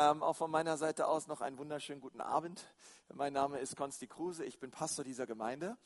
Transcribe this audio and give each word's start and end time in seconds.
Ähm, 0.00 0.22
auch 0.22 0.36
von 0.36 0.48
meiner 0.48 0.76
Seite 0.76 1.08
aus 1.08 1.26
noch 1.26 1.40
einen 1.40 1.58
wunderschönen 1.58 2.00
guten 2.00 2.20
Abend. 2.20 2.72
Mein 3.12 3.32
Name 3.32 3.58
ist 3.58 3.74
Konsti 3.74 4.06
Kruse, 4.06 4.44
ich 4.44 4.60
bin 4.60 4.70
Pastor 4.70 5.04
dieser 5.04 5.26
Gemeinde 5.26 5.76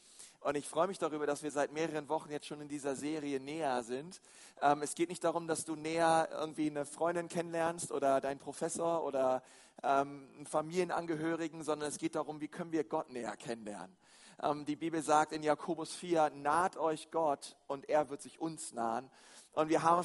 und 0.40 0.54
ich 0.54 0.68
freue 0.68 0.86
mich 0.86 0.98
darüber, 0.98 1.24
dass 1.26 1.42
wir 1.42 1.50
seit 1.50 1.72
mehreren 1.72 2.10
Wochen 2.10 2.30
jetzt 2.30 2.44
schon 2.44 2.60
in 2.60 2.68
dieser 2.68 2.94
Serie 2.94 3.40
näher 3.40 3.82
sind. 3.82 4.20
Ähm, 4.60 4.82
es 4.82 4.94
geht 4.94 5.08
nicht 5.08 5.24
darum, 5.24 5.48
dass 5.48 5.64
du 5.64 5.76
näher 5.76 6.28
irgendwie 6.30 6.68
eine 6.68 6.84
Freundin 6.84 7.28
kennenlernst 7.28 7.90
oder 7.90 8.20
deinen 8.20 8.38
Professor 8.38 9.02
oder 9.02 9.42
ähm, 9.82 10.28
einen 10.36 10.46
Familienangehörigen, 10.46 11.64
sondern 11.64 11.88
es 11.88 11.96
geht 11.96 12.14
darum, 12.14 12.42
wie 12.42 12.48
können 12.48 12.72
wir 12.72 12.84
Gott 12.84 13.08
näher 13.08 13.34
kennenlernen. 13.38 13.96
Ähm, 14.42 14.66
die 14.66 14.76
Bibel 14.76 15.02
sagt 15.02 15.32
in 15.32 15.42
Jakobus 15.42 15.94
4, 15.94 16.32
naht 16.34 16.76
euch 16.76 17.10
Gott 17.10 17.56
und 17.66 17.88
er 17.88 18.10
wird 18.10 18.20
sich 18.20 18.38
uns 18.38 18.74
nahen. 18.74 19.10
Und 19.52 19.68
wir 19.68 19.82
haben 19.82 20.02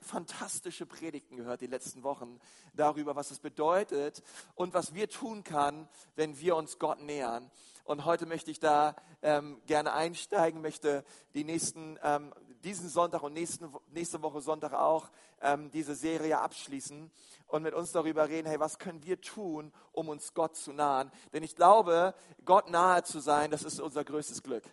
fantastische 0.00 0.84
Predigten 0.84 1.36
gehört 1.36 1.62
die 1.62 1.66
letzten 1.66 2.02
Wochen 2.02 2.38
darüber, 2.74 3.16
was 3.16 3.30
es 3.30 3.38
bedeutet 3.38 4.22
und 4.54 4.74
was 4.74 4.92
wir 4.92 5.08
tun 5.08 5.42
können, 5.42 5.88
wenn 6.16 6.38
wir 6.38 6.54
uns 6.54 6.78
Gott 6.78 7.00
nähern. 7.00 7.50
Und 7.84 8.04
heute 8.04 8.26
möchte 8.26 8.50
ich 8.50 8.60
da 8.60 8.94
ähm, 9.22 9.60
gerne 9.66 9.92
einsteigen, 9.92 10.60
möchte 10.60 11.04
die 11.34 11.44
nächsten, 11.44 11.98
ähm, 12.02 12.34
diesen 12.62 12.88
Sonntag 12.88 13.22
und 13.22 13.34
nächsten, 13.34 13.74
nächste 13.90 14.22
Woche 14.22 14.40
Sonntag 14.40 14.72
auch 14.72 15.10
ähm, 15.40 15.70
diese 15.70 15.94
Serie 15.94 16.40
abschließen 16.40 17.10
und 17.46 17.62
mit 17.62 17.74
uns 17.74 17.92
darüber 17.92 18.28
reden, 18.28 18.48
hey, 18.48 18.58
was 18.60 18.78
können 18.78 19.04
wir 19.04 19.20
tun, 19.20 19.72
um 19.92 20.08
uns 20.08 20.34
Gott 20.34 20.56
zu 20.56 20.72
nahen? 20.72 21.10
Denn 21.32 21.42
ich 21.42 21.56
glaube, 21.56 22.14
Gott 22.44 22.70
nahe 22.70 23.02
zu 23.02 23.20
sein, 23.20 23.50
das 23.50 23.62
ist 23.62 23.80
unser 23.80 24.04
größtes 24.04 24.42
Glück. 24.42 24.64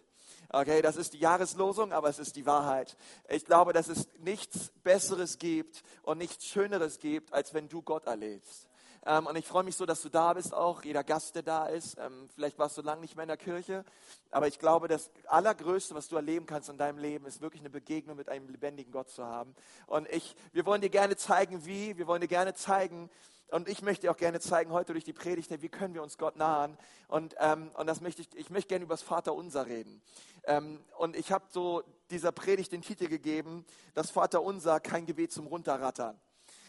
Okay, 0.53 0.81
das 0.81 0.97
ist 0.97 1.13
die 1.13 1.19
Jahreslosung, 1.19 1.93
aber 1.93 2.09
es 2.09 2.19
ist 2.19 2.35
die 2.35 2.45
Wahrheit. 2.45 2.97
Ich 3.29 3.45
glaube, 3.45 3.71
dass 3.71 3.87
es 3.87 4.09
nichts 4.19 4.71
Besseres 4.83 5.37
gibt 5.37 5.81
und 6.03 6.17
nichts 6.17 6.45
Schöneres 6.45 6.99
gibt, 6.99 7.31
als 7.31 7.53
wenn 7.53 7.69
du 7.69 7.81
Gott 7.81 8.05
erlebst. 8.05 8.70
Ähm, 9.05 9.25
und 9.25 9.35
ich 9.35 9.47
freue 9.47 9.63
mich 9.63 9.75
so, 9.75 9.85
dass 9.85 10.01
du 10.01 10.09
da 10.09 10.33
bist 10.33 10.53
auch, 10.53 10.83
jeder 10.83 11.03
Gast, 11.03 11.35
der 11.35 11.43
da 11.43 11.65
ist. 11.65 11.97
Ähm, 11.97 12.29
vielleicht 12.33 12.59
warst 12.59 12.77
du 12.77 12.81
lange 12.81 13.01
nicht 13.01 13.15
mehr 13.15 13.23
in 13.23 13.29
der 13.29 13.37
Kirche, 13.37 13.83
aber 14.29 14.47
ich 14.47 14.59
glaube, 14.59 14.87
das 14.87 15.09
Allergrößte, 15.27 15.95
was 15.95 16.07
du 16.07 16.15
erleben 16.15 16.45
kannst 16.45 16.69
in 16.69 16.77
deinem 16.77 16.99
Leben, 16.99 17.25
ist 17.25 17.41
wirklich 17.41 17.61
eine 17.61 17.69
Begegnung 17.69 18.17
mit 18.17 18.29
einem 18.29 18.47
lebendigen 18.49 18.91
Gott 18.91 19.09
zu 19.09 19.25
haben. 19.25 19.55
Und 19.87 20.07
ich, 20.09 20.35
wir 20.53 20.65
wollen 20.65 20.81
dir 20.81 20.89
gerne 20.89 21.15
zeigen, 21.15 21.65
wie. 21.65 21.97
Wir 21.97 22.07
wollen 22.07 22.21
dir 22.21 22.27
gerne 22.27 22.53
zeigen, 22.53 23.09
und 23.51 23.67
ich 23.67 23.81
möchte 23.81 24.09
auch 24.09 24.15
gerne 24.15 24.39
zeigen 24.39 24.71
heute 24.71 24.93
durch 24.93 25.03
die 25.03 25.11
Predigt, 25.11 25.51
wie 25.61 25.67
können 25.67 25.93
wir 25.93 26.01
uns 26.01 26.17
Gott 26.17 26.37
nahen. 26.37 26.77
Und, 27.09 27.35
ähm, 27.39 27.69
und 27.73 27.85
das 27.85 27.99
möchte 27.99 28.21
ich, 28.21 28.29
ich 28.35 28.49
möchte 28.49 28.69
gerne 28.69 28.85
über 28.85 28.93
das 28.93 29.01
Vaterunser 29.01 29.65
reden. 29.65 30.01
Ähm, 30.45 30.79
und 30.97 31.17
ich 31.17 31.33
habe 31.33 31.43
so 31.49 31.83
dieser 32.11 32.31
Predigt 32.31 32.71
den 32.71 32.81
Titel 32.81 33.09
gegeben, 33.09 33.65
das 33.93 34.09
Vaterunser, 34.09 34.79
kein 34.79 35.05
Gebet 35.05 35.33
zum 35.33 35.47
Runterrattern. 35.47 36.17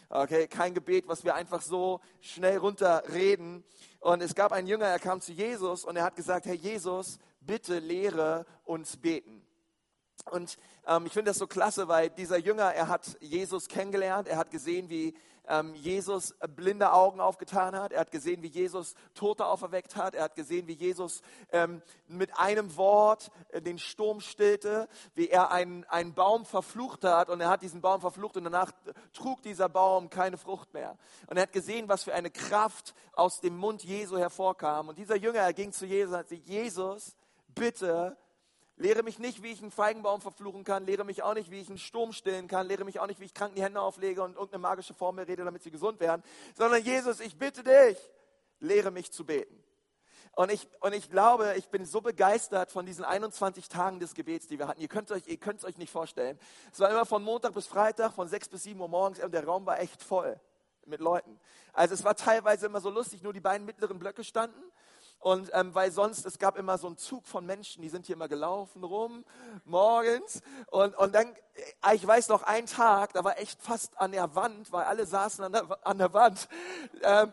Okay, 0.09 0.47
kein 0.47 0.73
Gebet, 0.73 1.07
was 1.07 1.23
wir 1.23 1.35
einfach 1.35 1.61
so 1.61 2.01
schnell 2.21 2.57
runterreden. 2.57 3.63
Und 3.99 4.21
es 4.21 4.35
gab 4.35 4.51
einen 4.51 4.67
Jünger, 4.67 4.85
er 4.85 4.99
kam 4.99 5.21
zu 5.21 5.31
Jesus 5.31 5.85
und 5.85 5.95
er 5.95 6.03
hat 6.03 6.15
gesagt, 6.15 6.45
Herr 6.45 6.53
Jesus, 6.53 7.19
bitte 7.41 7.79
lehre 7.79 8.45
uns 8.65 8.97
beten. 8.97 9.42
Und 10.31 10.57
ähm, 10.87 11.05
ich 11.05 11.13
finde 11.13 11.31
das 11.31 11.37
so 11.37 11.47
klasse, 11.47 11.87
weil 11.87 12.09
dieser 12.09 12.37
Jünger, 12.37 12.73
er 12.73 12.87
hat 12.87 13.17
Jesus 13.19 13.67
kennengelernt, 13.67 14.27
er 14.27 14.37
hat 14.37 14.51
gesehen, 14.51 14.89
wie 14.89 15.13
ähm, 15.47 15.75
Jesus 15.75 16.35
blinde 16.55 16.93
Augen 16.93 17.19
aufgetan 17.19 17.75
hat. 17.75 17.91
Er 17.91 18.01
hat 18.01 18.11
gesehen, 18.11 18.41
wie 18.41 18.47
Jesus 18.47 18.95
Tote 19.13 19.45
auferweckt 19.45 19.95
hat. 19.95 20.15
Er 20.15 20.23
hat 20.23 20.35
gesehen, 20.35 20.67
wie 20.67 20.73
Jesus 20.73 21.21
ähm, 21.51 21.81
mit 22.07 22.37
einem 22.37 22.75
Wort 22.77 23.29
äh, 23.49 23.61
den 23.61 23.77
Sturm 23.77 24.21
stillte, 24.21 24.87
wie 25.15 25.29
er 25.29 25.51
einen, 25.51 25.83
einen 25.85 26.13
Baum 26.13 26.45
verflucht 26.45 27.03
hat 27.03 27.29
und 27.29 27.41
er 27.41 27.49
hat 27.49 27.61
diesen 27.61 27.81
Baum 27.81 28.01
verflucht 28.01 28.37
und 28.37 28.45
danach 28.45 28.71
trug 29.13 29.41
dieser 29.41 29.69
Baum 29.69 30.09
keine 30.09 30.37
Frucht 30.37 30.73
mehr. 30.73 30.97
Und 31.27 31.37
er 31.37 31.43
hat 31.43 31.51
gesehen, 31.51 31.89
was 31.89 32.03
für 32.03 32.13
eine 32.13 32.31
Kraft 32.31 32.93
aus 33.13 33.41
dem 33.41 33.57
Mund 33.57 33.83
Jesu 33.83 34.17
hervorkam. 34.17 34.89
Und 34.89 34.97
dieser 34.97 35.17
Jünger, 35.17 35.39
er 35.39 35.53
ging 35.53 35.71
zu 35.71 35.85
Jesus 35.85 36.13
und 36.13 36.19
hat 36.19 36.29
gesagt, 36.29 36.47
Jesus, 36.47 37.15
bitte 37.53 38.17
Lehre 38.75 39.03
mich 39.03 39.19
nicht, 39.19 39.43
wie 39.43 39.51
ich 39.51 39.61
einen 39.61 39.71
Feigenbaum 39.71 40.19
verfluchen 40.19 40.63
kann. 40.63 40.85
Lehre 40.85 41.03
mich 41.03 41.21
auch 41.21 41.35
nicht, 41.35 41.51
wie 41.51 41.59
ich 41.59 41.69
einen 41.69 41.77
Sturm 41.77 42.11
stillen 42.11 42.47
kann. 42.47 42.67
Lehre 42.67 42.85
mich 42.85 42.99
auch 42.99 43.07
nicht, 43.07 43.19
wie 43.19 43.25
ich 43.25 43.33
Kranken 43.33 43.55
die 43.55 43.63
Hände 43.63 43.79
auflege 43.79 44.23
und 44.23 44.31
irgendeine 44.31 44.61
magische 44.61 44.93
Formel 44.93 45.25
rede, 45.25 45.45
damit 45.45 45.61
sie 45.61 45.71
gesund 45.71 45.99
werden. 45.99 46.23
Sondern 46.55 46.83
Jesus, 46.83 47.19
ich 47.19 47.37
bitte 47.37 47.63
dich, 47.63 47.97
lehre 48.59 48.89
mich 48.89 49.11
zu 49.11 49.25
beten. 49.25 49.63
Und 50.35 50.51
ich, 50.51 50.67
und 50.79 50.93
ich 50.93 51.11
glaube, 51.11 51.53
ich 51.57 51.69
bin 51.69 51.85
so 51.85 52.01
begeistert 52.01 52.71
von 52.71 52.87
diesen 52.87 53.05
21 53.05 53.69
Tagen 53.69 53.99
des 53.99 54.15
Gebets, 54.15 54.47
die 54.47 54.57
wir 54.57 54.67
hatten. 54.67 54.81
Ihr 54.81 54.87
könnt 54.87 55.11
euch, 55.11 55.23
es 55.27 55.63
euch 55.63 55.77
nicht 55.77 55.91
vorstellen. 55.91 56.39
Es 56.71 56.79
war 56.79 56.89
immer 56.89 57.05
von 57.05 57.23
Montag 57.23 57.53
bis 57.53 57.67
Freitag, 57.67 58.13
von 58.13 58.27
6 58.27 58.49
bis 58.49 58.63
7 58.63 58.79
Uhr 58.79 58.87
morgens 58.87 59.23
und 59.23 59.31
der 59.31 59.45
Raum 59.45 59.67
war 59.67 59.79
echt 59.79 60.01
voll 60.01 60.39
mit 60.87 61.01
Leuten. 61.01 61.39
Also 61.71 61.93
es 61.93 62.03
war 62.03 62.15
teilweise 62.15 62.65
immer 62.65 62.81
so 62.81 62.89
lustig, 62.89 63.21
nur 63.21 63.33
die 63.33 63.39
beiden 63.39 63.65
mittleren 63.65 63.99
Blöcke 63.99 64.23
standen 64.23 64.59
und 65.23 65.51
ähm, 65.53 65.73
weil 65.73 65.89
sonst, 65.89 66.25
es 66.25 66.37
gab 66.37 66.57
immer 66.57 66.77
so 66.77 66.87
einen 66.87 66.97
Zug 66.97 67.25
von 67.25 67.45
Menschen, 67.45 67.81
die 67.81 67.87
sind 67.87 68.05
hier 68.05 68.17
immer 68.17 68.27
gelaufen 68.27 68.83
rum, 68.83 69.23
morgens. 69.63 70.41
Und, 70.69 70.97
und 70.97 71.15
dann, 71.15 71.33
äh, 71.81 71.95
ich 71.95 72.05
weiß 72.05 72.27
noch, 72.27 72.43
ein 72.43 72.65
Tag, 72.65 73.13
da 73.13 73.23
war 73.23 73.39
echt 73.39 73.61
fast 73.61 73.97
an 74.01 74.11
der 74.11 74.35
Wand, 74.35 74.73
weil 74.73 74.83
alle 74.83 75.05
saßen 75.05 75.45
an 75.45 75.53
der, 75.53 75.87
an 75.87 75.97
der 75.97 76.13
Wand, 76.13 76.49
ähm, 77.03 77.31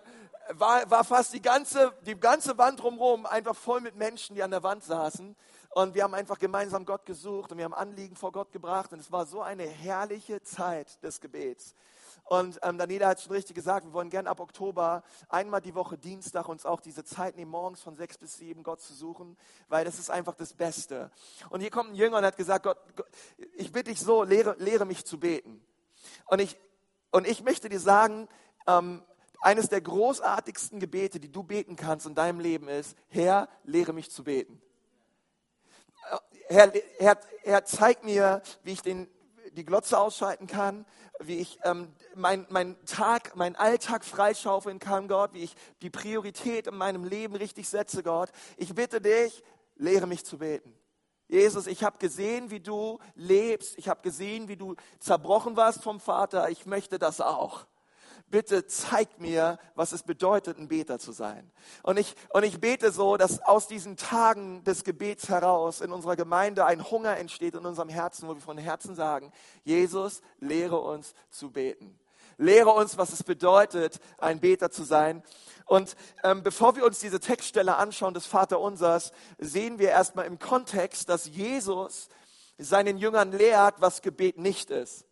war, 0.51 0.89
war 0.89 1.03
fast 1.03 1.33
die 1.35 1.43
ganze, 1.43 1.93
die 2.07 2.15
ganze 2.15 2.57
Wand 2.59 2.81
drumherum 2.81 3.27
einfach 3.27 3.57
voll 3.57 3.81
mit 3.81 3.97
Menschen, 3.97 4.37
die 4.37 4.43
an 4.45 4.53
der 4.53 4.63
Wand 4.63 4.85
saßen. 4.85 5.35
Und 5.71 5.95
wir 5.97 6.05
haben 6.05 6.15
einfach 6.15 6.39
gemeinsam 6.39 6.85
Gott 6.85 7.05
gesucht 7.07 7.51
und 7.51 7.59
wir 7.59 7.65
haben 7.65 7.75
Anliegen 7.75 8.15
vor 8.15 8.31
Gott 8.31 8.53
gebracht. 8.53 8.93
Und 8.93 9.01
es 9.01 9.11
war 9.11 9.27
so 9.27 9.43
eine 9.43 9.65
herrliche 9.65 10.41
Zeit 10.43 11.03
des 11.03 11.21
Gebets. 11.21 11.75
Und 12.31 12.61
ähm, 12.63 12.79
Daniela 12.79 13.09
hat 13.09 13.21
schon 13.21 13.33
richtig 13.33 13.57
gesagt, 13.57 13.85
wir 13.87 13.93
wollen 13.93 14.09
gerne 14.09 14.31
ab 14.31 14.39
Oktober 14.39 15.03
einmal 15.29 15.61
die 15.61 15.75
Woche 15.75 15.99
Dienstag 15.99 16.49
uns 16.49 16.65
auch 16.65 16.81
diese 16.81 17.03
Zeit 17.03 17.35
nehmen, 17.35 17.51
morgens 17.51 17.81
von 17.81 17.97
sechs 17.97 18.19
bis 18.19 18.37
sieben 18.37 18.63
Gott 18.63 18.81
zu 18.81 18.95
suchen, 18.95 19.37
weil 19.69 19.85
das 19.85 19.99
ist 19.99 20.11
einfach 20.11 20.37
das 20.37 20.53
Beste. 20.53 21.11
Und 21.49 21.61
hier 21.61 21.71
kommt 21.71 21.91
ein 21.91 21.97
Jünger 21.97 22.19
und 22.19 22.25
hat 22.25 22.37
gesagt, 22.37 22.63
Gott, 22.63 22.79
Gott 22.95 23.09
ich 23.57 23.73
bitte 23.73 23.91
dich 23.91 23.99
so, 23.99 24.23
lehre, 24.23 24.55
lehre 24.61 24.85
mich 24.85 25.05
zu 25.05 25.19
beten. 25.19 25.61
Und 26.27 26.39
ich, 26.41 26.57
und 27.11 27.27
ich 27.27 27.43
möchte 27.43 27.69
dir 27.69 27.81
sagen, 27.81 28.29
ähm, 28.69 29.03
eines 29.41 29.69
der 29.69 29.81
großartigsten 29.81 30.79
Gebete, 30.79 31.19
die 31.19 31.33
du 31.33 31.43
beten 31.43 31.75
kannst 31.75 32.07
in 32.07 32.15
deinem 32.15 32.39
Leben 32.39 32.69
ist, 32.69 32.97
Herr, 33.09 33.49
lehre 33.65 33.93
mich 33.93 34.09
zu 34.09 34.23
beten. 34.23 34.63
Äh, 36.13 36.55
Herr, 36.55 36.73
Herr, 37.01 37.21
Herr, 37.43 37.65
zeig 37.65 38.05
mir, 38.05 38.41
wie 38.63 38.71
ich 38.71 38.83
den, 38.83 39.09
die 39.53 39.65
Glotze 39.65 39.99
ausschalten 39.99 40.47
kann, 40.47 40.87
wie 41.19 41.39
ich 41.39 41.59
ähm, 41.65 41.93
meinen 42.15 42.47
mein 42.51 42.77
Tag, 42.87 43.37
meinen 43.37 43.57
Alltag 43.57 44.05
freischaufeln 44.05 44.79
kann, 44.79 45.09
Gott, 45.09 45.35
wie 45.35 45.43
ich 45.43 45.55
die 45.83 45.91
Priorität 45.91 46.67
in 46.67 46.77
meinem 46.77 47.05
Leben 47.05 47.37
richtig 47.37 47.69
setze, 47.69 48.03
Gott. 48.03 48.31
Ich 48.57 48.75
bitte 48.75 49.01
dich, 49.01 49.43
lehre 49.77 50.07
mich 50.07 50.25
zu 50.25 50.39
beten. 50.39 50.75
Jesus, 51.29 51.69
ich 51.69 51.85
habe 51.85 51.99
gesehen, 51.99 52.51
wie 52.51 52.61
du 52.61 52.99
lebst. 53.15 53.79
Ich 53.79 53.89
habe 53.89 54.03
gesehen, 54.03 54.49
wie 54.49 54.57
du 54.57 54.75
zerbrochen 54.99 55.57
warst 55.57 55.83
vom 55.83 56.01
Vater. 56.01 56.51
Ich 56.51 56.67
möchte 56.67 56.99
das 56.99 57.21
auch 57.21 57.67
bitte 58.31 58.67
zeig 58.67 59.21
mir, 59.21 59.59
was 59.75 59.93
es 59.93 60.03
bedeutet, 60.03 60.59
ein 60.59 60.69
Beter 60.69 60.99
zu 60.99 61.13
sein. 61.13 61.51
Und 61.83 61.99
ich, 61.99 62.15
und 62.31 62.45
ich 62.45 62.61
bete 62.61 62.93
so, 62.93 63.17
dass 63.17 63.43
aus 63.43 63.67
diesen 63.67 63.97
Tagen 63.97 64.65
des 64.65 64.85
Gebets 64.85 65.29
heraus 65.29 65.81
in 65.81 65.93
unserer 65.93 66.17
Gemeinde 66.17 66.65
ein 66.65 66.91
Hunger 66.91 67.17
entsteht 67.17 67.55
in 67.55 67.67
unserem 67.67 67.89
Herzen, 67.89 68.29
wo 68.29 68.35
wir 68.35 68.41
von 68.41 68.59
Herzen 68.59 68.95
sagen, 68.95 69.33
Jesus, 69.65 70.23
lehre 70.39 70.79
uns 70.79 71.15
zu 71.31 71.51
beten. 71.51 71.99
Lehre 72.39 72.71
uns, 72.71 72.97
was 72.97 73.13
es 73.13 73.23
bedeutet, 73.23 74.01
ein 74.17 74.41
Beter 74.41 74.71
zu 74.71 74.83
sein. 74.85 75.23
Und 75.67 75.95
ähm, 76.25 76.43
bevor 76.43 76.75
wir 76.75 76.85
uns 76.85 76.99
diese 76.99 77.21
Textstelle 77.21 77.77
anschauen 77.77 78.15
des 78.15 78.27
Vaterunsers, 78.27 79.13
sehen 79.39 79.79
wir 79.79 79.91
erstmal 79.91 80.25
im 80.25 80.39
Kontext, 80.39 81.09
dass 81.09 81.27
Jesus 81.27 82.09
seinen 82.59 82.99
Jüngern 82.99 83.33
lehrt, 83.33 83.81
was 83.81 84.03
Gebet 84.03 84.39
nicht 84.39 84.71
ist. 84.71 85.05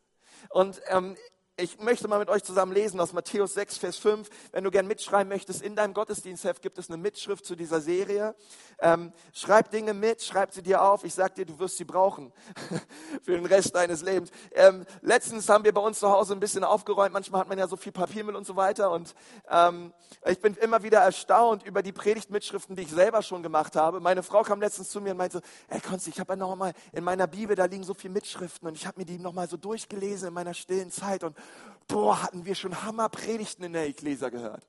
Und 0.51 0.81
ähm, 0.89 1.17
ich 1.61 1.81
möchte 1.81 2.07
mal 2.07 2.21
mit 2.21 2.29
euch 2.29 2.45
zusammen 2.45 2.73
lesen 2.73 3.01
aus 3.01 3.13
Matthäus 3.13 3.55
6, 3.55 3.79
Vers 3.79 3.97
5. 3.97 4.29
Wenn 4.53 4.63
du 4.63 4.71
gern 4.71 4.87
mitschreiben 4.87 5.29
möchtest, 5.29 5.61
in 5.61 5.75
deinem 5.75 5.93
Gottesdienstheft 5.93 6.63
gibt 6.63 6.79
es 6.79 6.89
eine 6.89 6.97
Mitschrift 6.97 7.45
zu 7.45 7.57
dieser 7.57 7.81
Serie. 7.81 8.37
Ähm, 8.79 9.13
schreib 9.33 9.73
Dinge 9.73 9.93
mit, 9.93 10.23
schreib 10.23 10.53
sie 10.53 10.63
dir 10.63 10.83
auf. 10.83 11.03
Ich 11.03 11.15
sag 11.15 11.35
dir, 11.35 11.45
du 11.45 11.59
wirst 11.59 11.77
sie 11.77 11.85
brauchen 11.85 12.33
für 13.25 13.33
den 13.33 13.45
Rest 13.45 13.75
deines 13.75 14.03
Lebens. 14.03 14.31
Ähm, 14.53 14.87
letztens 15.03 15.49
haben 15.49 15.65
wir 15.65 15.75
bei 15.75 15.81
uns 15.81 15.99
zu 15.99 16.09
Hause 16.09 16.35
ein 16.35 16.41
bisschen 16.41 16.63
aufgeräumt. 16.63 17.13
Manchmal 17.13 17.41
hat 17.41 17.49
man 17.49 17.59
ja 17.59 17.67
so 17.67 17.77
viel 17.77 17.91
Papiermüll 17.91 18.37
und 18.37 18.47
so 18.47 18.55
weiter. 18.55 18.93
Und 18.93 19.17
ähm, 19.51 19.93
ich 20.27 20.41
bin 20.41 20.55
immer 20.55 20.85
wieder 20.85 21.01
erstaunt 21.01 21.65
über 21.65 21.83
die 21.83 21.93
Predigtmitschriften, 21.93 22.77
die 22.77 22.83
ich 22.83 22.91
selber 22.91 23.21
schon 23.23 23.43
gemacht 23.43 23.75
habe. 23.75 23.99
Meine 23.99 24.23
Frau 24.23 24.43
kam 24.43 24.61
letztens 24.61 24.91
zu 24.91 25.01
mir 25.01 25.11
und 25.11 25.19
meinte, 25.19 25.43
ey 25.67 25.81
Konsti, 25.81 26.11
ich 26.11 26.21
habe 26.21 26.35
ja 26.35 26.37
noch 26.37 26.55
mal 26.55 26.73
in 26.93 27.03
meiner 27.03 27.27
Bibel, 27.27 27.57
da 27.57 27.65
liegen 27.65 27.83
so 27.83 27.95
viele 27.95 28.15
Mitschriften 28.15 28.69
und 28.69 28.77
ich 28.77 28.87
habe 28.87 29.01
mir 29.01 29.07
die 29.07 29.19
noch 29.19 29.33
mal 29.33 29.49
so 29.49 29.57
durchgelesen 29.57 30.29
in 30.29 30.35
meiner 30.35 30.55
stillen 30.55 30.93
Zeit 30.93 31.25
und 31.25 31.37
boah, 31.87 32.23
hatten 32.23 32.45
wir 32.45 32.55
schon 32.55 32.83
Hammerpredigten 32.83 33.65
in 33.65 33.73
der 33.73 33.87
Ecclesia 33.87 34.29
gehört. 34.29 34.67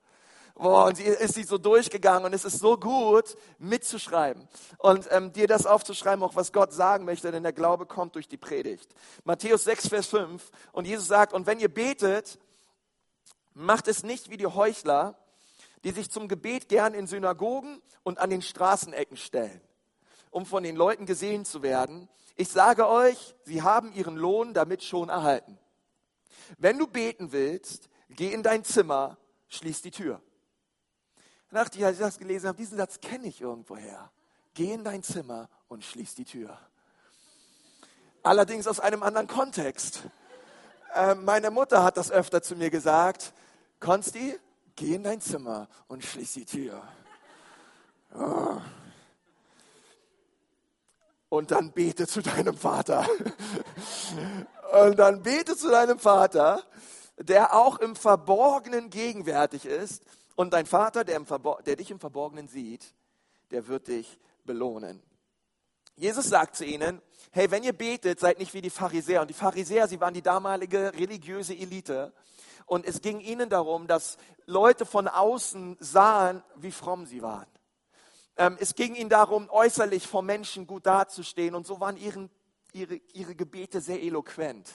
Boah, 0.56 0.86
und 0.86 0.98
sie 0.98 1.04
ist 1.04 1.36
sie 1.36 1.44
so 1.44 1.58
durchgegangen 1.58 2.26
und 2.26 2.34
es 2.34 2.44
ist 2.44 2.60
so 2.60 2.78
gut, 2.78 3.38
mitzuschreiben 3.60 4.46
und 4.78 5.08
ähm, 5.10 5.32
dir 5.32 5.48
das 5.48 5.66
aufzuschreiben, 5.66 6.22
auch 6.22 6.36
was 6.36 6.52
Gott 6.52 6.74
sagen 6.74 7.06
möchte, 7.06 7.32
denn 7.32 7.44
der 7.44 7.54
Glaube 7.54 7.86
kommt 7.86 8.16
durch 8.16 8.28
die 8.28 8.38
Predigt. 8.38 8.94
Matthäus 9.24 9.64
6, 9.64 9.88
Vers 9.88 10.08
5 10.08 10.52
und 10.74 10.86
Jesus 10.86 11.08
sagt, 11.08 11.32
und 11.32 11.48
wenn 11.48 11.60
ihr 11.60 11.74
betet, 11.74 12.40
Macht 13.54 13.90
es 13.90 14.04
nicht 14.04 14.30
wie 14.30 14.38
die 14.38 14.48
Heuchler, 14.48 15.16
die 15.84 15.92
sich 15.92 16.10
zum 16.10 16.30
Gebet 16.30 16.70
gern 16.70 16.94
in 16.94 17.08
Synagogen 17.08 17.82
und 18.04 18.18
an 18.18 18.30
den 18.30 18.42
Straßenecken 18.42 19.18
stellen, 19.18 19.60
um 20.30 20.46
von 20.46 20.64
den 20.64 20.78
Leuten 20.78 21.06
gesehen 21.06 21.44
zu 21.44 21.62
werden. 21.62 22.08
Ich 22.38 22.48
sage 22.48 22.88
euch, 22.88 23.36
sie 23.44 23.62
haben 23.62 23.92
ihren 23.92 24.16
Lohn 24.16 24.54
damit 24.54 24.82
schon 24.82 25.10
erhalten. 25.10 25.58
Wenn 26.58 26.78
du 26.78 26.88
beten 26.88 27.32
willst, 27.32 27.90
geh 28.10 28.34
in 28.34 28.44
dein 28.44 28.64
Zimmer, 28.64 29.18
schließ 29.50 29.82
die 29.82 29.92
Tür. 29.92 30.22
Als 31.52 31.76
ich 31.76 31.82
das 31.82 32.20
gelesen 32.20 32.48
habe, 32.48 32.58
diesen 32.58 32.78
Satz 32.78 33.00
kenne 33.00 33.28
ich 33.28 33.42
irgendwoher. 33.42 34.12
Geh 34.54 34.74
in 34.74 34.84
dein 34.84 35.04
Zimmer 35.04 35.50
und 35.68 35.84
schließ 35.84 36.16
die 36.16 36.26
Tür. 36.26 36.58
Allerdings 38.24 38.68
aus 38.68 38.80
einem 38.80 39.04
anderen 39.04 39.28
Kontext. 39.28 40.04
Äh, 40.94 41.16
meine 41.16 41.52
Mutter 41.52 41.84
hat 41.84 41.98
das 41.98 42.12
öfter 42.12 42.42
zu 42.42 42.56
mir 42.56 42.70
gesagt. 42.70 43.34
Konsti, 43.80 44.38
geh 44.76 44.96
in 44.96 45.04
dein 45.04 45.22
Zimmer 45.22 45.68
und 45.88 46.04
schließ 46.04 46.34
die 46.34 46.46
Tür. 46.46 46.84
Oh. 48.14 48.60
Und 51.30 51.52
dann 51.52 51.72
bete 51.72 52.08
zu 52.08 52.22
deinem 52.22 52.58
Vater. 52.58 53.08
Und 54.72 55.00
dann 55.00 55.24
bete 55.24 55.56
zu 55.56 55.70
deinem 55.70 56.00
Vater, 56.00 56.64
der 57.18 57.54
auch 57.54 57.80
im 57.80 57.96
Verborgenen 57.96 58.90
gegenwärtig 58.90 59.66
ist. 59.66 60.04
Und 60.36 60.54
dein 60.54 60.66
Vater, 60.66 61.04
der, 61.04 61.20
der 61.66 61.76
dich 61.76 61.92
im 61.92 62.00
Verborgenen 62.00 62.48
sieht, 62.48 62.94
der 63.52 63.68
wird 63.68 63.88
dich 63.88 64.20
belohnen. 64.46 65.02
Jesus 65.96 66.30
sagt 66.30 66.56
zu 66.56 66.64
ihnen, 66.64 67.02
hey, 67.32 67.52
wenn 67.52 67.64
ihr 67.64 67.74
betet, 67.74 68.20
seid 68.20 68.40
nicht 68.40 68.54
wie 68.54 68.62
die 68.62 68.70
Pharisäer. 68.70 69.22
Und 69.22 69.30
die 69.30 69.34
Pharisäer, 69.34 69.88
sie 69.88 70.00
waren 70.00 70.14
die 70.14 70.22
damalige 70.22 70.94
religiöse 70.94 71.54
Elite. 71.54 72.14
Und 72.66 72.86
es 72.86 73.02
ging 73.02 73.20
ihnen 73.20 73.50
darum, 73.50 73.88
dass 73.88 74.18
Leute 74.46 74.86
von 74.86 75.08
außen 75.08 75.78
sahen, 75.80 76.44
wie 76.56 76.72
fromm 76.72 77.06
sie 77.06 77.22
waren. 77.22 77.48
Ähm, 78.38 78.56
es 78.60 78.76
ging 78.76 78.96
ihnen 78.96 79.10
darum, 79.10 79.50
äußerlich 79.50 80.08
vor 80.08 80.22
Menschen 80.22 80.68
gut 80.68 80.86
dazustehen. 80.86 81.56
Und 81.56 81.68
so 81.68 81.80
waren 81.82 81.98
ihren, 81.98 82.30
ihre, 82.74 82.96
ihre 83.14 83.36
Gebete 83.36 83.82
sehr 83.82 84.02
eloquent. 84.02 84.70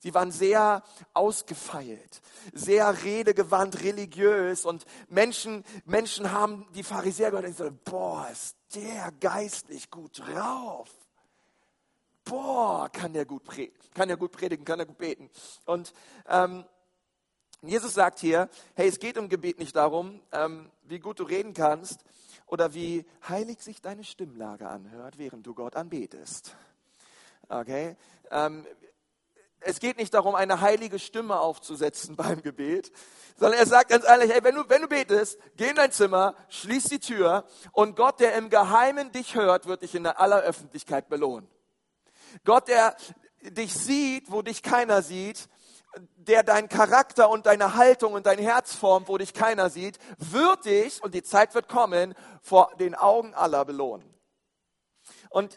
Sie 0.00 0.14
waren 0.14 0.30
sehr 0.30 0.82
ausgefeilt, 1.14 2.20
sehr 2.52 3.02
redegewandt, 3.02 3.82
religiös 3.82 4.64
und 4.64 4.84
Menschen, 5.08 5.64
Menschen 5.84 6.32
haben 6.32 6.66
die 6.74 6.82
Pharisäer 6.82 7.30
gehört 7.30 7.46
und 7.46 7.56
gesagt, 7.56 7.84
boah, 7.84 8.28
ist 8.30 8.56
der 8.74 9.12
geistlich 9.20 9.90
gut 9.90 10.18
drauf. 10.18 10.90
Boah, 12.24 12.88
kann 12.90 13.12
der 13.12 13.24
gut 13.24 13.44
kann 13.94 14.10
er 14.10 14.16
gut 14.16 14.32
predigen, 14.32 14.64
kann 14.64 14.80
er 14.80 14.86
gut 14.86 14.98
beten. 14.98 15.30
Und 15.64 15.94
ähm, 16.28 16.64
Jesus 17.62 17.94
sagt 17.94 18.18
hier, 18.18 18.48
hey, 18.74 18.88
es 18.88 18.98
geht 18.98 19.16
im 19.16 19.28
Gebet 19.28 19.58
nicht 19.58 19.74
darum, 19.74 20.20
ähm, 20.32 20.70
wie 20.82 20.98
gut 20.98 21.20
du 21.20 21.24
reden 21.24 21.54
kannst 21.54 22.04
oder 22.46 22.74
wie 22.74 23.04
heilig 23.28 23.62
sich 23.62 23.80
deine 23.80 24.04
Stimmlage 24.04 24.68
anhört, 24.68 25.18
während 25.18 25.46
du 25.46 25.54
Gott 25.54 25.74
anbetest. 25.74 26.54
Okay? 27.48 27.96
Ähm, 28.30 28.66
es 29.60 29.80
geht 29.80 29.96
nicht 29.96 30.14
darum, 30.14 30.34
eine 30.34 30.60
heilige 30.60 30.98
Stimme 30.98 31.40
aufzusetzen 31.40 32.16
beim 32.16 32.42
Gebet, 32.42 32.92
sondern 33.36 33.58
er 33.58 33.66
sagt 33.66 33.90
ganz 33.90 34.06
ehrlich, 34.06 34.32
hey, 34.32 34.42
wenn 34.42 34.54
du, 34.54 34.68
wenn 34.68 34.82
du 34.82 34.88
betest, 34.88 35.38
geh 35.56 35.68
in 35.68 35.76
dein 35.76 35.92
Zimmer, 35.92 36.34
schließ 36.48 36.84
die 36.84 37.00
Tür 37.00 37.44
und 37.72 37.96
Gott, 37.96 38.20
der 38.20 38.34
im 38.34 38.50
Geheimen 38.50 39.12
dich 39.12 39.34
hört, 39.34 39.66
wird 39.66 39.82
dich 39.82 39.94
in 39.94 40.06
aller 40.06 40.40
Öffentlichkeit 40.40 41.08
belohnen. 41.08 41.48
Gott, 42.44 42.68
der 42.68 42.96
dich 43.42 43.74
sieht, 43.74 44.30
wo 44.30 44.42
dich 44.42 44.62
keiner 44.62 45.02
sieht, 45.02 45.48
der 46.16 46.42
deinen 46.42 46.68
Charakter 46.68 47.30
und 47.30 47.46
deine 47.46 47.74
Haltung 47.74 48.12
und 48.12 48.26
dein 48.26 48.38
Herz 48.38 48.74
formt, 48.74 49.08
wo 49.08 49.16
dich 49.16 49.32
keiner 49.32 49.70
sieht, 49.70 49.98
wird 50.18 50.64
dich, 50.64 51.02
und 51.02 51.14
die 51.14 51.22
Zeit 51.22 51.54
wird 51.54 51.68
kommen, 51.68 52.14
vor 52.42 52.70
den 52.78 52.94
Augen 52.94 53.34
aller 53.34 53.64
belohnen. 53.64 54.12
Und, 55.30 55.56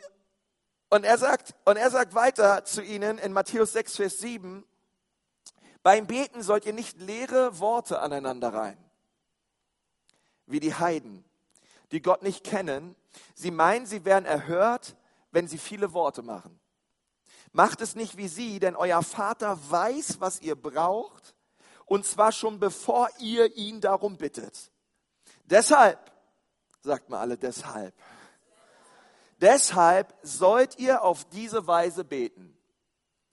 und, 0.90 1.04
er 1.04 1.18
sagt, 1.18 1.56
und 1.66 1.78
er 1.78 1.90
sagt 1.90 2.14
weiter 2.14 2.66
zu 2.66 2.82
ihnen 2.82 3.18
in 3.18 3.34
Matthäus 3.34 3.74
6, 3.74 3.96
Vers 3.98 4.20
7, 4.20 4.66
beim 5.84 6.08
Beten 6.08 6.42
sollt 6.42 6.66
ihr 6.66 6.74
nicht 6.74 7.00
leere 7.00 7.60
Worte 7.60 8.00
aneinander 8.00 8.54
rein, 8.54 8.78
wie 10.46 10.60
die 10.60 10.74
Heiden, 10.74 11.24
die 11.92 12.02
Gott 12.02 12.22
nicht 12.22 12.44
kennen. 12.44 12.96
Sie 13.34 13.52
meinen, 13.52 13.86
sie 13.86 14.06
werden 14.06 14.26
erhört, 14.26 14.96
wenn 15.32 15.48
sie 15.48 15.58
viele 15.58 15.94
Worte 15.94 16.22
machen. 16.22 16.60
Macht 17.52 17.82
es 17.82 17.96
nicht 17.96 18.18
wie 18.18 18.28
sie, 18.28 18.60
denn 18.60 18.76
euer 18.76 19.02
Vater 19.02 19.58
weiß, 19.70 20.20
was 20.20 20.42
ihr 20.42 20.56
braucht, 20.56 21.36
und 21.86 22.06
zwar 22.06 22.32
schon 22.32 22.60
bevor 22.60 23.10
ihr 23.20 23.56
ihn 23.56 23.82
darum 23.82 24.18
bittet. 24.18 24.72
Deshalb, 25.46 26.12
sagt 26.82 27.10
mal 27.10 27.20
alle, 27.20 27.38
deshalb. 27.38 27.96
Deshalb 29.42 30.14
sollt 30.22 30.78
ihr 30.80 31.04
auf 31.04 31.26
diese 31.26 31.66
Weise 31.68 32.04
beten. 32.04 32.58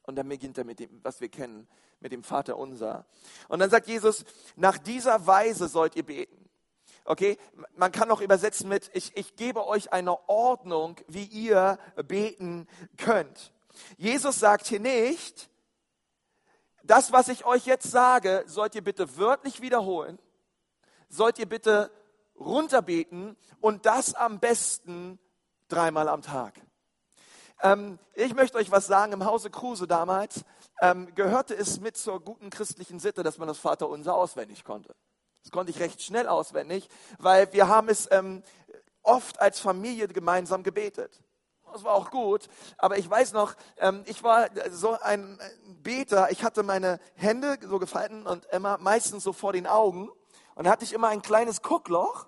Und 0.03 0.17
dann 0.17 0.29
beginnt 0.29 0.57
er 0.57 0.65
mit 0.65 0.79
dem, 0.79 1.01
was 1.03 1.21
wir 1.21 1.29
kennen, 1.29 1.67
mit 2.01 2.13
dem 2.13 2.23
Vater 2.23 2.57
unser. 2.57 3.07
Und 3.49 3.59
dann 3.59 3.71
sagt 3.71 3.89
Jesus, 3.89 4.25
nach 4.55 4.79
dieser 4.79 5.27
Weise 5.27 5.69
sollt 5.69 5.97
ihr 5.97 6.05
beten. 6.05 6.49
Okay, 7.05 7.39
man 7.77 7.93
kann 7.93 8.11
auch 8.11 8.21
übersetzen 8.21 8.69
mit, 8.69 8.91
ich, 8.93 9.17
ich 9.17 9.37
gebe 9.37 9.67
euch 9.67 9.93
eine 9.93 10.29
Ordnung, 10.29 10.97
wie 11.09 11.25
ihr 11.25 11.79
beten 12.07 12.67
könnt. 12.97 13.53
Jesus 13.97 14.41
sagt 14.41 14.67
hier 14.67 14.81
nicht, 14.81 15.49
das, 16.83 17.13
was 17.13 17.29
ich 17.29 17.45
euch 17.45 17.67
jetzt 17.67 17.91
sage, 17.91 18.45
sollt 18.47 18.75
ihr 18.75 18.83
bitte 18.83 19.17
wörtlich 19.17 19.61
wiederholen, 19.61 20.19
sollt 21.09 21.39
ihr 21.39 21.49
bitte 21.49 21.91
runterbeten 22.39 23.37
und 23.61 23.87
das 23.87 24.15
am 24.15 24.41
besten 24.41 25.19
dreimal 25.69 26.09
am 26.09 26.23
Tag. 26.23 26.55
Ähm, 27.63 27.99
ich 28.15 28.35
möchte 28.35 28.59
euch 28.59 28.71
was 28.71 28.87
sagen, 28.87 29.13
im 29.13 29.25
Hause 29.25 29.51
Kruse 29.51 29.87
damals 29.87 30.45
ähm, 30.81 31.15
gehörte 31.15 31.55
es 31.55 31.81
mit 31.81 31.97
zur 31.97 32.21
guten 32.21 32.51
christlichen 32.51 32.99
Sitte, 32.99 33.23
dass 33.23 33.39
man 33.39 33.49
das 33.49 33.59
Vaterunser 33.59 34.15
auswendig 34.15 34.65
konnte. 34.65 34.95
Das 35.43 35.53
konnte 35.53 35.71
ich 35.71 35.81
recht 35.81 36.03
schnell 36.03 36.29
auswendig, 36.29 36.89
weil 37.19 37.53
wir 37.53 37.69
haben 37.69 37.89
es 37.89 38.09
ähm, 38.11 38.43
oft 39.03 39.41
als 39.41 39.61
Familie 39.61 40.09
gemeinsam 40.09 40.63
gebetet 40.63 41.23
das 41.77 41.85
war 41.85 41.95
auch 41.95 42.11
gut. 42.11 42.49
Aber 42.79 42.99
ich 42.99 43.09
weiß 43.09 43.33
noch, 43.33 43.55
ähm, 43.77 44.03
ich 44.07 44.23
war 44.23 44.49
so 44.71 44.99
ein 45.01 45.39
Beter. 45.83 46.31
Ich 46.31 46.43
hatte 46.43 46.63
meine 46.63 46.99
Hände 47.15 47.59
so 47.63 47.79
gefalten 47.79 48.27
und 48.27 48.47
immer 48.47 48.79
meistens 48.79 49.23
so 49.23 49.33
vor 49.33 49.53
den 49.53 49.67
Augen. 49.67 50.11
Und 50.55 50.65
da 50.65 50.71
hatte 50.71 50.85
ich 50.85 50.95
immer 50.95 51.09
ein 51.09 51.23
kleines 51.23 51.61
Guckloch 51.63 52.27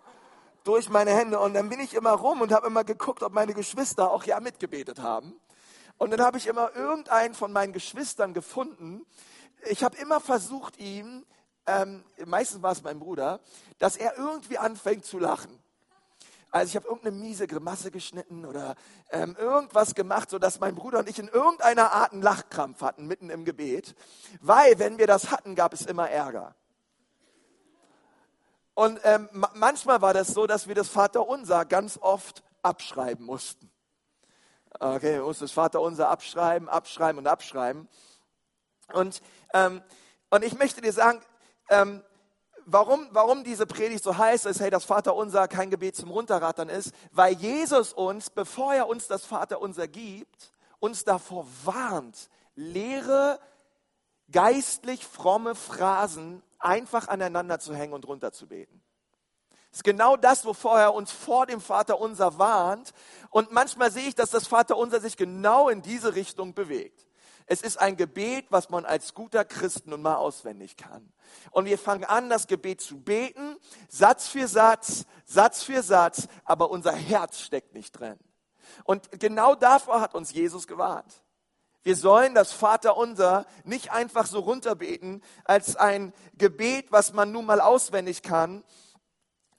durch 0.68 0.90
meine 0.90 1.12
Hände. 1.12 1.40
Und 1.40 1.54
dann 1.54 1.70
bin 1.70 1.80
ich 1.80 1.94
immer 1.94 2.12
rum 2.12 2.42
und 2.42 2.52
habe 2.52 2.66
immer 2.66 2.84
geguckt, 2.84 3.22
ob 3.22 3.32
meine 3.32 3.54
Geschwister 3.54 4.10
auch 4.10 4.24
ja 4.24 4.38
mitgebetet 4.38 5.00
haben. 5.00 5.34
Und 5.96 6.10
dann 6.10 6.20
habe 6.20 6.36
ich 6.36 6.46
immer 6.46 6.76
irgendeinen 6.76 7.34
von 7.34 7.52
meinen 7.52 7.72
Geschwistern 7.72 8.34
gefunden. 8.34 9.06
Ich 9.70 9.82
habe 9.82 9.96
immer 9.96 10.20
versucht, 10.20 10.78
ihm, 10.78 11.24
ähm, 11.66 12.04
meistens 12.26 12.62
war 12.62 12.72
es 12.72 12.82
mein 12.82 12.98
Bruder, 12.98 13.40
dass 13.78 13.96
er 13.96 14.18
irgendwie 14.18 14.58
anfängt 14.58 15.06
zu 15.06 15.18
lachen. 15.18 15.58
Also 16.50 16.68
ich 16.68 16.76
habe 16.76 16.86
irgendeine 16.86 17.16
miese 17.16 17.46
Grimasse 17.46 17.90
geschnitten 17.90 18.44
oder 18.44 18.74
ähm, 19.10 19.36
irgendwas 19.38 19.94
gemacht, 19.94 20.28
sodass 20.28 20.60
mein 20.60 20.74
Bruder 20.74 20.98
und 20.98 21.08
ich 21.08 21.18
in 21.18 21.28
irgendeiner 21.28 21.92
Art 21.92 22.12
einen 22.12 22.22
Lachkrampf 22.22 22.82
hatten 22.82 23.06
mitten 23.06 23.30
im 23.30 23.44
Gebet, 23.44 23.94
weil 24.40 24.78
wenn 24.78 24.98
wir 24.98 25.06
das 25.06 25.30
hatten, 25.30 25.54
gab 25.54 25.72
es 25.72 25.86
immer 25.86 26.08
Ärger. 26.10 26.54
Und 28.78 29.00
ähm, 29.02 29.28
manchmal 29.54 30.02
war 30.02 30.14
das 30.14 30.28
so, 30.28 30.46
dass 30.46 30.68
wir 30.68 30.76
das 30.76 30.86
Vaterunser 30.86 31.64
ganz 31.64 31.98
oft 32.00 32.44
abschreiben 32.62 33.26
mussten. 33.26 33.68
Okay, 34.78 35.14
wir 35.14 35.22
mussten 35.22 35.46
das 35.46 35.50
Vaterunser 35.50 36.08
abschreiben, 36.08 36.68
abschreiben 36.68 37.18
und 37.18 37.26
abschreiben. 37.26 37.88
Und, 38.92 39.20
ähm, 39.52 39.82
und 40.30 40.44
ich 40.44 40.56
möchte 40.56 40.80
dir 40.80 40.92
sagen, 40.92 41.20
ähm, 41.70 42.04
warum, 42.66 43.08
warum 43.10 43.42
diese 43.42 43.66
Predigt 43.66 44.04
so 44.04 44.16
heißt, 44.16 44.46
ist, 44.46 44.60
hey, 44.60 44.70
das 44.70 44.84
Vaterunser 44.84 45.48
kein 45.48 45.70
Gebet 45.70 45.96
zum 45.96 46.12
Runterrattern 46.12 46.68
ist, 46.68 46.92
weil 47.10 47.32
Jesus 47.32 47.92
uns, 47.92 48.30
bevor 48.30 48.74
er 48.74 48.86
uns 48.86 49.08
das 49.08 49.24
Vaterunser 49.24 49.88
gibt, 49.88 50.52
uns 50.78 51.02
davor 51.02 51.48
warnt, 51.64 52.30
leere, 52.54 53.40
geistlich 54.30 55.04
fromme 55.04 55.56
Phrasen 55.56 56.44
einfach 56.58 57.08
aneinander 57.08 57.58
zu 57.58 57.74
hängen 57.74 57.92
und 57.92 58.06
runterzubeten. 58.06 58.82
Das 59.70 59.80
ist 59.80 59.84
genau 59.84 60.16
das, 60.16 60.44
wovor 60.44 60.80
er 60.80 60.94
uns 60.94 61.12
vor 61.12 61.46
dem 61.46 61.60
Vaterunser 61.60 62.38
warnt. 62.38 62.92
Und 63.30 63.52
manchmal 63.52 63.90
sehe 63.90 64.08
ich, 64.08 64.14
dass 64.14 64.30
das 64.30 64.46
Vaterunser 64.46 65.00
sich 65.00 65.16
genau 65.16 65.68
in 65.68 65.82
diese 65.82 66.14
Richtung 66.14 66.54
bewegt. 66.54 67.06
Es 67.50 67.62
ist 67.62 67.78
ein 67.78 67.96
Gebet, 67.96 68.46
was 68.50 68.68
man 68.68 68.84
als 68.84 69.14
guter 69.14 69.44
Christ 69.44 69.86
nun 69.86 70.02
mal 70.02 70.16
auswendig 70.16 70.76
kann. 70.76 71.12
Und 71.50 71.64
wir 71.64 71.78
fangen 71.78 72.04
an, 72.04 72.28
das 72.28 72.46
Gebet 72.46 72.80
zu 72.80 73.00
beten, 73.00 73.56
Satz 73.88 74.28
für 74.28 74.48
Satz, 74.48 75.06
Satz 75.24 75.62
für 75.62 75.82
Satz, 75.82 76.28
aber 76.44 76.70
unser 76.70 76.92
Herz 76.92 77.40
steckt 77.40 77.74
nicht 77.74 77.92
drin. 77.92 78.18
Und 78.84 79.10
genau 79.18 79.54
davor 79.54 80.00
hat 80.00 80.14
uns 80.14 80.32
Jesus 80.32 80.66
gewarnt. 80.66 81.22
Wir 81.82 81.96
sollen 81.96 82.34
das 82.34 82.52
Vaterunser 82.52 83.46
nicht 83.64 83.92
einfach 83.92 84.26
so 84.26 84.40
runterbeten 84.40 85.22
als 85.44 85.76
ein 85.76 86.12
Gebet, 86.36 86.90
was 86.90 87.12
man 87.12 87.32
nun 87.32 87.46
mal 87.46 87.60
auswendig 87.60 88.22
kann, 88.22 88.64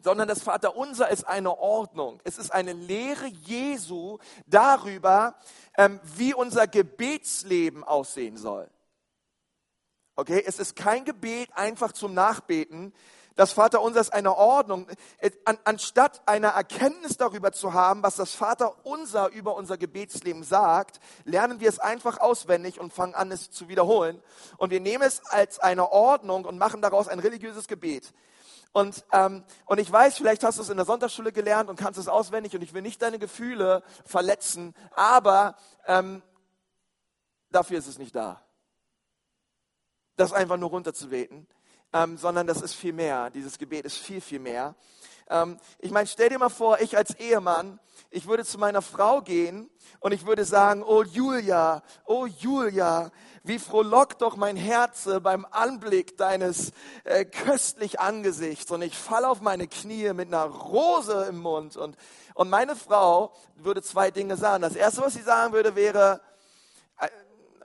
sondern 0.01 0.27
das 0.27 0.41
Vaterunser 0.41 1.09
ist 1.09 1.25
eine 1.27 1.57
Ordnung. 1.57 2.21
Es 2.23 2.37
ist 2.37 2.51
eine 2.51 2.73
Lehre 2.73 3.27
Jesu 3.27 4.17
darüber, 4.45 5.35
ähm, 5.77 5.99
wie 6.15 6.33
unser 6.33 6.67
Gebetsleben 6.67 7.83
aussehen 7.83 8.37
soll. 8.37 8.69
Okay, 10.15 10.43
es 10.45 10.59
ist 10.59 10.75
kein 10.75 11.05
Gebet 11.05 11.49
einfach 11.53 11.93
zum 11.93 12.13
Nachbeten. 12.13 12.93
Das 13.39 13.53
Vaterunser 13.53 14.01
ist 14.01 14.11
eine 14.11 14.35
Ordnung. 14.35 14.85
An, 15.45 15.57
anstatt 15.63 16.21
eine 16.25 16.47
Erkenntnis 16.47 17.15
darüber 17.15 17.53
zu 17.53 17.71
haben, 17.71 18.03
was 18.03 18.17
das 18.17 18.33
Vaterunser 18.33 19.29
über 19.29 19.55
unser 19.55 19.77
Gebetsleben 19.77 20.43
sagt, 20.43 20.99
lernen 21.23 21.61
wir 21.61 21.69
es 21.69 21.79
einfach 21.79 22.19
auswendig 22.19 22.81
und 22.81 22.91
fangen 22.91 23.15
an, 23.15 23.31
es 23.31 23.49
zu 23.49 23.69
wiederholen. 23.69 24.21
Und 24.57 24.71
wir 24.71 24.81
nehmen 24.81 25.03
es 25.03 25.25
als 25.25 25.57
eine 25.57 25.89
Ordnung 25.89 26.43
und 26.43 26.57
machen 26.57 26.81
daraus 26.81 27.07
ein 27.07 27.19
religiöses 27.19 27.69
Gebet. 27.69 28.13
Und, 28.73 29.05
ähm, 29.13 29.45
und 29.67 29.79
ich 29.79 29.89
weiß, 29.89 30.17
vielleicht 30.17 30.43
hast 30.43 30.57
du 30.57 30.61
es 30.61 30.69
in 30.69 30.75
der 30.75 30.85
Sonntagsschule 30.85 31.31
gelernt 31.31 31.69
und 31.69 31.79
kannst 31.79 31.97
es 31.97 32.09
auswendig 32.09 32.55
und 32.55 32.61
ich 32.61 32.73
will 32.73 32.81
nicht 32.81 33.01
deine 33.01 33.19
Gefühle 33.19 33.83
verletzen, 34.03 34.75
aber 34.97 35.55
ähm, 35.87 36.21
dafür 37.51 37.79
ist 37.79 37.87
es 37.87 37.99
nicht 37.99 38.13
da. 38.13 38.41
Das 40.17 40.33
einfach 40.33 40.57
nur 40.57 40.71
runterzubeten, 40.71 41.47
ähm, 41.93 42.17
sondern 42.17 42.47
das 42.47 42.61
ist 42.61 42.73
viel 42.73 42.93
mehr. 42.93 43.29
Dieses 43.29 43.57
Gebet 43.57 43.85
ist 43.85 43.97
viel, 43.97 44.21
viel 44.21 44.39
mehr. 44.39 44.75
Ähm, 45.29 45.57
ich 45.79 45.91
meine, 45.91 46.07
stell 46.07 46.29
dir 46.29 46.39
mal 46.39 46.49
vor, 46.49 46.79
ich 46.81 46.97
als 46.97 47.15
Ehemann, 47.15 47.79
ich 48.11 48.27
würde 48.27 48.43
zu 48.43 48.57
meiner 48.57 48.81
Frau 48.81 49.21
gehen 49.21 49.69
und 49.99 50.11
ich 50.11 50.25
würde 50.25 50.45
sagen, 50.45 50.83
oh 50.83 51.03
Julia, 51.03 51.83
oh 52.05 52.25
Julia, 52.25 53.11
wie 53.43 53.59
frohlockt 53.59 54.21
doch 54.21 54.35
mein 54.35 54.55
Herz 54.55 55.07
beim 55.21 55.45
Anblick 55.49 56.17
deines 56.17 56.71
äh, 57.03 57.25
köstlich 57.25 57.99
Angesichts. 57.99 58.71
Und 58.71 58.81
ich 58.81 58.97
falle 58.97 59.29
auf 59.29 59.41
meine 59.41 59.67
Knie 59.67 60.13
mit 60.13 60.27
einer 60.27 60.45
Rose 60.45 61.25
im 61.29 61.39
Mund. 61.39 61.77
Und, 61.77 61.95
und 62.33 62.49
meine 62.49 62.75
Frau 62.75 63.33
würde 63.55 63.81
zwei 63.81 64.11
Dinge 64.11 64.37
sagen. 64.37 64.61
Das 64.61 64.75
erste, 64.75 65.01
was 65.01 65.13
sie 65.13 65.21
sagen 65.21 65.53
würde, 65.53 65.75
wäre, 65.75 66.21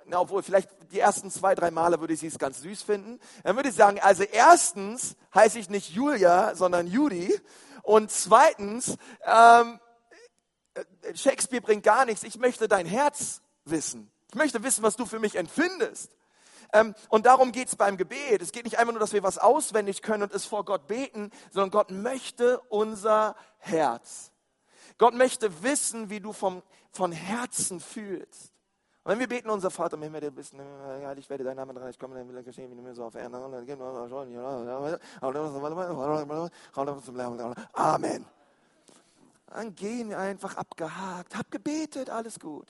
na, 0.07 0.21
obwohl 0.21 0.43
vielleicht 0.43 0.69
die 0.93 1.01
ersten 1.01 1.31
zwei, 1.31 1.55
drei 1.55 1.71
Male 1.71 2.01
würde 2.01 2.17
sie 2.17 2.27
es 2.27 2.39
ganz 2.39 2.61
süß 2.61 2.83
finden. 2.83 3.21
Dann 3.43 3.57
würde 3.57 3.71
sie 3.71 3.77
sagen, 3.77 4.01
also 4.01 4.23
erstens 4.23 5.17
heiße 5.35 5.59
ich 5.59 5.71
nicht 5.71 5.91
Julia, 5.91 6.55
sondern 6.55 6.87
Judy. 6.87 7.39
Und 7.83 8.11
zweitens, 8.11 8.97
ähm, 9.25 9.81
äh, 10.75 11.17
Shakespeare 11.17 11.63
bringt 11.63 11.83
gar 11.83 12.05
nichts. 12.05 12.23
Ich 12.23 12.39
möchte 12.39 12.69
dein 12.69 12.87
Herz 12.87 13.43
wissen. 13.65 14.11
Ich 14.31 14.35
möchte 14.35 14.63
wissen, 14.63 14.83
was 14.83 14.97
du 14.97 15.07
für 15.07 15.19
mich 15.19 15.37
empfindest. 15.37 16.11
Ähm, 16.73 16.95
und 17.09 17.27
darum 17.27 17.53
geht 17.53 17.69
es 17.69 17.77
beim 17.77 17.97
Gebet. 17.97 18.43
Es 18.43 18.53
geht 18.53 18.65
nicht 18.65 18.79
einfach 18.79 18.93
nur, 18.93 19.01
dass 19.01 19.13
wir 19.13 19.23
was 19.23 19.39
auswendig 19.39 20.03
können 20.03 20.25
und 20.25 20.33
es 20.33 20.45
vor 20.45 20.65
Gott 20.65 20.87
beten, 20.87 21.31
sondern 21.51 21.71
Gott 21.71 21.91
möchte 21.91 22.59
unser 22.69 23.37
Herz. 23.59 24.33
Gott 24.99 25.15
möchte 25.15 25.63
wissen, 25.63 26.11
wie 26.11 26.21
du 26.21 26.33
vom, 26.33 26.63
von 26.91 27.13
Herzen 27.13 27.81
fühlst. 27.81 28.54
Und 29.05 29.13
wenn 29.13 29.19
wir 29.21 29.29
beten, 29.29 29.51
unser 29.51 29.71
Vater, 29.71 30.01
wenn 30.01 30.15
wir 30.15 30.21
dir 30.23 30.35
wissen, 30.35 30.59
ich 31.19 31.29
werde 31.29 31.45
dein 31.45 31.57
Name 31.57 31.75
dran, 31.75 31.91
ich 31.91 31.99
komme, 31.99 32.15
dein 32.15 32.27
Wille 32.27 32.43
geschehen, 32.43 32.71
wie 32.71 32.75
du 32.75 32.81
mir 32.81 32.95
so 32.95 33.05
auf 33.05 33.15
Erden. 33.15 33.35
Amen. 37.75 38.27
Dann 39.47 39.75
gehen 39.75 40.15
einfach 40.15 40.57
abgehakt, 40.57 41.37
hab 41.37 41.51
gebetet, 41.51 42.09
alles 42.09 42.41
gut. 42.41 42.67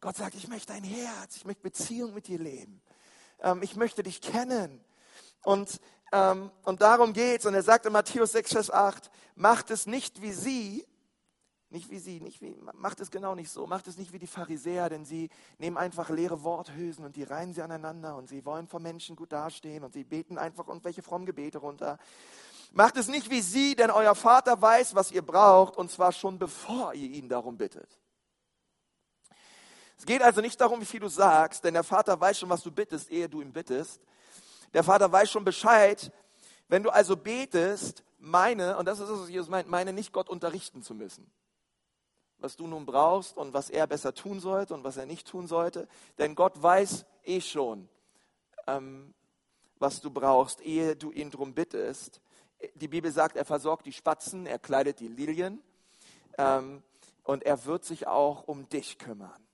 Gott 0.00 0.16
sagt, 0.16 0.36
ich 0.36 0.46
möchte 0.46 0.72
dein 0.72 0.84
Herz, 0.84 1.36
ich 1.36 1.44
möchte 1.44 1.62
Beziehung 1.62 2.14
mit 2.14 2.28
dir 2.28 2.38
leben. 2.38 2.80
Ähm, 3.40 3.60
ich 3.62 3.74
möchte 3.74 4.04
dich 4.04 4.20
kennen. 4.20 4.80
Und, 5.42 5.80
ähm, 6.12 6.52
und 6.62 6.82
darum 6.82 7.12
geht's. 7.12 7.46
Und 7.46 7.54
er 7.54 7.64
sagt 7.64 7.84
in 7.84 7.92
Matthäus 7.92 8.30
6, 8.30 8.52
Vers 8.52 8.70
8, 8.70 9.10
macht 9.34 9.72
es 9.72 9.88
nicht 9.88 10.22
wie 10.22 10.32
sie, 10.32 10.86
nicht 11.70 11.90
wie 11.90 11.98
sie, 11.98 12.20
nicht 12.20 12.40
wie, 12.40 12.56
macht 12.74 13.00
es 13.00 13.10
genau 13.10 13.34
nicht 13.34 13.50
so, 13.50 13.66
macht 13.66 13.86
es 13.88 13.98
nicht 13.98 14.12
wie 14.12 14.18
die 14.18 14.26
Pharisäer, 14.26 14.88
denn 14.88 15.04
sie 15.04 15.28
nehmen 15.58 15.76
einfach 15.76 16.08
leere 16.08 16.42
Worthülsen 16.42 17.04
und 17.04 17.16
die 17.16 17.24
reihen 17.24 17.52
sie 17.52 17.62
aneinander 17.62 18.16
und 18.16 18.28
sie 18.28 18.44
wollen 18.44 18.66
vor 18.66 18.80
Menschen 18.80 19.16
gut 19.16 19.32
dastehen 19.32 19.84
und 19.84 19.92
sie 19.92 20.04
beten 20.04 20.38
einfach 20.38 20.68
irgendwelche 20.68 21.02
frommen 21.02 21.26
Gebete 21.26 21.58
runter. 21.58 21.98
Macht 22.72 22.96
es 22.96 23.08
nicht 23.08 23.30
wie 23.30 23.42
sie, 23.42 23.76
denn 23.76 23.90
euer 23.90 24.14
Vater 24.14 24.60
weiß, 24.60 24.94
was 24.94 25.12
ihr 25.12 25.22
braucht 25.22 25.76
und 25.76 25.90
zwar 25.90 26.12
schon 26.12 26.38
bevor 26.38 26.94
ihr 26.94 27.10
ihn 27.10 27.28
darum 27.28 27.58
bittet. 27.58 27.98
Es 29.98 30.06
geht 30.06 30.22
also 30.22 30.40
nicht 30.40 30.60
darum, 30.60 30.80
wie 30.80 30.86
viel 30.86 31.00
du 31.00 31.08
sagst, 31.08 31.64
denn 31.64 31.74
der 31.74 31.84
Vater 31.84 32.18
weiß 32.18 32.38
schon, 32.38 32.48
was 32.48 32.62
du 32.62 32.70
bittest, 32.70 33.10
ehe 33.10 33.28
du 33.28 33.40
ihn 33.40 33.52
bittest. 33.52 34.00
Der 34.72 34.84
Vater 34.84 35.10
weiß 35.10 35.30
schon 35.30 35.44
Bescheid. 35.44 36.12
Wenn 36.68 36.82
du 36.82 36.90
also 36.90 37.16
betest, 37.16 38.04
meine, 38.18 38.76
und 38.78 38.86
das 38.86 39.00
ist 39.00 39.08
es, 39.08 39.20
was 39.20 39.28
Jesus 39.28 39.48
meint, 39.48 39.68
meine 39.68 39.92
nicht 39.92 40.12
Gott 40.12 40.28
unterrichten 40.28 40.82
zu 40.82 40.94
müssen. 40.94 41.30
Was 42.38 42.56
du 42.56 42.66
nun 42.66 42.86
brauchst 42.86 43.36
und 43.36 43.52
was 43.52 43.70
er 43.70 43.86
besser 43.86 44.14
tun 44.14 44.40
sollte 44.40 44.74
und 44.74 44.84
was 44.84 44.96
er 44.96 45.06
nicht 45.06 45.26
tun 45.26 45.46
sollte. 45.46 45.88
Denn 46.18 46.34
Gott 46.34 46.62
weiß 46.62 47.04
eh 47.24 47.40
schon, 47.40 47.88
ähm, 48.66 49.14
was 49.78 50.00
du 50.00 50.10
brauchst, 50.10 50.60
ehe 50.60 50.96
du 50.96 51.10
ihn 51.10 51.30
drum 51.30 51.54
bittest. 51.54 52.20
Die 52.74 52.88
Bibel 52.88 53.12
sagt, 53.12 53.36
er 53.36 53.44
versorgt 53.44 53.86
die 53.86 53.92
Spatzen, 53.92 54.46
er 54.46 54.58
kleidet 54.58 55.00
die 55.00 55.08
Lilien 55.08 55.62
ähm, 56.36 56.82
und 57.24 57.44
er 57.44 57.64
wird 57.64 57.84
sich 57.84 58.06
auch 58.06 58.46
um 58.46 58.68
dich 58.68 58.98
kümmern. 58.98 59.46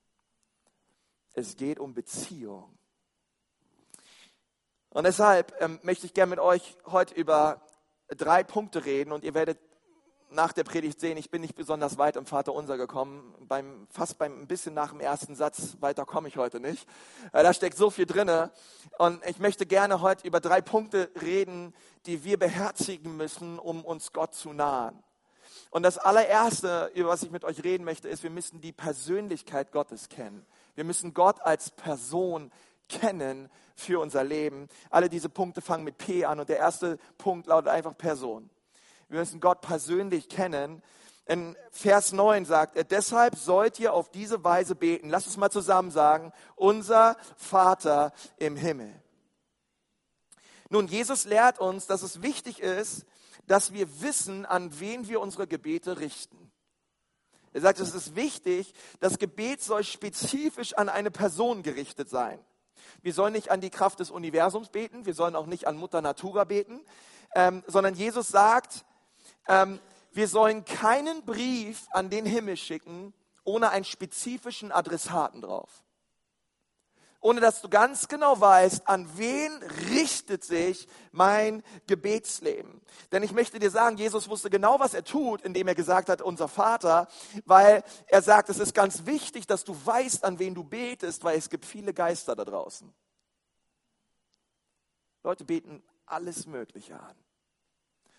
Es 1.35 1.57
geht 1.57 1.79
um 1.79 1.95
Beziehung. 1.95 2.71
Und 4.91 5.05
deshalb 5.05 5.61
ähm, 5.61 5.81
möchte 5.83 6.07
ich 6.07 6.15
gerne 6.15 6.31
mit 6.31 6.39
euch 6.39 6.77
heute 6.87 7.15
über 7.15 7.61
drei 8.09 8.45
Punkte 8.45 8.85
reden 8.85 9.11
und 9.11 9.25
ihr 9.25 9.35
werdet 9.35 9.59
nach 10.35 10.53
der 10.53 10.65
Predigt 10.65 11.01
sehen, 11.01 11.17
ich 11.17 11.31
bin 11.31 11.41
nicht 11.41 11.55
besonders 11.55 11.97
weit 11.97 12.17
im 12.17 12.27
Vater 12.27 12.53
unser 12.53 12.77
gekommen. 12.77 13.35
Beim, 13.41 13.87
fast 13.91 14.19
beim 14.19 14.43
ein 14.43 14.47
bisschen 14.47 14.75
nach 14.75 14.91
dem 14.91 15.01
ersten 15.01 15.37
Satz, 15.37 15.77
weiter 15.81 16.05
komme 16.05 16.29
ich 16.29 16.37
heute 16.37 16.61
nicht. 16.61 16.87
Äh, 17.33 17.43
da 17.43 17.55
steckt 17.55 17.77
so 17.77 17.91
viel 17.91 18.07
drin. 18.07 18.31
Und 18.99 19.25
ich 19.27 19.39
möchte 19.39 19.67
gerne 19.67 20.01
heute 20.01 20.27
über 20.27 20.41
drei 20.41 20.61
Punkte 20.61 21.11
reden, 21.21 21.75
die 22.07 22.25
wir 22.25 22.39
beherzigen 22.39 23.17
müssen, 23.17 23.59
um 23.59 23.85
uns 23.85 24.13
Gott 24.13 24.35
zu 24.35 24.53
nahen. 24.53 25.03
Und 25.71 25.83
das 25.83 25.99
allererste, 25.99 26.91
über 26.95 27.11
was 27.11 27.23
ich 27.23 27.31
mit 27.31 27.45
euch 27.45 27.65
reden 27.65 27.85
möchte, 27.85 28.09
ist, 28.09 28.23
wir 28.23 28.31
müssen 28.31 28.61
die 28.61 28.73
Persönlichkeit 28.73 29.73
Gottes 29.73 30.09
kennen. 30.09 30.45
Wir 30.75 30.85
müssen 30.85 31.15
Gott 31.15 31.41
als 31.41 31.71
Person 31.71 32.53
kennen 32.89 33.49
für 33.75 34.01
unser 34.01 34.25
Leben. 34.25 34.69
Alle 34.91 35.09
diese 35.09 35.29
Punkte 35.29 35.61
fangen 35.61 35.85
mit 35.85 35.99
P 35.99 36.25
an 36.25 36.41
und 36.41 36.49
der 36.49 36.59
erste 36.59 36.99
Punkt 37.19 37.47
lautet 37.47 37.69
einfach 37.69 37.97
Person. 37.97 38.51
Wir 39.15 39.21
müssen 39.21 39.39
Gott 39.39 39.61
persönlich 39.61 40.29
kennen. 40.29 40.83
In 41.25 41.57
Vers 41.71 42.11
9 42.11 42.47
sagt 42.47 42.75
er, 42.75 42.83
deshalb 42.83 43.37
sollt 43.37 43.79
ihr 43.79 43.95
auf 43.95 44.11
diese 44.11 44.43
Weise 44.43 44.75
beten. 44.75 45.09
Lass 45.09 45.27
uns 45.27 45.37
mal 45.37 45.51
zusammen 45.51 45.93
sagen, 45.93 46.33
unser 46.57 47.17
Vater 47.37 48.13
im 48.39 48.57
Himmel. 48.57 48.93
Nun, 50.69 50.89
Jesus 50.89 51.27
lehrt 51.27 51.61
uns, 51.61 51.87
dass 51.87 52.03
es 52.03 52.23
wichtig 52.23 52.59
ist, 52.59 53.07
dass 53.47 53.73
wir 53.73 54.03
wissen, 54.03 54.47
an 54.47 54.81
wen 54.81 55.07
wir 55.07 55.21
unsere 55.21 55.47
Gebete 55.47 56.01
richten. 56.01 56.51
Er 57.53 57.61
sagt, 57.61 57.79
es 57.79 57.95
ist 57.95 58.17
wichtig, 58.17 58.75
das 58.99 59.21
Gebet 59.21 59.63
soll 59.63 59.85
spezifisch 59.85 60.73
an 60.73 60.89
eine 60.89 61.13
Person 61.13 61.63
gerichtet 61.63 62.11
sein. 62.11 62.41
Wir 63.01 63.15
sollen 63.15 63.35
nicht 63.35 63.53
an 63.53 63.61
die 63.61 63.71
Kraft 63.71 64.01
des 64.01 64.11
Universums 64.11 64.71
beten, 64.71 65.07
wir 65.07 65.15
sollen 65.15 65.37
auch 65.37 65.47
nicht 65.47 65.69
an 65.69 65.77
Mutter 65.77 66.03
Natura 66.03 66.43
beten, 66.43 66.81
ähm, 67.37 67.63
sondern 67.69 67.95
Jesus 67.95 68.27
sagt, 68.27 68.85
ähm, 69.49 69.81
wir 70.13 70.29
sollen 70.29 70.65
keinen 70.65 71.25
Brief 71.25 71.87
an 71.91 72.11
den 72.11 72.27
Himmel 72.27 72.57
schicken 72.57 73.13
ohne 73.45 73.71
einen 73.71 73.85
spezifischen 73.85 74.73
Adressaten 74.73 75.41
drauf 75.41 75.85
ohne 77.25 77.41
dass 77.41 77.63
du 77.63 77.71
ganz 77.71 78.07
genau 78.07 78.39
weißt, 78.39 78.87
an 78.87 79.09
wen 79.17 79.51
richtet 79.91 80.45
sich 80.45 80.87
mein 81.11 81.63
Gebetsleben. 81.87 82.83
Denn 83.13 83.23
ich 83.23 83.33
möchte 83.33 83.59
dir 83.59 83.71
sagen, 83.71 83.97
Jesus 83.97 84.29
wusste 84.29 84.51
genau, 84.51 84.79
was 84.79 84.93
er 84.93 85.05
tut, 85.05 85.41
indem 85.41 85.67
er 85.67 85.75
gesagt 85.75 86.11
hat, 86.11 86.21
unser 86.21 86.49
Vater, 86.49 87.09
weil 87.47 87.83
er 88.09 88.21
sagt, 88.21 88.51
es 88.51 88.59
ist 88.59 88.75
ganz 88.75 89.07
wichtig, 89.07 89.47
dass 89.47 89.65
du 89.65 89.75
weißt, 89.87 90.23
an 90.23 90.39
wen 90.39 90.55
du 90.55 90.65
betest, 90.65 91.25
weil 91.25 91.39
es 91.39 91.49
gibt 91.49 91.65
viele 91.65 91.95
Geister 91.95 92.37
da 92.37 92.45
draußen. 92.45 92.93
Leute 95.23 95.47
beten 95.47 95.83
alles 96.05 96.45
Mögliche 96.45 97.01
an. 97.01 97.17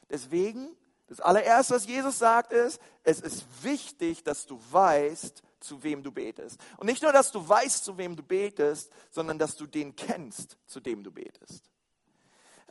Deswegen, 0.10 0.76
das 1.08 1.20
allererste, 1.20 1.76
was 1.76 1.86
Jesus 1.86 2.18
sagt, 2.18 2.52
ist, 2.52 2.82
es 3.04 3.20
ist 3.20 3.46
wichtig, 3.64 4.24
dass 4.24 4.46
du 4.46 4.60
weißt, 4.72 5.44
zu 5.60 5.84
wem 5.84 6.04
du 6.04 6.12
betest. 6.12 6.60
Und 6.78 6.88
nicht 6.88 7.02
nur, 7.04 7.12
dass 7.12 7.32
du 7.32 7.48
weißt, 7.48 7.84
zu 7.84 7.98
wem 7.98 8.16
du 8.16 8.24
betest, 8.24 8.92
sondern 9.12 9.38
dass 9.38 9.56
du 9.56 9.66
den 9.66 9.96
kennst, 9.96 10.58
zu 10.66 10.80
dem 10.80 11.04
du 11.04 11.12
betest. 11.12 11.70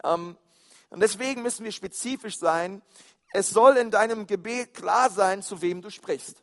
Ähm, 0.03 0.37
und 0.91 1.01
deswegen 1.01 1.43
müssen 1.43 1.65
wir 1.65 1.73
spezifisch 1.73 2.39
sein. 2.39 2.83
Es 3.33 3.51
soll 3.51 3.77
in 3.77 3.91
deinem 3.91 4.27
Gebet 4.27 4.75
klar 4.75 5.11
sein, 5.11 5.43
zu 5.43 5.61
wem 5.61 5.83
du 5.83 5.91
sprichst. 5.91 6.43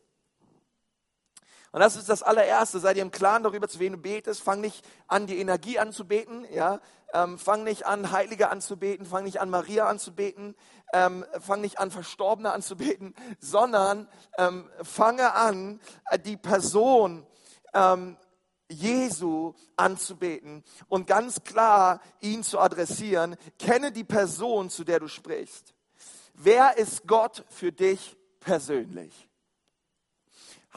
Und 1.72 1.80
das 1.80 1.96
ist 1.96 2.10
das 2.10 2.22
allererste. 2.22 2.80
Seid 2.80 2.98
ihr 2.98 3.02
im 3.02 3.12
Klaren 3.12 3.44
darüber, 3.44 3.68
zu 3.68 3.80
wem 3.80 3.94
du 3.94 4.00
betest? 4.00 4.42
Fang 4.42 4.60
nicht 4.60 4.86
an, 5.08 5.26
die 5.26 5.40
Energie 5.40 5.80
anzubeten. 5.80 6.46
Ja? 6.54 6.82
Ähm, 7.14 7.38
fang 7.38 7.64
nicht 7.64 7.86
an, 7.86 8.12
Heilige 8.12 8.50
anzubeten. 8.50 9.06
Fang 9.06 9.24
nicht 9.24 9.40
an, 9.40 9.50
Maria 9.50 9.88
anzubeten. 9.88 10.56
Ähm, 10.94 11.26
fang 11.40 11.62
nicht 11.62 11.80
an, 11.80 11.90
Verstorbene 11.90 12.52
anzubeten, 12.52 13.16
sondern 13.40 14.10
ähm, 14.38 14.70
fange 14.84 15.34
an, 15.34 15.80
die 16.26 16.36
Person 16.36 17.26
ähm, 17.74 18.18
Jesu 18.70 19.54
anzubeten 19.76 20.64
und 20.88 21.08
ganz 21.08 21.44
klar 21.44 22.02
ihn 22.20 22.44
zu 22.44 22.60
adressieren. 22.60 23.36
Kenne 23.60 23.92
die 23.92 24.04
Person, 24.04 24.70
zu 24.70 24.84
der 24.84 25.00
du 25.00 25.08
sprichst. 25.08 25.74
Wer 26.34 26.78
ist 26.78 27.08
Gott 27.08 27.46
für 27.50 27.72
dich 27.72 28.18
persönlich? 28.40 29.30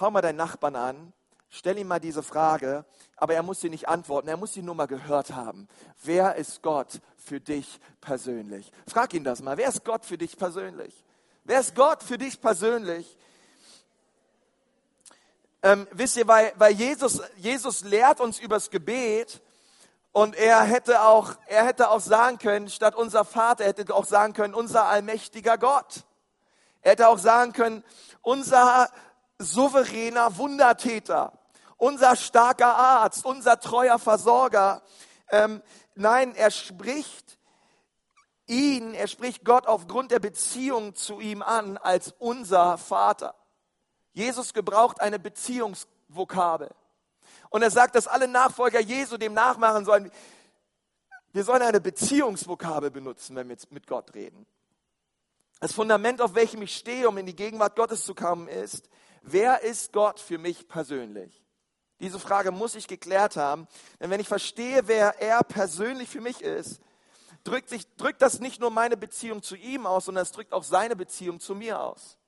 Hau 0.01 0.11
mal 0.11 0.21
deinen 0.21 0.37
Nachbarn 0.37 0.77
an, 0.77 1.13
stell 1.49 1.79
ihm 1.79 1.89
mal 1.89 2.01
diese 2.01 2.23
Frage, 2.23 2.85
aber 3.17 3.35
er 3.35 3.43
muss 3.43 3.61
sie 3.61 3.71
nicht 3.71 3.89
antworten, 3.89 4.29
er 4.29 4.37
muss 4.37 4.53
sie 4.53 4.63
nur 4.63 4.75
mal 4.75 4.87
gehört 4.87 5.33
haben. 5.33 5.69
Wer 6.03 6.35
ist 6.37 6.63
Gott 6.63 7.01
für 7.17 7.41
dich 7.41 7.81
persönlich? 8.01 8.71
Frag 8.89 9.15
ihn 9.15 9.25
das 9.25 9.41
mal. 9.41 9.57
Wer 9.57 9.69
ist 9.69 9.85
Gott 9.85 10.05
für 10.05 10.19
dich 10.19 10.37
persönlich? 10.37 11.05
Wer 11.45 11.61
ist 11.61 11.75
Gott 11.75 12.03
für 12.03 12.19
dich 12.19 12.41
persönlich? 12.41 13.17
Ähm, 15.63 15.87
wisst 15.93 16.17
ihr, 16.17 16.29
weil, 16.29 16.53
weil 16.57 16.73
Jesus, 16.73 17.23
Jesus 17.37 17.85
lehrt 17.85 18.21
uns 18.21 18.39
übers 18.39 18.71
Gebet 18.71 19.41
und 20.13 20.37
er 20.37 20.63
hätte, 20.63 21.03
auch, 21.03 21.35
er 21.47 21.65
hätte 21.65 21.91
auch 21.91 22.01
sagen 22.01 22.39
können, 22.39 22.69
statt 22.69 22.95
unser 22.95 23.25
Vater, 23.25 23.65
er 23.65 23.71
hätte 23.71 23.95
auch 23.95 24.05
sagen 24.05 24.33
können, 24.33 24.55
unser 24.55 24.85
allmächtiger 24.85 25.57
Gott. 25.57 26.05
Er 26.83 26.93
hätte 26.93 27.09
auch 27.09 27.19
sagen 27.19 27.53
können, 27.53 27.83
unser 28.21 28.91
souveräner 29.45 30.37
Wundertäter, 30.37 31.33
unser 31.77 32.17
starker 32.17 32.75
Arzt, 32.77 33.25
unser 33.25 33.61
treuer 33.61 33.99
Versorger. 33.99 34.83
Ähm, 35.31 35.63
nein, 35.95 36.35
er 36.35 36.51
spricht 36.51 37.39
ihn, 38.47 38.95
er 38.95 39.09
spricht 39.09 39.45
Gott 39.45 39.67
aufgrund 39.67 40.11
der 40.11 40.19
Beziehung 40.19 40.95
zu 40.95 41.21
ihm 41.21 41.43
an 41.43 41.77
als 41.79 42.15
unser 42.19 42.79
Vater. 42.79 43.35
Jesus 44.13 44.55
gebraucht 44.55 45.01
eine 45.01 45.19
Beziehungsvokabel. 45.19 46.71
Und 47.51 47.63
er 47.63 47.71
sagt, 47.71 47.95
dass 47.95 48.07
alle 48.07 48.29
Nachfolger 48.29 48.81
Jesu 48.81 49.17
dem 49.17 49.33
nachmachen 49.33 49.85
sollen. 49.85 50.11
Wir 51.33 51.45
sollen 51.45 51.63
eine 51.63 51.81
Beziehungsvokabel 51.81 52.91
benutzen, 52.91 53.35
wenn 53.37 53.49
wir 53.49 53.57
mit 53.71 53.87
Gott 53.87 54.15
reden. 54.15 54.47
Das 55.61 55.73
Fundament, 55.73 56.21
auf 56.21 56.35
welchem 56.35 56.63
ich 56.63 56.77
stehe, 56.77 57.09
um 57.09 57.17
in 57.17 57.27
die 57.27 57.35
Gegenwart 57.37 57.77
Gottes 57.77 58.05
zu 58.05 58.15
kommen, 58.15 58.49
ist, 58.49 58.89
wer 59.25 59.63
ist 59.63 59.93
Gott 59.93 60.21
für 60.21 60.39
mich 60.39 60.69
persönlich? 60.69 61.45
Diese 62.01 62.19
Frage 62.19 62.51
muss 62.51 62.75
ich 62.75 62.87
geklärt 62.87 63.37
haben, 63.37 63.69
denn 64.01 64.11
wenn 64.11 64.21
ich 64.21 64.29
verstehe, 64.29 64.87
wer 64.87 65.21
er 65.21 65.43
persönlich 65.43 66.09
für 66.09 66.21
mich 66.21 66.43
ist, 66.43 66.81
drückt, 67.45 67.69
sich, 67.69 67.87
drückt 67.97 68.23
das 68.23 68.41
nicht 68.41 68.61
nur 68.61 68.71
meine 68.71 68.97
Beziehung 68.97 69.43
zu 69.43 69.57
ihm 69.57 69.87
aus, 69.87 70.07
sondern 70.07 70.23
es 70.23 70.33
drückt 70.33 70.53
auch 70.53 70.65
seine 70.65 70.97
Beziehung 70.97 71.41
zu 71.41 71.55
mir 71.55 71.81
aus. 71.81 72.19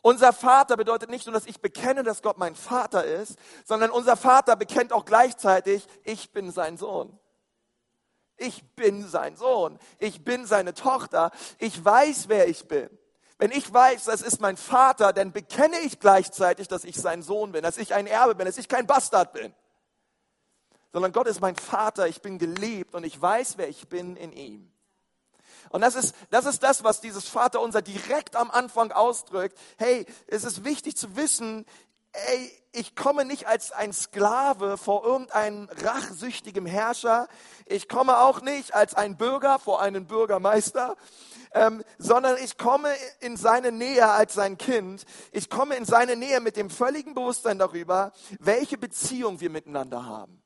Unser 0.00 0.32
Vater 0.32 0.76
bedeutet 0.76 1.10
nicht 1.10 1.26
nur, 1.26 1.34
dass 1.34 1.46
ich 1.46 1.60
bekenne, 1.60 2.02
dass 2.02 2.22
Gott 2.22 2.38
mein 2.38 2.54
Vater 2.54 3.04
ist, 3.04 3.36
sondern 3.64 3.90
unser 3.90 4.16
Vater 4.16 4.56
bekennt 4.56 4.92
auch 4.92 5.04
gleichzeitig, 5.04 5.86
ich 6.04 6.32
bin 6.32 6.50
sein 6.50 6.76
Sohn. 6.76 7.18
Ich 8.36 8.64
bin 8.76 9.06
sein 9.06 9.36
Sohn. 9.36 9.78
Ich 9.98 10.24
bin 10.24 10.46
seine 10.46 10.72
Tochter. 10.72 11.32
Ich 11.58 11.84
weiß, 11.84 12.28
wer 12.28 12.48
ich 12.48 12.68
bin. 12.68 12.88
Wenn 13.38 13.52
ich 13.52 13.72
weiß, 13.72 14.04
das 14.04 14.20
ist 14.20 14.40
mein 14.40 14.56
Vater, 14.56 15.12
dann 15.12 15.32
bekenne 15.32 15.78
ich 15.80 16.00
gleichzeitig, 16.00 16.66
dass 16.66 16.84
ich 16.84 16.96
sein 16.96 17.22
Sohn 17.22 17.52
bin, 17.52 17.62
dass 17.62 17.78
ich 17.78 17.94
ein 17.94 18.08
Erbe 18.08 18.34
bin, 18.34 18.46
dass 18.46 18.58
ich 18.58 18.68
kein 18.68 18.86
Bastard 18.86 19.32
bin. 19.32 19.54
Sondern 20.92 21.12
Gott 21.12 21.28
ist 21.28 21.40
mein 21.40 21.54
Vater, 21.54 22.08
ich 22.08 22.20
bin 22.20 22.38
geliebt 22.38 22.94
und 22.94 23.04
ich 23.04 23.20
weiß, 23.20 23.56
wer 23.56 23.68
ich 23.68 23.88
bin 23.88 24.16
in 24.16 24.32
ihm. 24.32 24.72
Und 25.70 25.82
das 25.82 25.94
ist, 25.94 26.14
das 26.30 26.46
ist 26.46 26.62
das, 26.62 26.82
was 26.82 27.00
dieses 27.00 27.28
Vaterunser 27.28 27.82
direkt 27.82 28.36
am 28.36 28.50
Anfang 28.50 28.90
ausdrückt. 28.90 29.56
Hey, 29.76 30.06
es 30.26 30.44
ist 30.44 30.64
wichtig 30.64 30.96
zu 30.96 31.14
wissen, 31.14 31.66
ey, 32.26 32.52
ich 32.72 32.94
komme 32.94 33.24
nicht 33.24 33.46
als 33.46 33.72
ein 33.72 33.92
Sklave 33.92 34.76
vor 34.76 35.04
irgendeinem 35.04 35.68
rachsüchtigen 35.82 36.66
Herrscher. 36.66 37.28
Ich 37.66 37.88
komme 37.88 38.18
auch 38.18 38.40
nicht 38.40 38.74
als 38.74 38.94
ein 38.94 39.16
Bürger 39.16 39.58
vor 39.58 39.80
einen 39.80 40.06
Bürgermeister, 40.06 40.96
ähm, 41.52 41.82
sondern 41.98 42.36
ich 42.42 42.58
komme 42.58 42.90
in 43.20 43.36
seine 43.36 43.72
Nähe 43.72 44.08
als 44.08 44.34
sein 44.34 44.58
Kind. 44.58 45.04
Ich 45.32 45.48
komme 45.48 45.76
in 45.76 45.84
seine 45.84 46.16
Nähe 46.16 46.40
mit 46.40 46.56
dem 46.56 46.70
völligen 46.70 47.14
Bewusstsein 47.14 47.58
darüber, 47.58 48.12
welche 48.38 48.78
Beziehung 48.78 49.40
wir 49.40 49.50
miteinander 49.50 50.04
haben. 50.04 50.42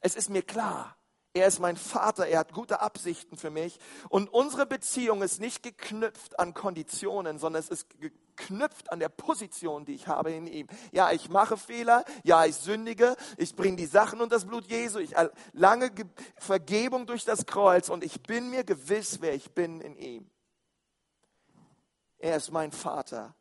Es 0.00 0.14
ist 0.14 0.30
mir 0.30 0.42
klar. 0.42 0.96
Er 1.34 1.46
ist 1.46 1.60
mein 1.60 1.76
Vater, 1.76 2.26
er 2.26 2.40
hat 2.40 2.52
gute 2.52 2.80
Absichten 2.80 3.38
für 3.38 3.48
mich. 3.48 3.78
Und 4.10 4.28
unsere 4.28 4.66
Beziehung 4.66 5.22
ist 5.22 5.40
nicht 5.40 5.62
geknüpft 5.62 6.38
an 6.38 6.52
Konditionen, 6.52 7.38
sondern 7.38 7.60
es 7.60 7.70
ist 7.70 7.86
geknüpft 8.00 8.92
an 8.92 9.00
der 9.00 9.08
Position, 9.08 9.86
die 9.86 9.94
ich 9.94 10.08
habe 10.08 10.30
in 10.30 10.46
ihm. 10.46 10.66
Ja, 10.90 11.10
ich 11.10 11.30
mache 11.30 11.56
Fehler, 11.56 12.04
ja, 12.22 12.44
ich 12.44 12.56
sündige, 12.56 13.16
ich 13.38 13.56
bringe 13.56 13.76
die 13.76 13.86
Sachen 13.86 14.20
unter 14.20 14.36
das 14.36 14.44
Blut 14.44 14.66
Jesu, 14.66 14.98
ich 14.98 15.14
erlange 15.14 15.90
Vergebung 16.36 17.06
durch 17.06 17.24
das 17.24 17.46
Kreuz 17.46 17.88
und 17.88 18.04
ich 18.04 18.22
bin 18.22 18.50
mir 18.50 18.62
gewiss, 18.64 19.22
wer 19.22 19.34
ich 19.34 19.52
bin 19.52 19.80
in 19.80 19.96
ihm. 19.96 20.30
Er 22.18 22.36
ist 22.36 22.52
mein 22.52 22.72
Vater. 22.72 23.34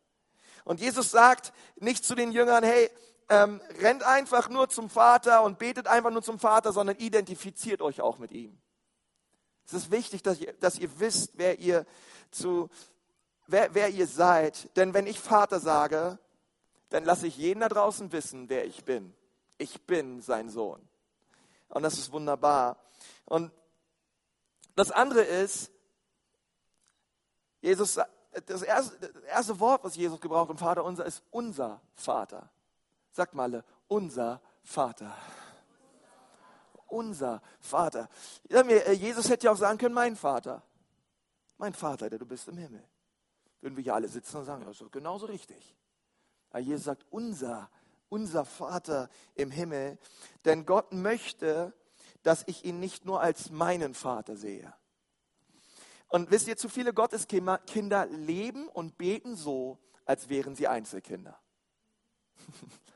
Und 0.63 0.79
Jesus 0.79 1.11
sagt 1.11 1.51
nicht 1.75 2.05
zu 2.05 2.15
den 2.15 2.31
Jüngern, 2.31 2.63
hey, 2.63 2.89
ähm, 3.31 3.61
rennt 3.79 4.03
einfach 4.03 4.49
nur 4.49 4.67
zum 4.67 4.89
Vater 4.89 5.43
und 5.43 5.57
betet 5.57 5.87
einfach 5.87 6.11
nur 6.11 6.21
zum 6.21 6.37
Vater, 6.37 6.73
sondern 6.73 6.97
identifiziert 6.97 7.81
euch 7.81 8.01
auch 8.01 8.17
mit 8.17 8.33
ihm. 8.33 8.59
Es 9.65 9.71
ist 9.71 9.89
wichtig, 9.89 10.21
dass 10.21 10.41
ihr, 10.41 10.51
dass 10.59 10.77
ihr 10.77 10.99
wisst, 10.99 11.31
wer 11.35 11.57
ihr, 11.57 11.85
zu, 12.29 12.69
wer, 13.47 13.73
wer 13.73 13.87
ihr 13.87 14.05
seid. 14.05 14.75
Denn 14.75 14.93
wenn 14.93 15.07
ich 15.07 15.17
Vater 15.17 15.61
sage, 15.61 16.19
dann 16.89 17.05
lasse 17.05 17.25
ich 17.25 17.37
jeden 17.37 17.61
da 17.61 17.69
draußen 17.69 18.11
wissen, 18.11 18.49
wer 18.49 18.65
ich 18.65 18.83
bin. 18.83 19.15
Ich 19.57 19.81
bin 19.83 20.19
sein 20.19 20.49
Sohn. 20.49 20.85
Und 21.69 21.83
das 21.83 21.97
ist 21.97 22.11
wunderbar. 22.11 22.83
Und 23.23 23.49
das 24.75 24.91
andere 24.91 25.21
ist, 25.21 25.71
Jesus, 27.61 27.97
das 28.45 28.61
erste, 28.61 28.97
das 28.99 29.23
erste 29.23 29.59
Wort, 29.61 29.85
was 29.85 29.95
Jesus 29.95 30.19
gebraucht 30.19 30.49
im 30.49 30.57
Vater 30.57 30.83
unser, 30.83 31.05
ist 31.05 31.23
unser 31.31 31.79
Vater. 31.95 32.49
Sagt 33.11 33.33
mal, 33.33 33.63
unser 33.87 34.41
Vater. 34.63 35.15
Unser 36.87 37.41
Vater. 37.59 38.09
Äh, 38.49 38.93
Jesus 38.93 39.29
hätte 39.29 39.45
ja 39.45 39.51
auch 39.51 39.57
sagen 39.57 39.77
können, 39.77 39.95
mein 39.95 40.15
Vater. 40.15 40.63
Mein 41.57 41.73
Vater, 41.73 42.09
der 42.09 42.19
du 42.19 42.25
bist 42.25 42.47
im 42.47 42.57
Himmel. 42.57 42.83
Würden 43.61 43.77
wir 43.77 43.83
hier 43.83 43.95
alle 43.95 44.07
sitzen 44.07 44.37
und 44.37 44.45
sagen, 44.45 44.65
das 44.65 44.81
ist 44.81 44.91
genauso 44.91 45.27
richtig. 45.27 45.75
Aber 46.49 46.59
Jesus 46.59 46.85
sagt, 46.85 47.05
unser, 47.09 47.69
unser 48.09 48.45
Vater 48.45 49.09
im 49.35 49.51
Himmel. 49.51 49.97
Denn 50.43 50.65
Gott 50.65 50.91
möchte, 50.91 51.73
dass 52.23 52.43
ich 52.47 52.65
ihn 52.65 52.79
nicht 52.79 53.05
nur 53.05 53.21
als 53.21 53.51
meinen 53.51 53.93
Vater 53.93 54.35
sehe. 54.35 54.73
Und 56.07 56.29
wisst 56.29 56.47
ihr, 56.47 56.57
zu 56.57 56.67
viele 56.67 56.93
Gotteskinder 56.93 58.05
leben 58.07 58.67
und 58.67 58.97
beten 58.97 59.35
so, 59.35 59.79
als 60.05 60.27
wären 60.27 60.55
sie 60.55 60.67
Einzelkinder. 60.67 61.39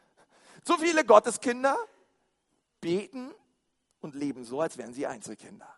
Zu 0.65 0.79
viele 0.79 1.05
Gotteskinder 1.05 1.77
beten 2.81 3.31
und 4.01 4.15
leben 4.15 4.43
so, 4.43 4.61
als 4.61 4.79
wären 4.79 4.93
sie 4.93 5.05
Einzelkinder. 5.05 5.69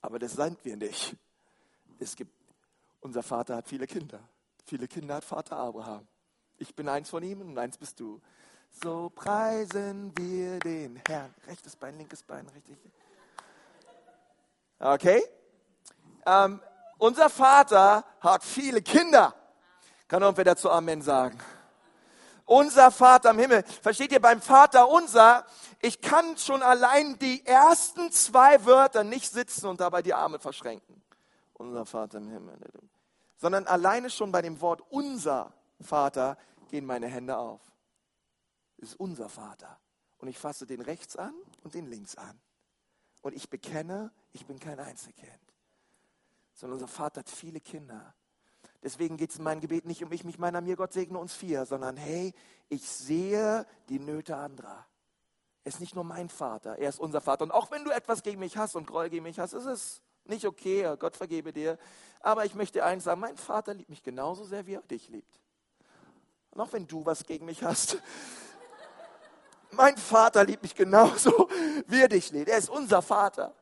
Aber 0.00 0.18
das 0.18 0.32
sind 0.32 0.64
wir 0.64 0.76
nicht. 0.76 1.16
Es 2.00 2.16
gibt, 2.16 2.32
unser 3.00 3.22
Vater 3.22 3.54
hat 3.54 3.68
viele 3.68 3.86
Kinder. 3.86 4.20
Viele 4.66 4.88
Kinder 4.88 5.14
hat 5.14 5.24
Vater 5.24 5.56
Abraham. 5.56 6.06
Ich 6.56 6.74
bin 6.74 6.88
eins 6.88 7.08
von 7.10 7.22
ihm 7.22 7.40
und 7.42 7.56
eins 7.56 7.78
bist 7.78 8.00
du. 8.00 8.20
So 8.82 9.08
preisen 9.14 10.12
wir 10.18 10.58
den 10.58 11.00
Herrn. 11.06 11.32
Rechtes 11.46 11.76
Bein, 11.76 11.96
linkes 11.96 12.24
Bein, 12.24 12.48
richtig. 12.48 12.76
Okay? 14.80 15.22
Ähm, 16.26 16.60
unser 16.98 17.30
Vater 17.30 18.04
hat 18.20 18.42
viele 18.42 18.82
Kinder. 18.82 19.32
Kann 20.08 20.22
irgendwer 20.22 20.44
dazu 20.44 20.68
Amen 20.70 21.02
sagen? 21.02 21.38
Unser 22.48 22.90
Vater 22.90 23.30
im 23.30 23.38
Himmel. 23.38 23.62
Versteht 23.62 24.12
ihr, 24.12 24.20
beim 24.20 24.40
Vater 24.40 24.88
unser, 24.88 25.46
ich 25.80 26.00
kann 26.00 26.36
schon 26.36 26.62
allein 26.62 27.18
die 27.18 27.44
ersten 27.44 28.10
zwei 28.10 28.64
Wörter 28.64 29.04
nicht 29.04 29.30
sitzen 29.30 29.66
und 29.66 29.80
dabei 29.80 30.02
die 30.02 30.14
Arme 30.14 30.38
verschränken. 30.38 31.02
Unser 31.54 31.84
Vater 31.84 32.18
im 32.18 32.28
Himmel. 32.28 32.58
Sondern 33.36 33.66
alleine 33.66 34.10
schon 34.10 34.32
bei 34.32 34.42
dem 34.42 34.60
Wort 34.60 34.82
unser 34.90 35.52
Vater 35.80 36.36
gehen 36.68 36.86
meine 36.86 37.06
Hände 37.06 37.36
auf. 37.36 37.60
Es 38.78 38.90
ist 38.90 39.00
unser 39.00 39.28
Vater. 39.28 39.78
Und 40.18 40.28
ich 40.28 40.38
fasse 40.38 40.66
den 40.66 40.80
rechts 40.80 41.16
an 41.16 41.34
und 41.62 41.74
den 41.74 41.86
links 41.86 42.16
an. 42.16 42.40
Und 43.22 43.34
ich 43.34 43.50
bekenne, 43.50 44.12
ich 44.32 44.46
bin 44.46 44.58
kein 44.58 44.80
Einzelkind. 44.80 45.32
Sondern 46.54 46.74
unser 46.74 46.88
Vater 46.88 47.20
hat 47.20 47.28
viele 47.28 47.60
Kinder. 47.60 48.14
Deswegen 48.82 49.16
geht 49.16 49.30
es 49.30 49.36
in 49.38 49.44
meinem 49.44 49.60
Gebet 49.60 49.86
nicht 49.86 50.04
um 50.04 50.12
ich, 50.12 50.24
mich, 50.24 50.38
meiner, 50.38 50.60
mir, 50.60 50.76
Gott 50.76 50.92
segne 50.92 51.18
uns 51.18 51.34
vier, 51.34 51.66
sondern 51.66 51.96
hey, 51.96 52.32
ich 52.68 52.88
sehe 52.88 53.66
die 53.88 53.98
Nöte 53.98 54.36
anderer. 54.36 54.86
Er 55.64 55.68
ist 55.68 55.80
nicht 55.80 55.94
nur 55.94 56.04
mein 56.04 56.28
Vater, 56.28 56.78
er 56.78 56.88
ist 56.88 57.00
unser 57.00 57.20
Vater. 57.20 57.44
Und 57.44 57.50
auch 57.50 57.70
wenn 57.70 57.84
du 57.84 57.90
etwas 57.90 58.22
gegen 58.22 58.38
mich 58.40 58.56
hast 58.56 58.76
und 58.76 58.86
Groll 58.86 59.10
gegen 59.10 59.24
mich 59.24 59.38
hast, 59.38 59.52
ist 59.52 59.66
es 59.66 60.02
nicht 60.24 60.46
okay, 60.46 60.96
Gott 60.98 61.16
vergebe 61.16 61.52
dir. 61.52 61.78
Aber 62.20 62.44
ich 62.44 62.54
möchte 62.54 62.84
eins 62.84 63.04
sagen, 63.04 63.20
mein 63.20 63.36
Vater 63.36 63.74
liebt 63.74 63.90
mich 63.90 64.02
genauso 64.02 64.44
sehr, 64.44 64.66
wie 64.66 64.74
er 64.74 64.82
dich 64.82 65.08
liebt. 65.08 65.40
Und 66.50 66.60
auch 66.60 66.72
wenn 66.72 66.86
du 66.86 67.04
was 67.04 67.24
gegen 67.24 67.46
mich 67.46 67.62
hast, 67.62 68.00
mein 69.72 69.96
Vater 69.96 70.44
liebt 70.44 70.62
mich 70.62 70.74
genauso, 70.74 71.48
wie 71.86 72.00
er 72.00 72.08
dich 72.08 72.30
liebt. 72.30 72.48
Er 72.48 72.58
ist 72.58 72.70
unser 72.70 73.02
Vater. 73.02 73.54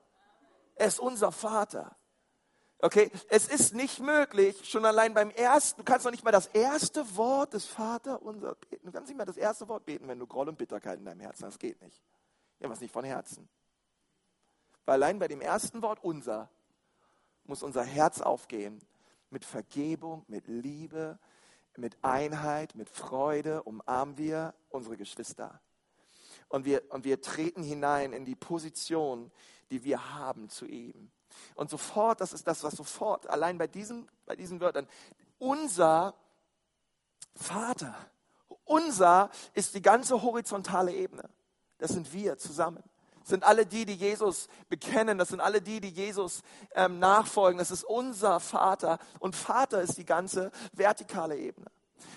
Er 0.75 0.89
ist 0.89 1.01
unser 1.01 1.33
Vater. 1.33 1.97
Okay, 2.79 3.11
es 3.31 3.49
ist 3.49 3.75
nicht 3.75 4.01
möglich, 4.01 4.69
schon 4.69 4.85
allein 4.85 5.15
beim 5.15 5.31
ersten, 5.31 5.79
du 5.79 5.85
kannst 5.85 6.05
noch 6.05 6.13
nicht 6.13 6.25
mal 6.25 6.31
das 6.31 6.47
erste 6.49 7.17
Wort 7.17 7.55
des 7.55 7.65
Vater 7.65 8.21
unser 8.21 8.55
beten. 8.55 8.85
Du 8.85 8.93
kannst 8.93 9.09
nicht 9.09 9.17
mal 9.17 9.25
das 9.25 9.39
erste 9.39 9.67
Wort 9.69 9.87
beten, 9.87 10.07
wenn 10.09 10.19
du 10.19 10.27
Groll 10.27 10.49
und 10.49 10.59
Bitterkeit 10.59 10.99
in 10.99 11.07
deinem 11.07 11.21
Herzen 11.21 11.47
hast. 11.47 11.55
Das 11.55 11.59
geht 11.59 11.81
nicht. 11.81 12.03
Irgendwas 12.59 12.81
nicht 12.81 12.93
von 12.93 13.05
Herzen. 13.05 13.49
Weil 14.85 15.03
allein 15.03 15.19
bei 15.19 15.27
dem 15.27 15.41
ersten 15.41 15.81
Wort 15.81 16.05
unser 16.05 16.51
muss 17.45 17.63
unser 17.63 17.83
Herz 17.83 18.21
aufgehen 18.21 18.81
mit 19.31 19.45
Vergebung, 19.45 20.25
mit 20.29 20.47
Liebe, 20.47 21.19
mit 21.77 21.97
Einheit, 22.03 22.75
mit 22.75 22.91
Freude 22.91 23.63
umarmen 23.63 24.19
wir 24.19 24.55
unsere 24.69 24.97
Geschwister. 24.97 25.61
Und 26.49 26.65
wir, 26.65 26.83
und 26.91 27.05
wir 27.05 27.21
treten 27.21 27.63
hinein 27.63 28.13
in 28.13 28.25
die 28.25 28.37
Position, 28.37 29.33
die 29.71 29.83
wir 29.83 30.15
haben 30.15 30.49
zu 30.49 30.67
ihm. 30.67 31.11
Und 31.55 31.71
sofort, 31.71 32.21
das 32.21 32.33
ist 32.33 32.47
das, 32.47 32.63
was 32.63 32.75
sofort, 32.75 33.29
allein 33.29 33.59
bei 33.59 33.67
diesen, 33.67 34.09
bei 34.25 34.37
diesen 34.37 34.61
Wörtern, 34.61 34.87
unser 35.39 36.15
Vater, 37.35 37.95
unser 38.65 39.31
ist 39.55 39.75
die 39.75 39.83
ganze 39.83 40.23
horizontale 40.23 40.93
Ebene. 40.93 41.29
Das 41.79 41.91
sind 41.91 42.13
wir 42.13 42.39
zusammen. 42.39 42.83
Das 43.21 43.31
sind 43.31 43.45
alle 43.45 43.67
die, 43.67 43.85
die 43.85 43.95
Jesus 43.95 44.49
bekennen. 44.69 45.19
Das 45.19 45.31
sind 45.31 45.41
alle 45.41 45.61
die, 45.61 45.81
die 45.81 45.91
Jesus 45.91 46.43
ähm, 46.75 46.99
nachfolgen. 46.99 47.59
Das 47.59 47.71
ist 47.71 47.85
unser 47.85 48.41
Vater. 48.41 48.99
Und 49.19 49.35
Vater 49.35 49.83
ist 49.83 49.99
die 49.99 50.05
ganze 50.05 50.51
vertikale 50.73 51.37
Ebene. 51.37 51.67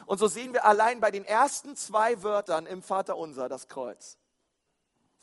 Und 0.05 0.17
so 0.17 0.27
sehen 0.27 0.53
wir 0.53 0.65
allein 0.65 0.99
bei 0.99 1.11
den 1.11 1.25
ersten 1.25 1.75
zwei 1.75 2.21
Wörtern 2.23 2.65
im 2.65 2.81
Vater 2.81 3.17
unser 3.17 3.49
das 3.49 3.67
Kreuz. 3.67 4.17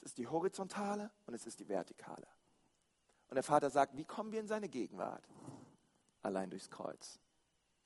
Es 0.00 0.11
ist 0.11 0.18
die 0.18 0.28
horizontale 0.28 1.11
und 1.26 1.35
es 1.35 1.46
ist 1.46 1.59
die 1.61 1.68
vertikale. 1.68 2.26
Und 3.37 3.44
der 3.44 3.53
Vater 3.53 3.68
sagt, 3.68 3.94
wie 3.99 4.07
kommen 4.07 4.33
wir 4.33 4.40
in 4.40 4.49
seine 4.49 4.66
Gegenwart? 4.66 5.22
Allein 6.22 6.49
durchs 6.49 6.70
Kreuz. 6.70 7.20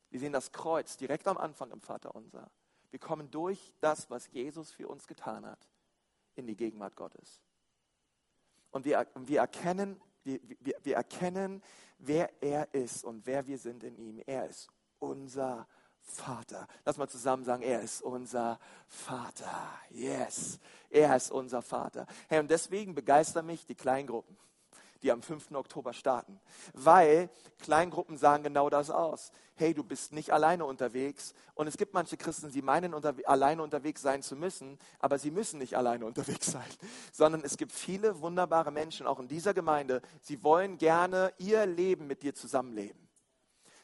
Wir 0.09 0.21
sehen 0.21 0.33
das 0.33 0.53
Kreuz 0.53 0.97
direkt 0.97 1.27
am 1.27 1.37
Anfang 1.39 1.73
im 1.73 1.81
Vater 1.81 2.15
unser. 2.15 2.53
Wir 2.91 3.01
kommen 3.01 3.33
durch 3.33 3.75
das, 3.81 4.09
was 4.11 4.31
Jesus 4.31 4.71
für 4.71 4.87
uns 4.87 5.09
getan 5.09 5.45
hat, 5.45 5.69
in 6.37 6.47
die 6.47 6.55
Gegenwart 6.55 6.95
Gottes. 6.95 7.43
Und 8.71 8.85
wir, 8.85 9.05
wir, 9.17 9.41
erkennen, 9.41 10.01
wir, 10.23 10.39
wir, 10.61 10.77
wir 10.85 10.95
erkennen, 10.95 11.65
wer 11.99 12.31
er 12.41 12.73
ist 12.73 13.03
und 13.03 13.27
wer 13.27 13.49
wir 13.49 13.59
sind 13.59 13.83
in 13.83 13.97
ihm. 13.97 14.23
Er 14.27 14.47
ist 14.47 14.69
unser 15.01 15.67
Vater. 15.99 16.69
Lass 16.85 16.97
mal 16.97 17.09
zusammen 17.09 17.43
sagen, 17.43 17.65
er 17.65 17.81
ist 17.81 18.03
unser 18.03 18.61
Vater. 18.87 19.69
Yes, 19.89 20.61
er 20.91 21.17
ist 21.17 21.33
unser 21.33 21.61
Vater. 21.61 22.07
Hey, 22.29 22.39
und 22.39 22.53
deswegen 22.53 22.95
begeistern 22.95 23.47
mich 23.47 23.67
die 23.67 23.75
Kleingruppen 23.75 24.39
die 25.03 25.13
am 25.13 25.23
5. 25.23 25.53
Oktober 25.53 25.93
starten. 25.93 26.41
Weil 26.75 27.31
Kleingruppen 27.59 28.17
sagen 28.17 28.45
genau 28.45 28.71
das 28.71 28.91
aus. 28.91 29.33
Hey, 29.55 29.75
du 29.75 29.85
bist 29.85 30.13
nicht 30.13 30.33
alleine 30.33 30.65
unterwegs. 30.65 31.35
Und 31.55 31.67
es 31.67 31.77
gibt 31.77 31.93
manche 31.93 32.17
Christen, 32.17 32.51
die 32.51 32.63
meinen, 32.63 32.95
unter, 32.95 33.15
alleine 33.27 33.63
unterwegs 33.63 34.03
sein 34.03 34.23
zu 34.23 34.37
müssen, 34.37 34.79
aber 34.99 35.19
sie 35.19 35.31
müssen 35.31 35.59
nicht 35.59 35.77
alleine 35.77 36.07
unterwegs 36.07 36.51
sein. 36.51 36.69
Sondern 37.13 37.43
es 37.43 37.57
gibt 37.57 37.73
viele 37.73 38.21
wunderbare 38.21 38.71
Menschen, 38.71 39.07
auch 39.07 39.19
in 39.19 39.29
dieser 39.29 39.55
Gemeinde, 39.55 40.03
sie 40.23 40.43
wollen 40.43 40.79
gerne 40.79 41.33
ihr 41.39 41.67
Leben 41.67 42.07
mit 42.07 42.23
dir 42.23 42.35
zusammenleben. 42.35 43.10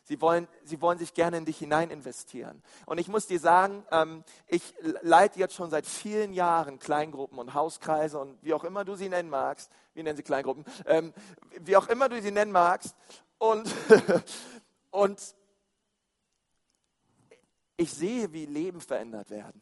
Sie 0.09 0.21
wollen, 0.21 0.47
sie 0.63 0.81
wollen 0.81 0.99
sich 0.99 1.15
gerne 1.15 1.37
in 1.37 1.45
dich 1.45 1.59
hinein 1.59 1.91
investieren. 1.91 2.63
Und 2.87 2.99
ich 2.99 3.09
muss 3.09 3.27
dir 3.27 3.41
sagen, 3.41 3.85
ähm, 3.91 4.23
ich 4.47 4.63
leite 5.03 5.41
jetzt 5.41 5.55
schon 5.55 5.69
seit 5.69 5.85
vielen 5.85 6.33
Jahren 6.33 6.79
Kleingruppen 6.79 7.41
und 7.41 7.55
Hauskreise 7.55 8.21
und 8.21 8.41
wie 8.41 8.55
auch 8.55 8.63
immer 8.63 8.85
du 8.85 8.95
sie 8.95 9.09
nennen 9.09 9.29
magst. 9.29 9.69
Wie 9.95 10.05
nennen 10.05 10.17
sie 10.17 10.23
Kleingruppen? 10.23 10.65
Ähm, 10.87 11.13
wie 11.61 11.77
auch 11.77 11.89
immer 11.89 12.09
du 12.09 12.23
sie 12.23 12.31
nennen 12.31 12.53
magst. 12.53 12.95
Und, 13.39 13.69
und 14.93 15.35
ich 17.77 17.93
sehe, 17.93 18.33
wie 18.33 18.47
Leben 18.47 18.81
verändert 18.81 19.31
werden. 19.31 19.61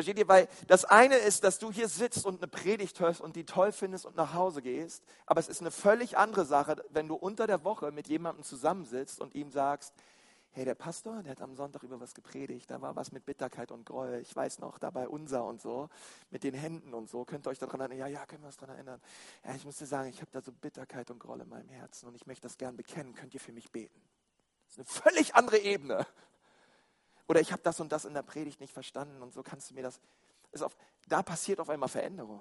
Versteht 0.00 0.18
ihr? 0.18 0.28
Weil 0.28 0.48
das 0.66 0.86
eine 0.86 1.16
ist, 1.16 1.44
dass 1.44 1.58
du 1.58 1.70
hier 1.70 1.86
sitzt 1.86 2.24
und 2.24 2.38
eine 2.38 2.48
Predigt 2.48 3.00
hörst 3.00 3.20
und 3.20 3.36
die 3.36 3.44
toll 3.44 3.70
findest 3.70 4.06
und 4.06 4.16
nach 4.16 4.32
Hause 4.32 4.62
gehst. 4.62 5.04
Aber 5.26 5.40
es 5.40 5.48
ist 5.48 5.60
eine 5.60 5.70
völlig 5.70 6.16
andere 6.16 6.46
Sache, 6.46 6.82
wenn 6.88 7.06
du 7.06 7.16
unter 7.16 7.46
der 7.46 7.64
Woche 7.64 7.92
mit 7.92 8.08
jemandem 8.08 8.42
zusammensitzt 8.42 9.20
und 9.20 9.34
ihm 9.34 9.50
sagst, 9.50 9.92
hey, 10.52 10.64
der 10.64 10.74
Pastor, 10.74 11.22
der 11.22 11.32
hat 11.32 11.42
am 11.42 11.54
Sonntag 11.54 11.82
über 11.82 12.00
was 12.00 12.14
gepredigt, 12.14 12.70
da 12.70 12.80
war 12.80 12.96
was 12.96 13.12
mit 13.12 13.26
Bitterkeit 13.26 13.70
und 13.70 13.84
Groll, 13.84 14.20
ich 14.22 14.34
weiß 14.34 14.60
noch, 14.60 14.78
dabei 14.78 15.06
unser 15.06 15.44
und 15.44 15.60
so, 15.60 15.90
mit 16.30 16.44
den 16.44 16.54
Händen 16.54 16.94
und 16.94 17.10
so, 17.10 17.26
könnt 17.26 17.46
ihr 17.46 17.50
euch 17.50 17.58
daran 17.58 17.80
erinnern? 17.80 17.98
Ja, 17.98 18.06
ja, 18.06 18.24
können 18.24 18.42
wir 18.42 18.46
uns 18.46 18.56
daran 18.56 18.76
erinnern. 18.76 19.02
Ja, 19.44 19.54
ich 19.54 19.66
muss 19.66 19.76
dir 19.76 19.86
sagen, 19.86 20.08
ich 20.08 20.22
habe 20.22 20.30
da 20.32 20.40
so 20.40 20.50
Bitterkeit 20.50 21.10
und 21.10 21.18
Groll 21.18 21.42
in 21.42 21.48
meinem 21.50 21.68
Herzen 21.68 22.08
und 22.08 22.14
ich 22.14 22.26
möchte 22.26 22.44
das 22.44 22.56
gern 22.56 22.74
bekennen, 22.74 23.14
könnt 23.14 23.34
ihr 23.34 23.40
für 23.40 23.52
mich 23.52 23.70
beten? 23.70 24.00
Das 24.66 24.78
ist 24.78 24.78
eine 24.78 25.02
völlig 25.02 25.34
andere 25.34 25.58
Ebene. 25.58 26.06
Oder 27.30 27.40
ich 27.40 27.52
habe 27.52 27.62
das 27.62 27.78
und 27.78 27.92
das 27.92 28.06
in 28.06 28.12
der 28.12 28.24
Predigt 28.24 28.58
nicht 28.58 28.72
verstanden 28.72 29.22
und 29.22 29.32
so 29.32 29.44
kannst 29.44 29.70
du 29.70 29.74
mir 29.74 29.84
das. 29.84 30.00
Auf, 30.60 30.76
da 31.06 31.22
passiert 31.22 31.60
auf 31.60 31.70
einmal 31.70 31.88
Veränderung. 31.88 32.40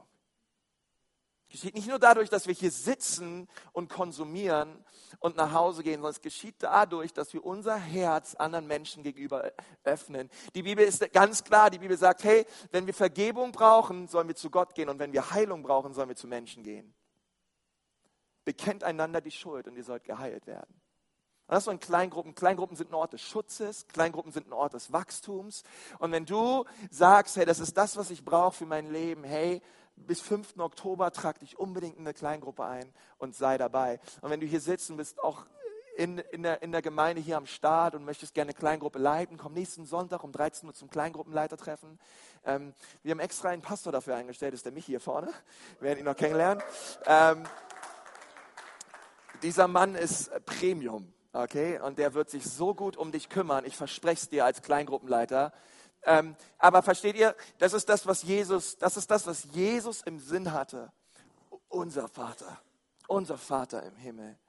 Geschieht 1.47 1.75
nicht 1.75 1.88
nur 1.88 1.99
dadurch, 1.99 2.32
dass 2.32 2.47
wir 2.47 2.56
hier 2.56 2.71
sitzen 2.71 3.47
und 3.71 3.89
konsumieren 3.89 4.84
und 5.19 5.36
nach 5.36 5.54
Hause 5.54 5.84
gehen, 5.84 5.97
sondern 5.97 6.13
es 6.13 6.21
geschieht 6.21 6.56
dadurch, 6.58 7.13
dass 7.13 7.34
wir 7.34 7.45
unser 7.45 7.75
Herz 7.75 8.34
anderen 8.34 8.65
Menschen 8.65 9.04
gegenüber 9.04 9.52
öffnen. 9.84 10.28
Die 10.56 10.63
Bibel 10.63 10.84
ist 10.84 11.13
ganz 11.13 11.43
klar, 11.43 11.69
die 11.69 11.78
Bibel 11.78 11.95
sagt, 11.95 12.23
hey, 12.23 12.47
wenn 12.71 12.88
wir 12.88 12.95
Vergebung 12.95 13.52
brauchen, 13.52 14.08
sollen 14.08 14.28
wir 14.28 14.36
zu 14.36 14.49
Gott 14.49 14.73
gehen 14.73 14.89
und 14.89 14.97
wenn 14.97 15.13
wir 15.13 15.30
Heilung 15.30 15.62
brauchen, 15.62 15.93
sollen 15.93 16.10
wir 16.10 16.15
zu 16.15 16.25
Menschen 16.25 16.63
gehen. 16.63 16.95
Bekennt 18.43 18.84
einander 18.84 19.21
die 19.21 19.30
Schuld 19.30 19.67
und 19.67 19.75
ihr 19.75 19.84
sollt 19.84 20.04
geheilt 20.04 20.47
werden. 20.47 20.79
Und 21.49 21.55
das 21.55 21.65
in 21.65 21.79
Kleingruppen. 21.79 22.35
Kleingruppen 22.35 22.77
sind 22.77 22.91
ein 22.91 22.93
Ort 22.93 23.13
des 23.13 23.21
Schutzes, 23.21 23.88
Kleingruppen 23.88 24.31
sind 24.31 24.47
ein 24.47 24.53
Ort 24.53 24.75
des 24.75 24.93
Wachstums. 24.93 25.63
Und 25.97 26.12
wenn 26.12 26.27
du 26.27 26.63
sagst, 26.91 27.38
hey, 27.38 27.45
das 27.45 27.59
ist 27.59 27.75
das, 27.75 27.97
was 27.97 28.12
ich 28.12 28.23
brauche 28.23 28.55
für 28.55 28.67
mein 28.67 28.91
Leben, 28.91 29.23
hey, 29.23 29.59
bis 29.95 30.21
5. 30.21 30.59
Oktober 30.59 31.12
trag 31.12 31.39
dich 31.39 31.57
unbedingt 31.57 31.97
in 31.97 32.01
eine 32.05 32.13
Kleingruppe 32.13 32.65
ein 32.65 32.93
und 33.17 33.35
sei 33.35 33.57
dabei. 33.57 33.99
Und 34.21 34.29
wenn 34.29 34.39
du 34.39 34.45
hier 34.45 34.62
sitzt 34.62 34.91
und 34.91 34.97
bist 34.97 35.19
auch 35.23 35.47
in, 35.97 36.19
in, 36.19 36.43
der, 36.43 36.62
in 36.62 36.71
der 36.71 36.83
Gemeinde 36.83 37.19
hier 37.19 37.38
am 37.38 37.47
Start 37.47 37.95
und 37.95 38.05
möchtest 38.05 38.35
gerne 38.35 38.49
eine 38.49 38.59
Kleingruppe 38.59 38.99
leiten, 38.99 39.38
komm 39.38 39.53
nächsten 39.53 39.88
Sonntag 39.88 40.23
um 40.23 40.31
13 40.31 40.69
Uhr 40.69 40.75
zum 40.75 40.91
Kleingruppenleitertreffen. 40.91 41.99
Ähm, 42.45 42.75
wir 43.01 43.09
haben 43.09 43.19
extra 43.19 43.49
einen 43.49 43.63
Pastor 43.63 43.91
dafür 43.91 44.15
eingestellt, 44.15 44.53
ist 44.53 44.65
der 44.65 44.71
Michi 44.71 44.91
hier 44.91 44.99
vorne. 44.99 45.33
Wir 45.79 45.88
werden 45.88 45.99
ihn 45.99 46.05
noch 46.05 46.15
kennenlernen. 46.15 46.63
Ähm, 47.07 47.43
dieser 49.41 49.67
Mann 49.67 49.95
ist 49.95 50.29
Premium. 50.45 51.12
Okay, 51.32 51.80
und 51.80 52.00
der 52.00 52.15
wird 52.15 52.30
sich 52.30 52.44
so 52.46 52.74
gut 52.74 52.98
um 52.98 53.12
dich 53.12 53.30
kümmern. 53.30 53.63
Ich 53.63 53.78
verspreche 53.78 54.24
es 54.24 54.30
dir 54.30 54.46
als 54.46 54.63
Kleingruppenleiter. 54.63 55.54
Ähm, 56.04 56.36
aber 56.58 56.82
versteht 56.82 57.15
ihr, 57.15 57.36
das 57.60 57.74
ist 57.74 57.88
das, 57.89 58.08
was 58.08 58.24
Jesus, 58.24 58.78
das 58.78 58.98
ist 58.98 59.12
das, 59.12 59.28
was 59.28 59.44
Jesus 59.52 60.02
im 60.02 60.20
Sinn 60.20 60.52
hatte. 60.54 60.92
Unser 61.68 62.08
Vater, 62.08 62.60
unser 63.08 63.38
Vater 63.38 63.84
im 63.84 63.96
Himmel. 63.96 64.39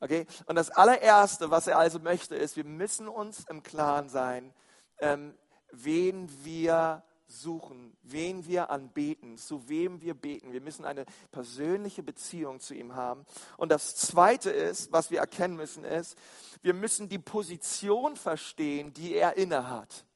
Okay, 0.00 0.26
und 0.46 0.56
das 0.56 0.70
allererste, 0.70 1.50
was 1.50 1.68
er 1.68 1.78
also 1.78 2.00
möchte, 2.00 2.34
ist, 2.34 2.56
wir 2.56 2.64
müssen 2.64 3.06
uns 3.06 3.44
im 3.48 3.62
Klaren 3.62 4.08
sein, 4.08 4.52
ähm, 4.98 5.38
wen 5.70 6.28
wir 6.44 7.04
suchen, 7.34 7.96
wen 8.02 8.46
wir 8.46 8.70
anbeten, 8.70 9.36
zu 9.36 9.68
wem 9.68 10.00
wir 10.00 10.14
beten. 10.14 10.52
Wir 10.52 10.60
müssen 10.60 10.84
eine 10.84 11.04
persönliche 11.30 12.02
Beziehung 12.02 12.60
zu 12.60 12.74
ihm 12.74 12.94
haben. 12.94 13.26
Und 13.56 13.70
das 13.70 13.96
Zweite 13.96 14.50
ist, 14.50 14.92
was 14.92 15.10
wir 15.10 15.18
erkennen 15.18 15.56
müssen, 15.56 15.84
ist, 15.84 16.16
wir 16.62 16.74
müssen 16.74 17.08
die 17.08 17.18
Position 17.18 18.16
verstehen, 18.16 18.92
die 18.94 19.14
er 19.14 19.36
innehat. 19.36 20.06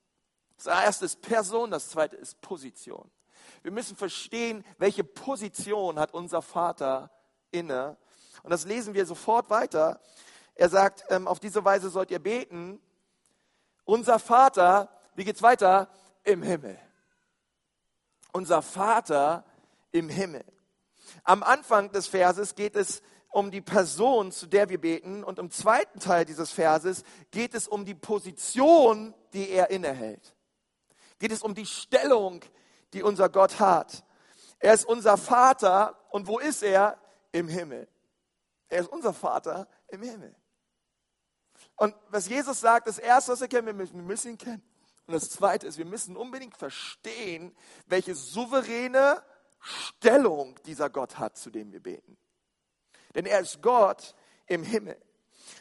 Das 0.57 0.67
erste 0.67 1.05
ist 1.05 1.21
Person, 1.21 1.71
das 1.71 1.89
zweite 1.89 2.17
ist 2.17 2.41
Position. 2.41 3.11
Wir 3.63 3.73
müssen 3.73 3.97
verstehen, 3.97 4.65
welche 4.79 5.05
Position 5.05 5.99
hat 5.99 6.15
unser 6.15 6.43
Vater 6.43 7.11
inne. 7.51 7.97
Und 8.43 8.51
das 8.51 8.65
lesen 8.65 8.95
wir 8.95 9.07
sofort 9.07 9.51
weiter. 9.51 10.01
Er 10.55 10.69
sagt, 10.69 11.05
ähm, 11.11 11.29
auf 11.29 11.39
diese 11.39 11.65
Weise 11.65 11.91
sollt 11.91 12.11
ihr 12.11 12.19
beten. 12.19 12.81
Unser 13.85 14.19
Vater, 14.19 14.91
wie 15.15 15.25
geht's 15.25 15.43
weiter? 15.43 15.89
Im 16.25 16.43
Himmel 16.43 16.79
unser 18.39 18.63
Vater 18.63 19.45
im 19.91 20.09
Himmel. 20.09 20.45
Am 21.25 21.43
Anfang 21.43 21.91
des 21.91 22.07
Verses 22.07 22.55
geht 22.55 22.77
es 22.77 23.03
um 23.31 23.51
die 23.51 23.61
Person, 23.61 24.31
zu 24.31 24.47
der 24.47 24.69
wir 24.69 24.81
beten. 24.81 25.25
Und 25.25 25.41
im 25.41 25.51
zweiten 25.51 25.99
Teil 25.99 26.25
dieses 26.25 26.53
Verses 26.53 27.03
geht 27.33 27.55
es 27.55 27.67
um 27.67 27.85
die 27.85 27.97
Position, 27.97 29.13
die 29.33 29.51
er 29.51 29.71
innehält. 29.71 30.37
Geht 31.19 31.33
es 31.33 31.43
um 31.43 31.55
die 31.55 31.67
Stellung, 31.67 32.45
die 32.93 33.03
unser 33.03 33.29
Gott 33.29 33.59
hat. 33.59 34.05
Er 34.61 34.73
ist 34.73 34.85
unser 34.87 35.17
Vater. 35.17 35.99
Und 36.11 36.29
wo 36.29 36.39
ist 36.39 36.63
er? 36.63 36.97
Im 37.33 37.49
Himmel. 37.49 37.89
Er 38.69 38.83
ist 38.83 38.91
unser 38.91 39.13
Vater 39.13 39.67
im 39.89 40.03
Himmel. 40.03 40.35
Und 41.75 41.95
was 42.09 42.29
Jesus 42.29 42.61
sagt, 42.61 42.87
das 42.87 42.99
Erste, 42.99 43.33
was 43.33 43.41
wir 43.41 43.75
müssen, 43.75 43.97
wir 43.97 44.03
müssen 44.03 44.31
ihn 44.31 44.39
kennen. 44.39 44.63
Und 45.09 45.15
das 45.15 45.31
Zweite 45.31 45.67
ist, 45.67 45.79
wir 45.79 45.87
müssen 45.87 46.19
unbedingt 46.19 46.59
verstehen, 46.59 47.57
welche 47.87 48.15
souveräne 48.15 49.23
Stellung 49.59 50.61
dieser 50.67 50.91
Gott 50.91 51.19
hat, 51.19 51.39
zu 51.39 51.49
dem 51.49 51.73
wir 51.73 51.83
beten. 51.83 52.19
Denn 53.15 53.25
er 53.25 53.41
ist 53.41 53.63
Gott 53.63 54.15
im 54.47 54.63
Himmel. 54.63 55.01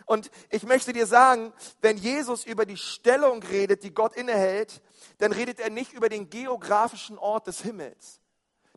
Und 0.05 0.31
ich 0.49 0.63
möchte 0.63 0.91
dir 0.91 1.05
sagen, 1.05 1.53
wenn 1.79 1.95
Jesus 1.95 2.45
über 2.45 2.65
die 2.65 2.75
Stellung 2.75 3.41
redet, 3.41 3.83
die 3.83 3.93
Gott 3.93 4.17
innehält, 4.17 4.81
dann 5.19 5.31
redet 5.31 5.61
er 5.61 5.69
nicht 5.69 5.93
über 5.93 6.09
den 6.09 6.29
geografischen 6.29 7.17
Ort 7.17 7.47
des 7.47 7.61
Himmels. 7.61 8.19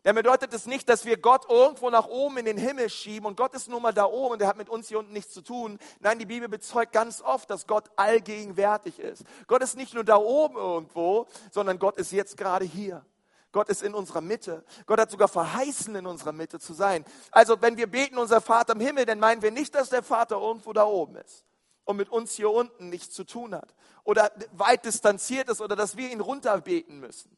Dann 0.03 0.15
bedeutet 0.15 0.51
es 0.53 0.65
nicht, 0.65 0.89
dass 0.89 1.05
wir 1.05 1.17
Gott 1.17 1.47
irgendwo 1.49 1.89
nach 1.91 2.07
oben 2.07 2.37
in 2.37 2.45
den 2.45 2.57
Himmel 2.57 2.89
schieben 2.89 3.27
und 3.27 3.37
Gott 3.37 3.53
ist 3.53 3.69
nun 3.69 3.83
mal 3.83 3.93
da 3.93 4.05
oben 4.05 4.33
und 4.33 4.41
er 4.41 4.47
hat 4.47 4.57
mit 4.57 4.69
uns 4.69 4.87
hier 4.87 4.97
unten 4.97 5.13
nichts 5.13 5.31
zu 5.33 5.41
tun. 5.41 5.77
Nein, 5.99 6.17
die 6.17 6.25
Bibel 6.25 6.49
bezeugt 6.49 6.91
ganz 6.91 7.21
oft, 7.21 7.49
dass 7.51 7.67
Gott 7.67 7.91
allgegenwärtig 7.97 8.99
ist. 8.99 9.23
Gott 9.45 9.61
ist 9.61 9.77
nicht 9.77 9.93
nur 9.93 10.03
da 10.03 10.15
oben 10.15 10.55
irgendwo, 10.55 11.27
sondern 11.51 11.77
Gott 11.77 11.97
ist 11.97 12.11
jetzt 12.11 12.35
gerade 12.35 12.65
hier. 12.65 13.05
Gott 13.51 13.69
ist 13.69 13.83
in 13.83 13.93
unserer 13.93 14.21
Mitte. 14.21 14.63
Gott 14.85 14.99
hat 14.99 15.11
sogar 15.11 15.27
verheißen, 15.27 15.93
in 15.95 16.05
unserer 16.07 16.31
Mitte 16.31 16.59
zu 16.59 16.73
sein. 16.73 17.05
Also 17.31 17.61
wenn 17.61 17.77
wir 17.77 17.87
beten, 17.87 18.17
unser 18.17 18.41
Vater 18.41 18.73
im 18.73 18.79
Himmel, 18.79 19.05
dann 19.05 19.19
meinen 19.19 19.41
wir 19.41 19.51
nicht, 19.51 19.75
dass 19.75 19.89
der 19.89 20.03
Vater 20.03 20.37
irgendwo 20.37 20.73
da 20.73 20.85
oben 20.85 21.17
ist 21.17 21.45
und 21.83 21.97
mit 21.97 22.09
uns 22.09 22.33
hier 22.33 22.49
unten 22.49 22.89
nichts 22.89 23.13
zu 23.13 23.23
tun 23.23 23.53
hat 23.53 23.75
oder 24.03 24.31
weit 24.53 24.85
distanziert 24.85 25.49
ist 25.49 25.61
oder 25.61 25.75
dass 25.75 25.97
wir 25.97 26.09
ihn 26.09 26.21
runterbeten 26.21 26.99
müssen. 26.99 27.37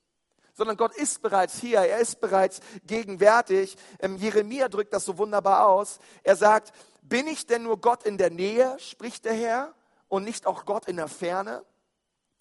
Sondern 0.53 0.77
Gott 0.77 0.95
ist 0.95 1.21
bereits 1.21 1.59
hier, 1.59 1.79
er 1.79 1.99
ist 1.99 2.21
bereits 2.21 2.59
gegenwärtig. 2.85 3.75
Ähm, 3.99 4.17
Jeremia 4.17 4.69
drückt 4.69 4.93
das 4.93 5.05
so 5.05 5.17
wunderbar 5.17 5.67
aus. 5.67 5.99
Er 6.23 6.35
sagt, 6.35 6.73
bin 7.01 7.27
ich 7.27 7.45
denn 7.47 7.63
nur 7.63 7.81
Gott 7.81 8.03
in 8.03 8.17
der 8.17 8.29
Nähe, 8.29 8.77
spricht 8.79 9.25
der 9.25 9.33
Herr, 9.33 9.73
und 10.07 10.23
nicht 10.23 10.45
auch 10.45 10.65
Gott 10.65 10.87
in 10.87 10.97
der 10.97 11.07
Ferne? 11.07 11.65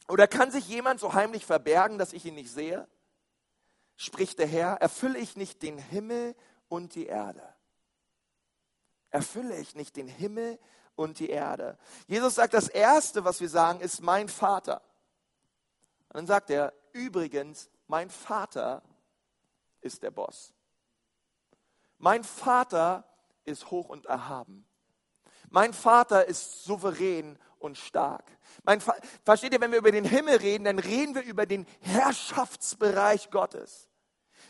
Oder 0.09 0.27
kann 0.27 0.51
sich 0.51 0.69
jemand 0.69 1.01
so 1.01 1.15
heimlich 1.15 1.47
verbergen, 1.47 1.97
dass 1.97 2.13
ich 2.13 2.27
ihn 2.27 2.35
nicht 2.35 2.53
sehe? 2.53 2.87
spricht 4.03 4.39
der 4.39 4.47
Herr, 4.47 4.75
erfülle 4.81 5.19
ich 5.19 5.37
nicht 5.37 5.63
den 5.63 5.79
Himmel 5.79 6.35
und 6.69 6.95
die 6.95 7.07
Erde? 7.07 7.43
Erfülle 9.11 9.57
ich 9.59 9.75
nicht 9.75 9.97
den 9.97 10.09
Himmel 10.09 10.59
und 10.97 11.19
die 11.19 11.31
Erde? 11.31 11.79
Jesus 12.07 12.35
sagt, 12.35 12.55
das 12.55 12.69
Erste, 12.69 13.25
was 13.25 13.41
wir 13.41 13.49
sagen, 13.49 13.81
ist 13.81 14.03
mein 14.03 14.29
Vater. 14.29 14.83
Und 16.09 16.17
dann 16.17 16.27
sagt 16.27 16.51
er, 16.51 16.73
übrigens, 16.93 17.71
mein 17.93 18.09
Vater 18.09 18.81
ist 19.83 20.03
der 20.03 20.11
Boss. 20.11 20.55
Mein 21.99 22.25
Vater 22.25 23.05
ist 23.45 23.71
hoch 23.71 23.91
und 23.91 24.07
erhaben. 24.07 24.67
Mein 25.51 25.75
Vater 25.75 26.25
ist 26.25 26.65
souverän 26.65 27.39
und 27.59 27.77
stark. 27.77 28.25
Mein 28.63 28.81
Versteht 28.81 29.53
ihr, 29.53 29.61
wenn 29.61 29.73
wir 29.73 29.79
über 29.79 29.93
den 29.93 30.07
Himmel 30.07 30.37
reden, 30.37 30.65
dann 30.65 30.79
reden 30.79 31.15
wir 31.15 31.23
über 31.23 31.45
den 31.45 31.67
Herrschaftsbereich 31.83 33.31
Gottes. 33.31 33.91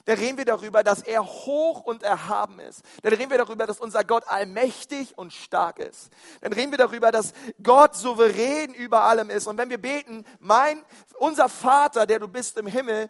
Da 0.04 0.14
reden 0.14 0.36
wir 0.36 0.44
darüber, 0.44 0.82
dass 0.82 1.02
er 1.02 1.24
hoch 1.24 1.80
und 1.80 2.02
erhaben 2.02 2.58
ist. 2.58 2.82
Dann 3.02 3.12
reden 3.12 3.30
wir 3.30 3.38
darüber, 3.38 3.66
dass 3.66 3.78
unser 3.78 4.02
Gott 4.04 4.24
allmächtig 4.26 5.16
und 5.16 5.32
stark 5.32 5.78
ist. 5.78 6.10
Dann 6.40 6.52
reden 6.52 6.72
wir 6.72 6.78
darüber, 6.78 7.12
dass 7.12 7.32
Gott 7.62 7.94
souverän 7.94 8.74
über 8.74 9.04
allem 9.04 9.30
ist. 9.30 9.46
Und 9.46 9.58
wenn 9.58 9.70
wir 9.70 9.80
beten, 9.80 10.24
mein, 10.40 10.84
unser 11.18 11.48
Vater, 11.48 12.06
der 12.06 12.18
du 12.18 12.28
bist 12.28 12.58
im 12.58 12.66
Himmel, 12.66 13.08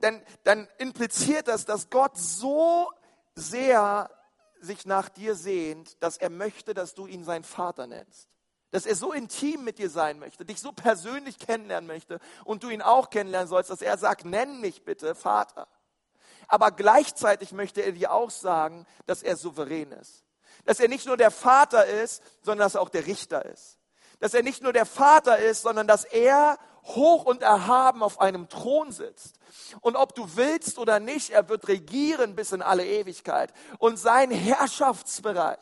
dann, 0.00 0.22
dann 0.44 0.68
impliziert 0.78 1.48
das, 1.48 1.64
dass 1.64 1.90
Gott 1.90 2.16
so 2.16 2.90
sehr 3.34 4.10
sich 4.60 4.86
nach 4.86 5.08
dir 5.08 5.34
sehnt, 5.34 6.02
dass 6.02 6.18
er 6.18 6.30
möchte, 6.30 6.74
dass 6.74 6.94
du 6.94 7.06
ihn 7.06 7.24
sein 7.24 7.44
Vater 7.44 7.86
nennst 7.86 8.28
dass 8.70 8.84
er 8.86 8.94
so 8.94 9.12
intim 9.12 9.64
mit 9.64 9.78
dir 9.78 9.88
sein 9.88 10.18
möchte, 10.18 10.44
dich 10.44 10.60
so 10.60 10.72
persönlich 10.72 11.38
kennenlernen 11.38 11.86
möchte 11.86 12.20
und 12.44 12.62
du 12.62 12.68
ihn 12.68 12.82
auch 12.82 13.08
kennenlernen 13.10 13.48
sollst, 13.48 13.70
dass 13.70 13.80
er 13.80 13.96
sagt, 13.96 14.24
nenn 14.24 14.60
mich 14.60 14.84
bitte 14.84 15.14
Vater. 15.14 15.68
Aber 16.48 16.70
gleichzeitig 16.70 17.52
möchte 17.52 17.82
er 17.82 17.92
dir 17.92 18.12
auch 18.12 18.30
sagen, 18.30 18.86
dass 19.06 19.22
er 19.22 19.36
souverän 19.36 19.92
ist. 19.92 20.24
Dass 20.64 20.80
er 20.80 20.88
nicht 20.88 21.06
nur 21.06 21.18
der 21.18 21.30
Vater 21.30 21.86
ist, 21.86 22.22
sondern 22.42 22.66
dass 22.66 22.74
er 22.74 22.80
auch 22.80 22.88
der 22.88 23.06
Richter 23.06 23.44
ist. 23.44 23.78
Dass 24.18 24.34
er 24.34 24.42
nicht 24.42 24.62
nur 24.62 24.72
der 24.72 24.86
Vater 24.86 25.38
ist, 25.38 25.62
sondern 25.62 25.86
dass 25.86 26.04
er 26.04 26.58
hoch 26.84 27.26
und 27.26 27.42
erhaben 27.42 28.02
auf 28.02 28.20
einem 28.20 28.48
Thron 28.48 28.90
sitzt. 28.90 29.38
Und 29.82 29.94
ob 29.94 30.14
du 30.14 30.36
willst 30.36 30.78
oder 30.78 31.00
nicht, 31.00 31.30
er 31.30 31.50
wird 31.50 31.68
regieren 31.68 32.34
bis 32.34 32.52
in 32.52 32.62
alle 32.62 32.86
Ewigkeit. 32.86 33.52
Und 33.78 33.98
sein 33.98 34.30
Herrschaftsbereich 34.30 35.58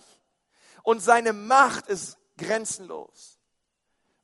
und 0.85 1.01
seine 1.01 1.33
Macht 1.33 1.89
ist 1.89 2.17
grenzenlos. 2.39 3.41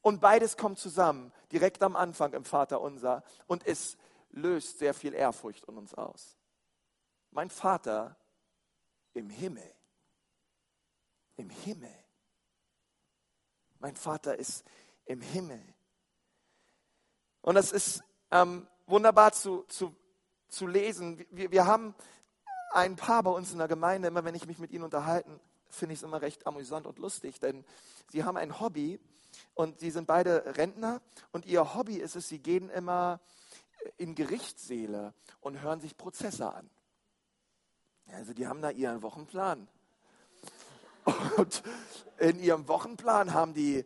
Und 0.01 0.21
beides 0.21 0.57
kommt 0.57 0.79
zusammen, 0.79 1.33
direkt 1.51 1.83
am 1.83 1.97
Anfang 1.97 2.33
im 2.35 2.45
Vater 2.45 2.81
unser. 2.81 3.25
Und 3.47 3.67
es 3.67 3.97
löst 4.31 4.79
sehr 4.79 4.95
viel 4.95 5.13
Ehrfurcht 5.13 5.65
in 5.65 5.77
uns 5.77 5.93
aus 5.95 6.37
mein 7.33 7.51
Vater 7.51 8.17
im 9.15 9.29
Himmel. 9.31 9.75
Im 11.37 11.51
Himmel. 11.51 11.95
Mein 13.79 13.97
Vater 13.97 14.37
ist 14.37 14.65
im 15.07 15.21
Himmel. 15.21 15.63
Und 17.41 17.57
das 17.57 17.73
ist 17.73 18.05
ähm, 18.31 18.69
wunderbar 18.87 19.33
zu, 19.33 19.63
zu, 19.65 19.97
zu 20.49 20.67
lesen. 20.67 21.25
Wir, 21.31 21.51
wir 21.51 21.67
haben 21.67 21.95
ein 22.73 22.97
Paar 22.97 23.23
bei 23.23 23.31
uns 23.31 23.53
in 23.53 23.59
der 23.59 23.69
Gemeinde, 23.69 24.09
immer 24.09 24.25
wenn 24.25 24.35
ich 24.35 24.47
mich 24.47 24.59
mit 24.59 24.71
ihnen 24.71 24.85
unterhalten, 24.85 25.41
finde 25.69 25.95
ich 25.95 26.01
es 26.01 26.05
immer 26.05 26.23
recht 26.23 26.47
amüsant 26.47 26.87
und 26.87 26.99
lustig, 26.99 27.41
denn 27.41 27.65
sie 28.11 28.25
haben 28.25 28.37
ein 28.37 28.61
Hobby 28.61 29.01
und 29.55 29.81
sie 29.81 29.91
sind 29.91 30.07
beide 30.07 30.57
Rentner 30.57 31.01
und 31.33 31.47
ihr 31.47 31.75
Hobby 31.75 31.97
ist 31.97 32.15
es, 32.15 32.29
sie 32.29 32.39
gehen 32.39 32.71
immer 32.71 33.21
in 33.97 34.15
Gerichtssäle 34.15 35.15
und 35.41 35.61
hören 35.61 35.81
sich 35.81 35.97
Prozesse 35.97 36.53
an. 36.53 36.71
Also 38.13 38.33
die 38.33 38.47
haben 38.47 38.63
da 38.63 38.71
ihren 38.71 39.03
Wochenplan. 39.03 39.69
Und 41.37 41.63
in 42.19 42.39
ihrem 42.39 42.69
Wochenplan 42.69 43.35
haben 43.35 43.55
die 43.55 43.85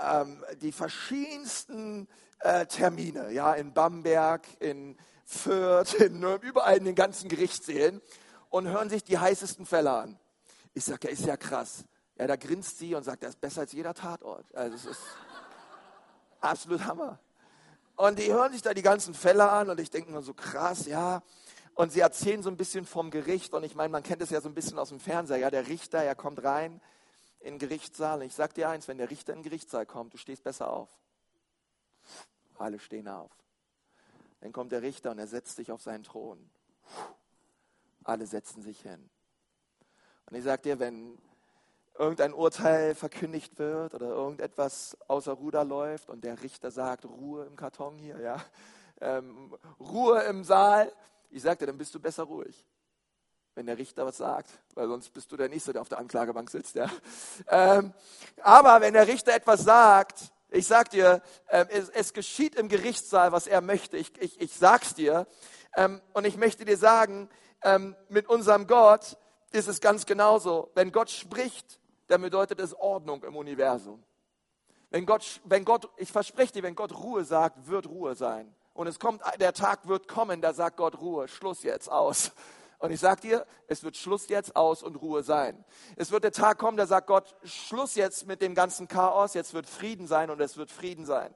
ähm, 0.00 0.44
die 0.60 0.72
verschiedensten 0.72 2.08
äh, 2.40 2.66
Termine, 2.66 3.32
ja, 3.32 3.54
in 3.54 3.72
Bamberg, 3.72 4.46
in 4.60 4.96
Fürth, 5.24 5.94
in, 5.94 6.22
überall 6.40 6.76
in 6.76 6.84
den 6.84 6.94
ganzen 6.94 7.28
Gerichtssälen 7.28 8.00
und 8.50 8.68
hören 8.68 8.88
sich 8.88 9.04
die 9.04 9.18
heißesten 9.18 9.66
Fälle 9.66 9.90
an. 9.90 10.18
Ich 10.74 10.84
sage, 10.84 11.08
ja, 11.08 11.12
ist 11.12 11.26
ja 11.26 11.36
krass. 11.36 11.84
Ja, 12.16 12.26
da 12.26 12.36
grinst 12.36 12.78
sie 12.78 12.94
und 12.94 13.04
sagt, 13.04 13.22
das 13.22 13.30
ist 13.30 13.40
besser 13.40 13.62
als 13.62 13.72
jeder 13.72 13.94
Tatort. 13.94 14.44
Also 14.54 14.74
es 14.74 14.84
ist 14.86 15.00
absolut 16.40 16.84
Hammer. 16.84 17.18
Und 17.96 18.18
die 18.18 18.32
hören 18.32 18.52
sich 18.52 18.62
da 18.62 18.74
die 18.74 18.82
ganzen 18.82 19.14
Fälle 19.14 19.50
an 19.50 19.70
und 19.70 19.80
ich 19.80 19.90
denke 19.90 20.12
nur 20.12 20.22
so 20.22 20.32
krass, 20.32 20.86
ja, 20.86 21.22
und 21.78 21.92
sie 21.92 22.00
erzählen 22.00 22.42
so 22.42 22.50
ein 22.50 22.56
bisschen 22.56 22.84
vom 22.84 23.12
Gericht. 23.12 23.54
Und 23.54 23.62
ich 23.62 23.76
meine, 23.76 23.90
man 23.90 24.02
kennt 24.02 24.20
es 24.20 24.30
ja 24.30 24.40
so 24.40 24.48
ein 24.48 24.54
bisschen 24.54 24.80
aus 24.80 24.88
dem 24.88 24.98
Fernseher. 24.98 25.36
Ja, 25.36 25.48
der 25.48 25.68
Richter, 25.68 26.02
er 26.02 26.16
kommt 26.16 26.42
rein 26.42 26.80
in 27.38 27.54
den 27.54 27.58
Gerichtssaal. 27.60 28.18
Und 28.18 28.26
ich 28.26 28.34
sag 28.34 28.52
dir 28.54 28.68
eins, 28.68 28.88
wenn 28.88 28.98
der 28.98 29.12
Richter 29.12 29.32
in 29.32 29.38
den 29.38 29.42
Gerichtssaal 29.44 29.86
kommt, 29.86 30.12
du 30.12 30.18
stehst 30.18 30.42
besser 30.42 30.72
auf. 30.72 30.88
Alle 32.56 32.80
stehen 32.80 33.06
auf. 33.06 33.30
Dann 34.40 34.50
kommt 34.50 34.72
der 34.72 34.82
Richter 34.82 35.12
und 35.12 35.20
er 35.20 35.28
setzt 35.28 35.54
sich 35.54 35.70
auf 35.70 35.80
seinen 35.80 36.02
Thron. 36.02 36.50
Alle 38.02 38.26
setzen 38.26 38.60
sich 38.60 38.80
hin. 38.80 39.08
Und 40.28 40.36
ich 40.36 40.42
sag 40.42 40.64
dir, 40.64 40.80
wenn 40.80 41.16
irgendein 41.96 42.34
Urteil 42.34 42.96
verkündigt 42.96 43.56
wird 43.60 43.94
oder 43.94 44.08
irgendetwas 44.08 44.96
außer 45.06 45.32
Ruder 45.32 45.62
läuft 45.64 46.10
und 46.10 46.24
der 46.24 46.42
Richter 46.42 46.72
sagt, 46.72 47.04
Ruhe 47.04 47.44
im 47.44 47.54
Karton 47.54 47.98
hier, 47.98 48.18
ja, 48.18 48.44
ähm, 49.00 49.56
Ruhe 49.78 50.22
im 50.22 50.42
Saal, 50.42 50.92
ich 51.30 51.42
sagte, 51.42 51.66
dann 51.66 51.78
bist 51.78 51.94
du 51.94 52.00
besser 52.00 52.24
ruhig, 52.24 52.66
wenn 53.54 53.66
der 53.66 53.78
Richter 53.78 54.06
was 54.06 54.18
sagt, 54.18 54.50
weil 54.74 54.88
sonst 54.88 55.10
bist 55.10 55.30
du 55.32 55.36
der 55.36 55.48
Nächste, 55.48 55.72
der 55.72 55.82
auf 55.82 55.88
der 55.88 55.98
Anklagebank 55.98 56.50
sitzt. 56.50 56.74
Ja. 56.74 56.90
Ähm, 57.48 57.92
aber 58.42 58.80
wenn 58.80 58.94
der 58.94 59.06
Richter 59.06 59.34
etwas 59.34 59.64
sagt, 59.64 60.32
ich 60.50 60.66
sag 60.66 60.90
dir, 60.90 61.22
ähm, 61.50 61.66
es, 61.70 61.88
es, 61.90 62.12
geschieht 62.12 62.54
im 62.54 62.68
Gerichtssaal, 62.68 63.32
was 63.32 63.46
er 63.46 63.60
möchte. 63.60 63.98
Ich, 63.98 64.16
ich, 64.20 64.40
ich 64.40 64.54
sag's 64.54 64.94
dir. 64.94 65.26
Ähm, 65.76 66.00
und 66.14 66.24
ich 66.24 66.36
möchte 66.36 66.64
dir 66.64 66.78
sagen, 66.78 67.28
ähm, 67.62 67.94
mit 68.08 68.28
unserem 68.28 68.66
Gott 68.66 69.18
ist 69.52 69.68
es 69.68 69.80
ganz 69.80 70.06
genauso. 70.06 70.70
Wenn 70.74 70.92
Gott 70.92 71.10
spricht, 71.10 71.80
dann 72.06 72.22
bedeutet 72.22 72.60
es 72.60 72.74
Ordnung 72.74 73.22
im 73.24 73.36
Universum. 73.36 74.02
Wenn 74.90 75.04
Gott, 75.04 75.40
wenn 75.44 75.64
Gott, 75.64 75.90
ich 75.98 76.10
verspreche 76.10 76.54
dir, 76.54 76.62
wenn 76.62 76.74
Gott 76.74 76.92
Ruhe 76.92 77.24
sagt, 77.24 77.66
wird 77.66 77.86
Ruhe 77.86 78.14
sein. 78.14 78.54
Und 78.78 78.86
es 78.86 79.00
kommt, 79.00 79.22
der 79.40 79.54
Tag 79.54 79.88
wird 79.88 80.06
kommen, 80.06 80.40
da 80.40 80.52
sagt 80.52 80.76
Gott 80.76 81.00
Ruhe, 81.00 81.26
Schluss 81.26 81.64
jetzt 81.64 81.90
aus. 81.90 82.30
Und 82.78 82.92
ich 82.92 83.00
sage 83.00 83.22
dir, 83.22 83.46
es 83.66 83.82
wird 83.82 83.96
Schluss 83.96 84.28
jetzt 84.28 84.54
aus 84.54 84.84
und 84.84 84.94
Ruhe 84.94 85.24
sein. 85.24 85.64
Es 85.96 86.12
wird 86.12 86.22
der 86.22 86.30
Tag 86.30 86.58
kommen, 86.58 86.76
da 86.76 86.86
sagt 86.86 87.08
Gott, 87.08 87.34
Schluss 87.42 87.96
jetzt 87.96 88.28
mit 88.28 88.40
dem 88.40 88.54
ganzen 88.54 88.86
Chaos, 88.86 89.34
jetzt 89.34 89.52
wird 89.52 89.68
Frieden 89.68 90.06
sein 90.06 90.30
und 90.30 90.40
es 90.40 90.56
wird 90.56 90.70
Frieden 90.70 91.06
sein. 91.06 91.34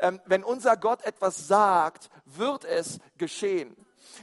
Ähm, 0.00 0.20
wenn 0.26 0.44
unser 0.44 0.76
Gott 0.76 1.02
etwas 1.06 1.48
sagt, 1.48 2.10
wird 2.26 2.66
es 2.66 2.98
geschehen. 3.16 3.74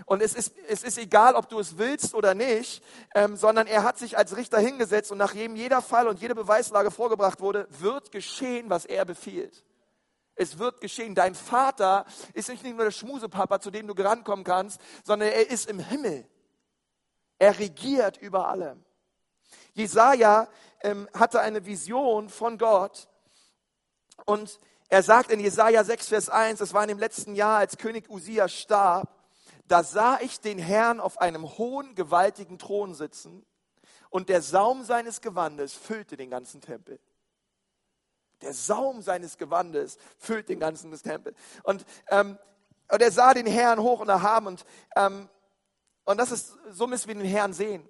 Und 0.06 0.22
es 0.22 0.36
ist, 0.36 0.54
es 0.68 0.84
ist 0.84 1.00
egal, 1.00 1.34
ob 1.34 1.50
du 1.50 1.58
es 1.58 1.80
willst 1.80 2.14
oder 2.14 2.36
nicht, 2.36 2.84
ähm, 3.16 3.36
sondern 3.36 3.66
er 3.66 3.82
hat 3.82 3.98
sich 3.98 4.16
als 4.16 4.38
Richter 4.38 4.60
hingesetzt 4.60 5.12
und 5.12 5.18
nachdem 5.18 5.56
jeder 5.56 5.82
Fall 5.82 6.08
und 6.08 6.22
jede 6.22 6.36
Beweislage 6.36 6.92
vorgebracht 6.92 7.42
wurde, 7.42 7.68
wird 7.80 8.12
geschehen, 8.12 8.70
was 8.70 8.86
er 8.86 9.06
befiehlt. 9.06 9.64
Es 10.40 10.58
wird 10.58 10.80
geschehen. 10.80 11.16
Dein 11.16 11.36
Vater 11.36 12.06
ist 12.34 12.48
nicht 12.48 12.64
nur 12.64 12.86
der 12.86 12.92
Schmusepapa, 12.92 13.60
zu 13.60 13.72
dem 13.72 13.88
du 13.88 13.94
rankommen 13.94 14.46
kannst, 14.46 14.80
sondern 15.04 15.28
er 15.28 15.50
ist 15.50 15.70
im 15.70 15.80
Himmel. 15.80 16.26
Er 17.40 17.60
regiert 17.60 18.16
über 18.16 18.48
allem. 18.48 18.82
Jesaja 19.74 20.48
ähm, 20.80 21.10
hatte 21.14 21.42
eine 21.42 21.66
Vision 21.66 22.30
von 22.30 22.58
Gott 22.58 23.10
und 24.26 24.62
er 24.88 25.04
sagt 25.04 25.30
in 25.30 25.42
Jesaja 25.42 25.84
6, 25.84 26.08
Vers 26.08 26.30
1, 26.30 26.60
das 26.60 26.74
war 26.74 26.84
in 26.84 26.90
dem 26.90 27.00
letzten 27.00 27.36
Jahr, 27.36 27.58
als 27.58 27.78
König 27.78 28.10
Usia 28.10 28.48
starb, 28.48 29.14
da 29.68 29.84
sah 29.84 30.20
ich 30.22 30.40
den 30.40 30.58
Herrn 30.58 31.02
auf 31.02 31.20
einem 31.20 31.58
hohen, 31.58 31.96
gewaltigen 31.96 32.58
Thron 32.58 32.96
sitzen 32.96 33.46
und 34.10 34.30
der 34.30 34.42
Saum 34.42 34.86
seines 34.86 35.20
Gewandes 35.20 35.74
füllte 35.74 36.16
den 36.16 36.30
ganzen 36.30 36.62
Tempel. 36.62 36.98
Der 38.42 38.54
Saum 38.54 39.02
seines 39.02 39.38
Gewandes 39.38 39.98
füllt 40.18 40.50
den 40.50 40.60
ganzen 40.60 40.92
Tempel. 41.02 41.36
Und, 41.64 41.86
ähm, 42.10 42.38
und 42.92 43.02
er 43.02 43.12
sah 43.12 43.34
den 43.34 43.46
Herrn 43.46 43.80
hoch 43.80 44.00
und 44.00 44.10
erhaben. 44.10 44.48
Und, 44.48 44.66
ähm, 44.96 45.30
und 46.06 46.18
das 46.18 46.32
ist, 46.32 46.58
so 46.70 46.88
müssen 46.88 47.08
wir 47.08 47.16
den 47.16 47.26
Herrn 47.26 47.54
sehen. 47.54 47.88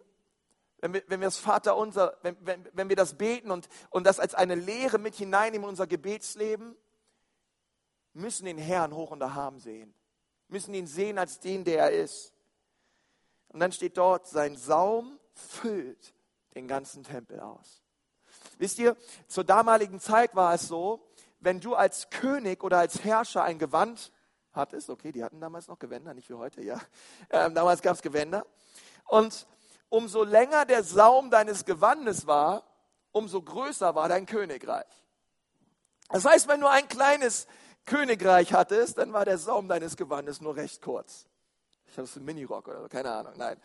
Wenn 0.81 0.93
wir, 0.93 1.03
wenn 1.07 1.19
wir 1.19 1.27
das 1.27 1.38
Vater 1.38 1.75
unser, 1.75 2.17
wenn, 2.21 2.38
wenn, 2.41 2.67
wenn 2.73 2.89
wir 2.89 2.95
das 2.95 3.13
beten 3.15 3.51
und, 3.51 3.67
und 3.89 4.05
das 4.05 4.19
als 4.19 4.33
eine 4.33 4.55
Lehre 4.55 4.97
mit 4.97 5.15
hineinnehmen 5.15 5.65
in 5.65 5.69
unser 5.69 5.88
Gebetsleben, 5.88 6.75
müssen 8.13 8.45
den 8.45 8.57
Herrn 8.57 8.95
hoch 8.95 9.12
und 9.12 9.21
erhaben 9.21 9.59
sehen. 9.59 9.93
Müssen 10.47 10.73
ihn 10.73 10.88
sehen 10.88 11.17
als 11.17 11.39
den, 11.39 11.63
der 11.63 11.83
er 11.83 11.91
ist. 11.91 12.33
Und 13.49 13.59
dann 13.59 13.71
steht 13.71 13.97
dort, 13.97 14.27
sein 14.27 14.55
Saum 14.55 15.19
füllt 15.33 16.13
den 16.55 16.67
ganzen 16.67 17.03
Tempel 17.03 17.39
aus. 17.39 17.83
Wisst 18.60 18.78
ihr, 18.78 18.98
zur 19.28 19.45
damaligen 19.45 20.02
Zeit 20.02 20.36
war 20.36 20.54
es 20.54 20.67
so, 20.67 21.10
wenn 21.39 21.62
du 21.62 21.76
als 21.76 22.10
König 22.10 22.62
oder 22.62 22.80
als 22.80 23.04
Herrscher 23.06 23.41
ein 23.43 23.58
Gewand 23.58 24.12
hattest, 24.52 24.89
okay, 24.89 25.13
die 25.13 25.24
hatten 25.24 25.39
damals 25.39 25.69
noch 25.69 25.80
Gewänder, 25.80 26.13
nicht 26.13 26.30
wie 26.30 26.34
heute, 26.34 26.62
ja. 26.62 26.80
Ähm, 27.30 27.56
damals 27.56 27.82
gab 27.82 27.95
es 27.95 28.02
Gewänder. 28.02 28.45
Und 29.06 29.48
umso 29.88 30.26
länger 30.26 30.65
der 30.65 30.84
Saum 30.84 31.32
deines 31.32 31.63
Gewandes 31.63 32.28
war, 32.28 32.63
umso 33.13 33.41
größer 33.41 33.95
war 33.95 34.10
dein 34.10 34.26
Königreich. 34.26 34.86
Das 36.10 36.26
heißt, 36.26 36.50
wenn 36.50 36.60
du 36.60 36.67
ein 36.67 36.89
kleines 36.89 37.48
Königreich 37.86 38.52
hattest, 38.52 38.98
dann 38.98 39.13
war 39.13 39.24
der 39.24 39.38
Saum 39.38 39.69
deines 39.69 39.95
Gewandes 39.95 40.41
nur 40.41 40.58
recht 40.58 40.82
kurz. 40.82 41.28
Ich 41.88 41.98
hatte 41.98 42.10
einen 42.17 42.26
Minirock 42.26 42.67
oder 42.67 42.82
so, 42.82 42.89
keine 42.89 43.10
Ahnung, 43.10 43.34
nein. 43.38 43.58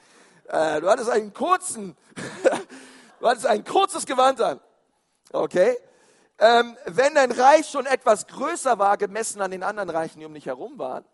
Äh, 0.46 0.80
du 0.80 0.88
hattest 0.88 1.10
einen 1.10 1.32
kurzen, 1.32 1.96
du 3.20 3.26
hattest 3.26 3.46
ein 3.46 3.64
kurzes 3.64 4.06
Gewand 4.06 4.40
an. 4.40 4.60
Okay? 5.34 5.76
Ähm, 6.38 6.76
wenn 6.86 7.14
dein 7.14 7.32
Reich 7.32 7.68
schon 7.68 7.86
etwas 7.86 8.26
größer 8.28 8.78
war, 8.78 8.96
gemessen 8.96 9.40
an 9.40 9.50
den 9.50 9.64
anderen 9.64 9.90
Reichen, 9.90 10.20
die 10.20 10.26
um 10.26 10.34
dich 10.34 10.46
herum 10.46 10.78
waren, 10.78 11.04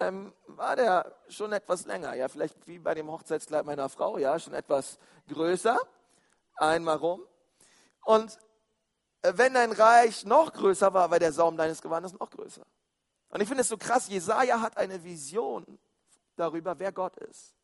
ähm, 0.00 0.32
war 0.46 0.74
der 0.74 1.14
schon 1.28 1.52
etwas 1.52 1.86
länger. 1.86 2.14
Ja, 2.14 2.28
vielleicht 2.28 2.66
wie 2.66 2.78
bei 2.78 2.94
dem 2.94 3.08
Hochzeitskleid 3.08 3.64
meiner 3.64 3.88
Frau, 3.88 4.18
ja, 4.18 4.38
schon 4.38 4.54
etwas 4.54 4.98
größer. 5.28 5.78
Einmal 6.56 6.96
rum. 6.96 7.22
Und 8.04 8.38
äh, 9.22 9.32
wenn 9.36 9.54
dein 9.54 9.70
Reich 9.70 10.24
noch 10.24 10.52
größer 10.52 10.92
war, 10.92 11.10
war 11.10 11.18
der 11.20 11.32
Saum 11.32 11.56
deines 11.56 11.80
Gewandes 11.80 12.12
noch 12.14 12.30
größer. 12.30 12.66
Und 13.30 13.40
ich 13.40 13.46
finde 13.46 13.62
es 13.62 13.68
so 13.68 13.76
krass, 13.76 14.08
Jesaja 14.08 14.60
hat 14.60 14.76
eine 14.76 15.02
Vision 15.04 15.78
darüber, 16.34 16.76
wer 16.78 16.90
Gott 16.90 17.16
ist. 17.18 17.54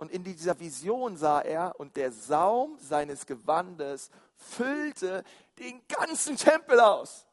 Und 0.00 0.10
in 0.12 0.24
dieser 0.24 0.58
Vision 0.58 1.18
sah 1.18 1.42
er, 1.42 1.78
und 1.78 1.94
der 1.94 2.10
Saum 2.10 2.78
seines 2.80 3.26
Gewandes 3.26 4.08
füllte 4.34 5.24
den 5.58 5.82
ganzen 5.88 6.38
Tempel 6.38 6.80
aus. 6.80 7.26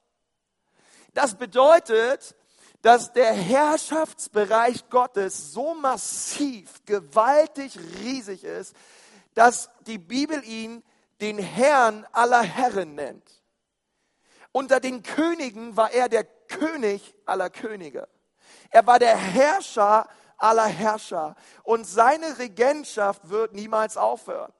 Das 1.13 1.35
bedeutet, 1.35 2.35
dass 2.81 3.13
der 3.13 3.31
Herrschaftsbereich 3.31 4.89
Gottes 4.89 5.53
so 5.53 5.75
massiv, 5.75 6.83
gewaltig, 6.85 7.79
riesig 8.01 8.43
ist, 8.43 8.75
dass 9.33 9.69
die 9.85 9.97
Bibel 9.97 10.43
ihn 10.43 10.83
den 11.21 11.37
Herrn 11.37 12.05
aller 12.11 12.41
Herren 12.41 12.95
nennt. 12.95 13.31
Unter 14.51 14.81
den 14.81 15.03
Königen 15.03 15.77
war 15.77 15.93
er 15.93 16.09
der 16.09 16.25
König 16.25 17.15
aller 17.25 17.49
Könige. 17.49 18.09
Er 18.71 18.85
war 18.85 18.99
der 18.99 19.15
Herrscher 19.15 20.09
aller 20.37 20.65
Herrscher. 20.65 21.35
Und 21.63 21.85
seine 21.85 22.39
Regentschaft 22.39 23.29
wird 23.29 23.53
niemals 23.53 23.97
aufhören. 23.97 24.53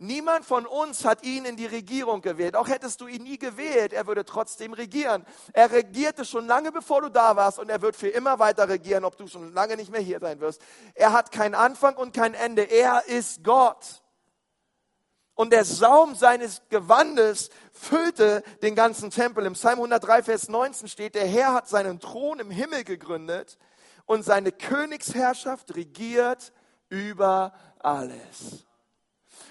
Niemand 0.00 0.44
von 0.44 0.64
uns 0.64 1.04
hat 1.04 1.24
ihn 1.24 1.44
in 1.44 1.56
die 1.56 1.66
Regierung 1.66 2.20
gewählt. 2.20 2.54
Auch 2.54 2.68
hättest 2.68 3.00
du 3.00 3.08
ihn 3.08 3.24
nie 3.24 3.38
gewählt, 3.38 3.92
er 3.92 4.06
würde 4.06 4.24
trotzdem 4.24 4.72
regieren. 4.72 5.26
Er 5.52 5.72
regierte 5.72 6.24
schon 6.24 6.46
lange 6.46 6.70
bevor 6.70 7.00
du 7.00 7.08
da 7.08 7.34
warst 7.34 7.58
und 7.58 7.68
er 7.68 7.82
wird 7.82 7.96
für 7.96 8.08
immer 8.08 8.38
weiter 8.38 8.68
regieren, 8.68 9.04
ob 9.04 9.16
du 9.16 9.26
schon 9.26 9.52
lange 9.54 9.76
nicht 9.76 9.90
mehr 9.90 10.00
hier 10.00 10.20
sein 10.20 10.38
wirst. 10.38 10.62
Er 10.94 11.12
hat 11.12 11.32
keinen 11.32 11.56
Anfang 11.56 11.96
und 11.96 12.14
kein 12.14 12.34
Ende. 12.34 12.62
Er 12.62 13.06
ist 13.06 13.42
Gott. 13.42 14.02
Und 15.34 15.52
der 15.52 15.64
Saum 15.64 16.14
seines 16.14 16.62
Gewandes 16.68 17.50
füllte 17.72 18.42
den 18.62 18.74
ganzen 18.74 19.10
Tempel. 19.10 19.46
Im 19.46 19.54
Psalm 19.54 19.78
103, 19.78 20.22
Vers 20.22 20.48
19 20.48 20.88
steht, 20.88 21.14
der 21.16 21.26
Herr 21.26 21.54
hat 21.54 21.68
seinen 21.68 21.98
Thron 21.98 22.38
im 22.38 22.50
Himmel 22.50 22.84
gegründet 22.84 23.58
und 24.08 24.24
seine 24.24 24.50
Königsherrschaft 24.50 25.76
regiert 25.76 26.52
über 26.88 27.52
alles. 27.78 28.64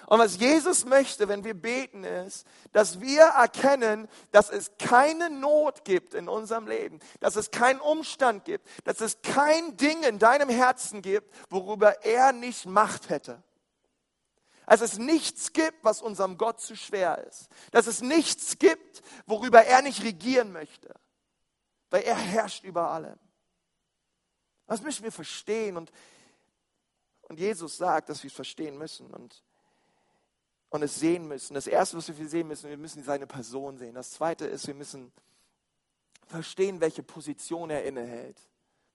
Und 0.08 0.20
was 0.20 0.40
Jesus 0.40 0.86
möchte, 0.86 1.28
wenn 1.28 1.44
wir 1.44 1.54
beten, 1.54 2.04
ist, 2.04 2.48
dass 2.72 3.00
wir 3.00 3.24
erkennen, 3.24 4.08
dass 4.32 4.50
es 4.50 4.72
keine 4.80 5.30
Not 5.30 5.86
gibt 5.86 6.14
in 6.14 6.28
unserem 6.28 6.66
Leben, 6.66 7.00
dass 7.20 7.36
es 7.36 7.52
keinen 7.52 7.80
Umstand 7.80 8.46
gibt, 8.46 8.68
dass 8.86 9.00
es 9.02 9.22
kein 9.22 9.78
Ding 9.78 10.04
in 10.04 10.18
deinem 10.18 10.50
Herzen 10.50 11.02
gibt, 11.02 11.34
worüber 11.52 12.04
er 12.04 12.34
nicht 12.34 12.66
Macht 12.66 13.10
hätte. 13.10 13.44
Dass 14.66 14.82
es 14.82 14.98
nichts 14.98 15.54
gibt, 15.54 15.84
was 15.84 16.02
unserem 16.02 16.38
Gott 16.38 16.62
zu 16.62 16.76
schwer 16.76 17.26
ist. 17.28 17.48
Dass 17.72 17.86
es 17.86 18.02
nichts 18.02 18.58
gibt, 18.58 19.02
worüber 19.26 19.66
er 19.66 19.82
nicht 19.82 20.04
regieren 20.04 20.52
möchte. 20.52 20.94
Weil 21.90 22.04
er 22.04 22.18
herrscht 22.18 22.64
über 22.64 22.90
allem. 22.92 23.20
Das 24.68 24.82
müssen 24.82 25.04
wir 25.04 25.12
verstehen. 25.12 25.78
Und, 25.78 25.92
und 27.24 27.40
Jesus 27.40 27.78
sagt, 27.78 28.10
dass 28.10 28.22
wir 28.24 28.28
es 28.28 28.36
verstehen 28.36 28.78
müssen 28.78 29.08
und, 29.14 29.44
und 30.70 30.84
es 30.84 31.00
sehen 31.00 31.28
müssen. 31.28 31.54
Das 31.54 31.68
Erste, 31.68 31.98
was 31.98 32.16
wir 32.16 32.30
sehen 32.30 32.48
müssen, 32.48 32.70
wir 32.70 32.78
müssen 32.78 33.04
seine 33.04 33.26
Person 33.26 33.78
sehen. 33.78 33.96
Das 33.96 34.12
Zweite 34.12 34.46
ist, 34.46 34.68
wir 34.68 34.76
müssen 34.76 35.12
verstehen, 36.28 36.82
welche 36.82 37.04
Position 37.04 37.70
er 37.70 37.86
innehält. 37.86 38.40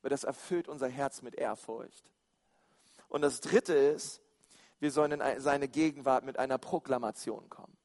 Weil 0.03 0.11
das 0.11 0.25
erfüllt 0.25 0.69
unser 0.69 0.89
Herz 0.89 1.23
mit 1.23 1.35
Ehrfurcht. 1.35 2.05
Und 3.09 3.23
das 3.23 3.41
Dritte 3.41 3.75
ist, 3.75 4.21
wir 4.81 4.91
sollen 4.91 5.13
in 5.13 5.41
seine 5.41 5.69
Gegenwart 5.69 6.25
mit 6.25 6.39
einer 6.39 6.59
Proklamation 6.59 7.49
kommen. 7.49 7.77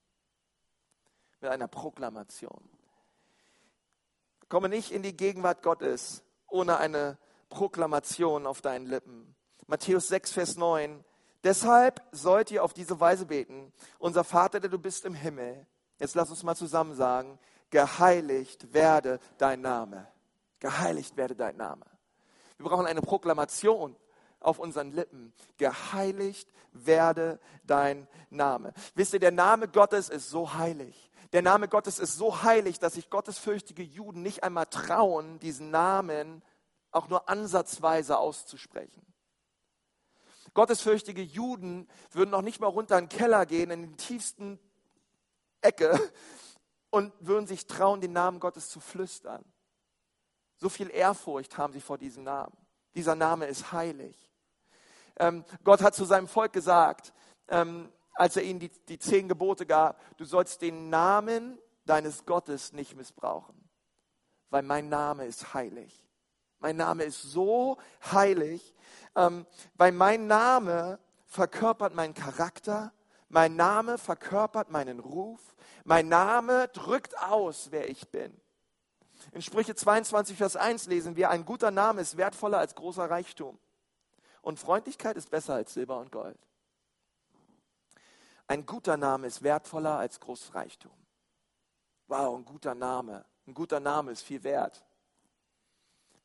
Mit 1.41 1.51
einer 1.51 1.67
Proklamation. 1.67 2.67
Komme 4.49 4.69
nicht 4.69 4.91
in 4.91 5.03
die 5.03 5.15
Gegenwart 5.15 5.61
Gottes 5.61 6.23
ohne 6.47 6.77
eine 6.77 7.17
Proklamation 7.49 8.45
auf 8.45 8.61
deinen 8.61 8.85
Lippen. 8.85 9.35
Matthäus 9.67 10.07
6, 10.07 10.31
Vers 10.31 10.57
9. 10.57 11.03
Deshalb 11.43 12.01
sollt 12.11 12.51
ihr 12.51 12.63
auf 12.63 12.73
diese 12.73 12.99
Weise 12.99 13.25
beten. 13.25 13.71
Unser 13.99 14.23
Vater, 14.23 14.59
der 14.59 14.69
du 14.69 14.79
bist 14.79 15.05
im 15.05 15.13
Himmel. 15.13 15.65
Jetzt 15.99 16.15
lass 16.15 16.29
uns 16.29 16.43
mal 16.43 16.55
zusammen 16.55 16.93
sagen, 16.95 17.39
geheiligt 17.69 18.73
werde 18.73 19.19
dein 19.37 19.61
Name. 19.61 20.07
Geheiligt 20.59 21.17
werde 21.17 21.35
dein 21.35 21.57
Name. 21.57 21.85
Wir 22.57 22.65
brauchen 22.65 22.85
eine 22.85 23.01
Proklamation 23.01 23.95
auf 24.39 24.59
unseren 24.59 24.91
Lippen. 24.91 25.33
Geheiligt 25.57 26.51
werde 26.71 27.39
dein 27.65 28.07
Name. 28.29 28.73
Wisst 28.95 29.13
ihr, 29.13 29.19
der 29.19 29.31
Name 29.31 29.67
Gottes 29.67 30.09
ist 30.09 30.29
so 30.29 30.53
heilig. 30.53 31.11
Der 31.33 31.41
Name 31.41 31.67
Gottes 31.67 31.99
ist 31.99 32.17
so 32.17 32.43
heilig, 32.43 32.79
dass 32.79 32.93
sich 32.93 33.09
gottesfürchtige 33.09 33.83
Juden 33.83 34.21
nicht 34.21 34.43
einmal 34.43 34.67
trauen, 34.67 35.39
diesen 35.39 35.71
Namen 35.71 36.41
auch 36.91 37.09
nur 37.09 37.27
ansatzweise 37.29 38.17
auszusprechen. 38.17 39.05
Gottesfürchtige 40.53 41.21
Juden 41.21 41.87
würden 42.11 42.31
noch 42.31 42.41
nicht 42.41 42.59
mal 42.59 42.67
runter 42.67 42.97
in 42.97 43.05
den 43.05 43.17
Keller 43.17 43.45
gehen, 43.45 43.69
in 43.69 43.81
den 43.81 43.97
tiefsten 43.97 44.59
Ecke 45.61 45.99
und 46.89 47.13
würden 47.19 47.47
sich 47.47 47.67
trauen, 47.67 48.01
den 48.01 48.13
Namen 48.13 48.39
Gottes 48.39 48.69
zu 48.69 48.79
flüstern. 48.79 49.43
So 50.55 50.69
viel 50.69 50.89
Ehrfurcht 50.89 51.57
haben 51.57 51.73
sie 51.73 51.81
vor 51.81 51.97
diesem 51.97 52.23
Namen. 52.23 52.57
Dieser 52.95 53.15
Name 53.15 53.45
ist 53.45 53.71
heilig. 53.71 54.31
Ähm, 55.17 55.45
Gott 55.63 55.81
hat 55.81 55.93
zu 55.93 56.05
seinem 56.05 56.27
Volk 56.27 56.53
gesagt, 56.53 57.13
ähm, 57.49 57.91
als 58.15 58.35
er 58.35 58.43
ihnen 58.43 58.59
die, 58.59 58.69
die 58.87 58.97
zehn 58.97 59.27
Gebote 59.27 59.65
gab, 59.65 60.01
du 60.17 60.25
sollst 60.25 60.61
den 60.63 60.89
Namen 60.89 61.59
deines 61.85 62.25
Gottes 62.25 62.73
nicht 62.73 62.95
missbrauchen, 62.95 63.69
weil 64.49 64.63
mein 64.63 64.89
Name 64.89 65.25
ist 65.25 65.53
heilig. 65.53 66.06
Mein 66.59 66.77
Name 66.77 67.03
ist 67.03 67.21
so 67.21 67.77
heilig, 68.11 68.73
ähm, 69.15 69.45
weil 69.75 69.91
mein 69.91 70.27
Name 70.27 70.99
verkörpert 71.25 71.93
meinen 71.93 72.13
Charakter, 72.13 72.93
mein 73.29 73.55
Name 73.55 73.97
verkörpert 73.97 74.69
meinen 74.69 74.99
Ruf, 74.99 75.55
mein 75.83 76.07
Name 76.07 76.67
drückt 76.69 77.17
aus, 77.21 77.67
wer 77.71 77.89
ich 77.89 78.09
bin. 78.09 78.39
In 79.31 79.41
Sprüche 79.41 79.75
22, 79.75 80.37
Vers 80.37 80.55
1 80.55 80.87
lesen 80.87 81.15
wir, 81.15 81.29
ein 81.29 81.45
guter 81.45 81.71
Name 81.71 82.01
ist 82.01 82.17
wertvoller 82.17 82.59
als 82.59 82.75
großer 82.75 83.09
Reichtum 83.09 83.59
und 84.41 84.59
Freundlichkeit 84.59 85.17
ist 85.17 85.29
besser 85.29 85.55
als 85.55 85.73
Silber 85.73 85.99
und 85.99 86.11
Gold. 86.11 86.39
Ein 88.47 88.65
guter 88.65 88.95
Name 88.95 89.27
ist 89.27 89.43
wertvoller 89.43 89.97
als 89.97 90.19
großes 90.19 90.55
Reichtum. 90.55 90.93
Wow, 92.07 92.37
ein 92.37 92.45
guter 92.45 92.73
Name. 92.73 93.25
Ein 93.45 93.53
guter 93.53 93.81
Name 93.81 94.11
ist 94.11 94.21
viel 94.21 94.43
wert. 94.43 94.85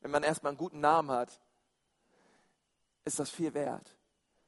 Wenn 0.02 0.10
man 0.10 0.24
erstmal 0.24 0.50
einen 0.50 0.58
guten 0.58 0.80
Namen 0.80 1.10
hat, 1.10 1.40
ist 3.04 3.18
das 3.18 3.30
viel 3.30 3.54
wert. 3.54 3.96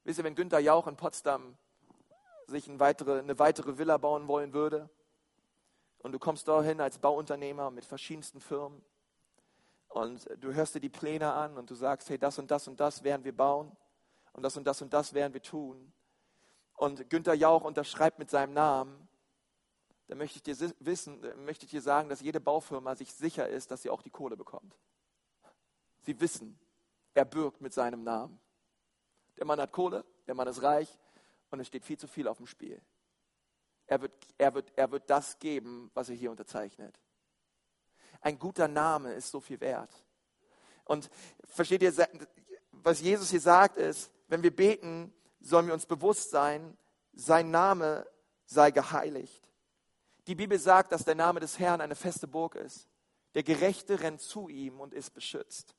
Wisst 0.03 0.19
ihr, 0.19 0.25
wenn 0.25 0.35
Günter 0.35 0.59
Jauch 0.59 0.87
in 0.87 0.97
Potsdam 0.97 1.57
sich 2.47 2.69
eine 2.69 2.79
weitere, 2.81 3.21
eine 3.21 3.39
weitere 3.39 3.79
Villa 3.79 3.97
bauen 3.97 4.29
wollen 4.29 4.53
würde 4.53 4.91
und 5.99 6.13
du 6.13 6.19
kommst 6.19 6.47
dahin 6.49 6.81
als 6.81 6.99
Bauunternehmer 6.99 7.71
mit 7.71 7.85
verschiedensten 7.85 8.41
Firmen 8.41 8.85
und 9.89 10.29
du 10.43 10.53
hörst 10.53 10.75
dir 10.75 10.81
die 10.81 10.91
Pläne 10.91 11.33
an 11.33 11.57
und 11.57 11.71
du 11.71 11.75
sagst, 11.75 12.11
hey, 12.11 12.19
das 12.19 12.39
und 12.39 12.51
das 12.51 12.69
und 12.69 12.81
das 12.81 13.05
werden 13.05 13.25
wir 13.25 13.35
bauen 13.35 13.75
und 14.33 14.43
das 14.43 14.57
und 14.57 14.65
das 14.65 14.83
und 14.83 14.93
das 14.93 15.15
werden 15.15 15.33
wir 15.33 15.43
tun. 15.43 15.93
Und 16.75 17.09
Günter 17.09 17.35
Jauch 17.35 17.63
unterschreibt 17.63 18.19
mit 18.19 18.29
seinem 18.29 18.53
Namen, 18.53 19.09
dann 20.09 20.19
möchte 20.19 20.37
ich 20.37 20.43
dir 20.43 20.73
wissen, 20.81 21.23
möchte 21.45 21.65
ich 21.65 21.71
dir 21.71 21.81
sagen, 21.81 22.09
dass 22.09 22.21
jede 22.21 22.41
Baufirma 22.41 22.97
sich 22.97 23.15
sicher 23.15 23.49
ist, 23.49 23.71
dass 23.71 23.83
sie 23.83 23.91
auch 23.91 24.03
die 24.03 24.11
Kohle 24.11 24.37
bekommt. 24.37 24.77
Sie 26.05 26.21
wissen, 26.21 26.59
er 27.15 27.25
bürgt 27.25 27.61
mit 27.61 27.73
seinem 27.73 28.05
Namen. 28.05 28.39
Der 29.37 29.47
Mann 29.47 29.61
hat 29.61 29.73
Kohle, 29.73 30.05
der 30.27 30.35
Mann 30.35 30.49
ist 30.49 30.63
reich 30.63 30.99
und 31.51 31.61
es 31.61 31.67
steht 31.67 31.85
viel 31.85 31.99
zu 31.99 32.07
viel 32.07 32.29
auf 32.29 32.37
dem 32.37 32.47
Spiel. 32.47 32.81
Er 33.87 34.01
wird, 34.01 34.13
er 34.39 34.55
wird, 34.55 34.73
er 34.77 34.91
wird 34.91 35.09
das 35.11 35.39
geben, 35.39 35.91
was 35.95 36.09
er 36.09 36.15
hier 36.15 36.31
unterzeichnet. 36.31 36.99
Ein 38.21 38.39
guter 38.39 38.69
Name 38.69 39.13
ist 39.13 39.31
so 39.31 39.41
viel 39.41 39.61
wert. 39.61 39.91
Und 40.85 41.11
versteht 41.45 41.83
ihr, 41.83 41.93
was 42.71 43.01
Jesus 43.01 43.31
hier 43.31 43.41
sagt, 43.41 43.77
ist, 43.77 44.11
wenn 44.29 44.43
wir 44.43 44.55
beten, 44.55 45.13
sollen 45.41 45.67
wir 45.67 45.75
uns 45.75 45.87
bewusst 45.87 46.31
sein, 46.31 46.77
sein 47.13 47.51
Name 47.51 48.07
sei 48.47 48.71
geheiligt. 48.71 49.51
Die 50.27 50.35
Bibel 50.35 50.59
sagt, 50.59 50.93
dass 50.93 51.05
der 51.05 51.15
Name 51.15 51.41
des 51.41 51.59
Herrn 51.59 51.81
eine 51.81 51.95
feste 51.95 52.27
Burg 52.27 52.55
ist. 52.55 52.89
Der 53.35 53.43
Gerechte 53.43 54.01
rennt 54.01 54.21
zu 54.21 54.49
ihm 54.49 54.81
und 54.81 54.95
ist 54.95 55.11
beschützt. 55.11 55.75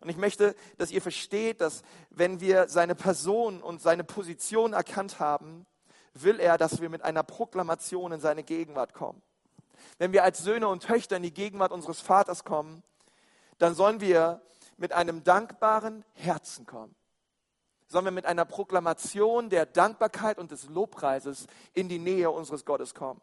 Und 0.00 0.08
ich 0.08 0.16
möchte, 0.16 0.54
dass 0.76 0.90
ihr 0.90 1.02
versteht, 1.02 1.60
dass 1.60 1.82
wenn 2.10 2.40
wir 2.40 2.68
seine 2.68 2.94
Person 2.94 3.62
und 3.62 3.80
seine 3.80 4.04
Position 4.04 4.72
erkannt 4.72 5.20
haben, 5.20 5.66
will 6.14 6.40
er, 6.40 6.58
dass 6.58 6.80
wir 6.80 6.88
mit 6.88 7.02
einer 7.02 7.22
Proklamation 7.22 8.12
in 8.12 8.20
seine 8.20 8.42
Gegenwart 8.42 8.94
kommen. 8.94 9.22
Wenn 9.98 10.12
wir 10.12 10.24
als 10.24 10.38
Söhne 10.38 10.68
und 10.68 10.82
Töchter 10.82 11.16
in 11.16 11.22
die 11.22 11.34
Gegenwart 11.34 11.72
unseres 11.72 12.00
Vaters 12.00 12.44
kommen, 12.44 12.82
dann 13.58 13.74
sollen 13.74 14.00
wir 14.00 14.40
mit 14.76 14.92
einem 14.92 15.24
dankbaren 15.24 16.04
Herzen 16.14 16.66
kommen. 16.66 16.94
Sollen 17.88 18.04
wir 18.04 18.12
mit 18.12 18.26
einer 18.26 18.44
Proklamation 18.44 19.48
der 19.50 19.66
Dankbarkeit 19.66 20.38
und 20.38 20.50
des 20.50 20.68
Lobpreises 20.68 21.46
in 21.72 21.88
die 21.88 21.98
Nähe 21.98 22.30
unseres 22.30 22.64
Gottes 22.64 22.94
kommen. 22.94 23.20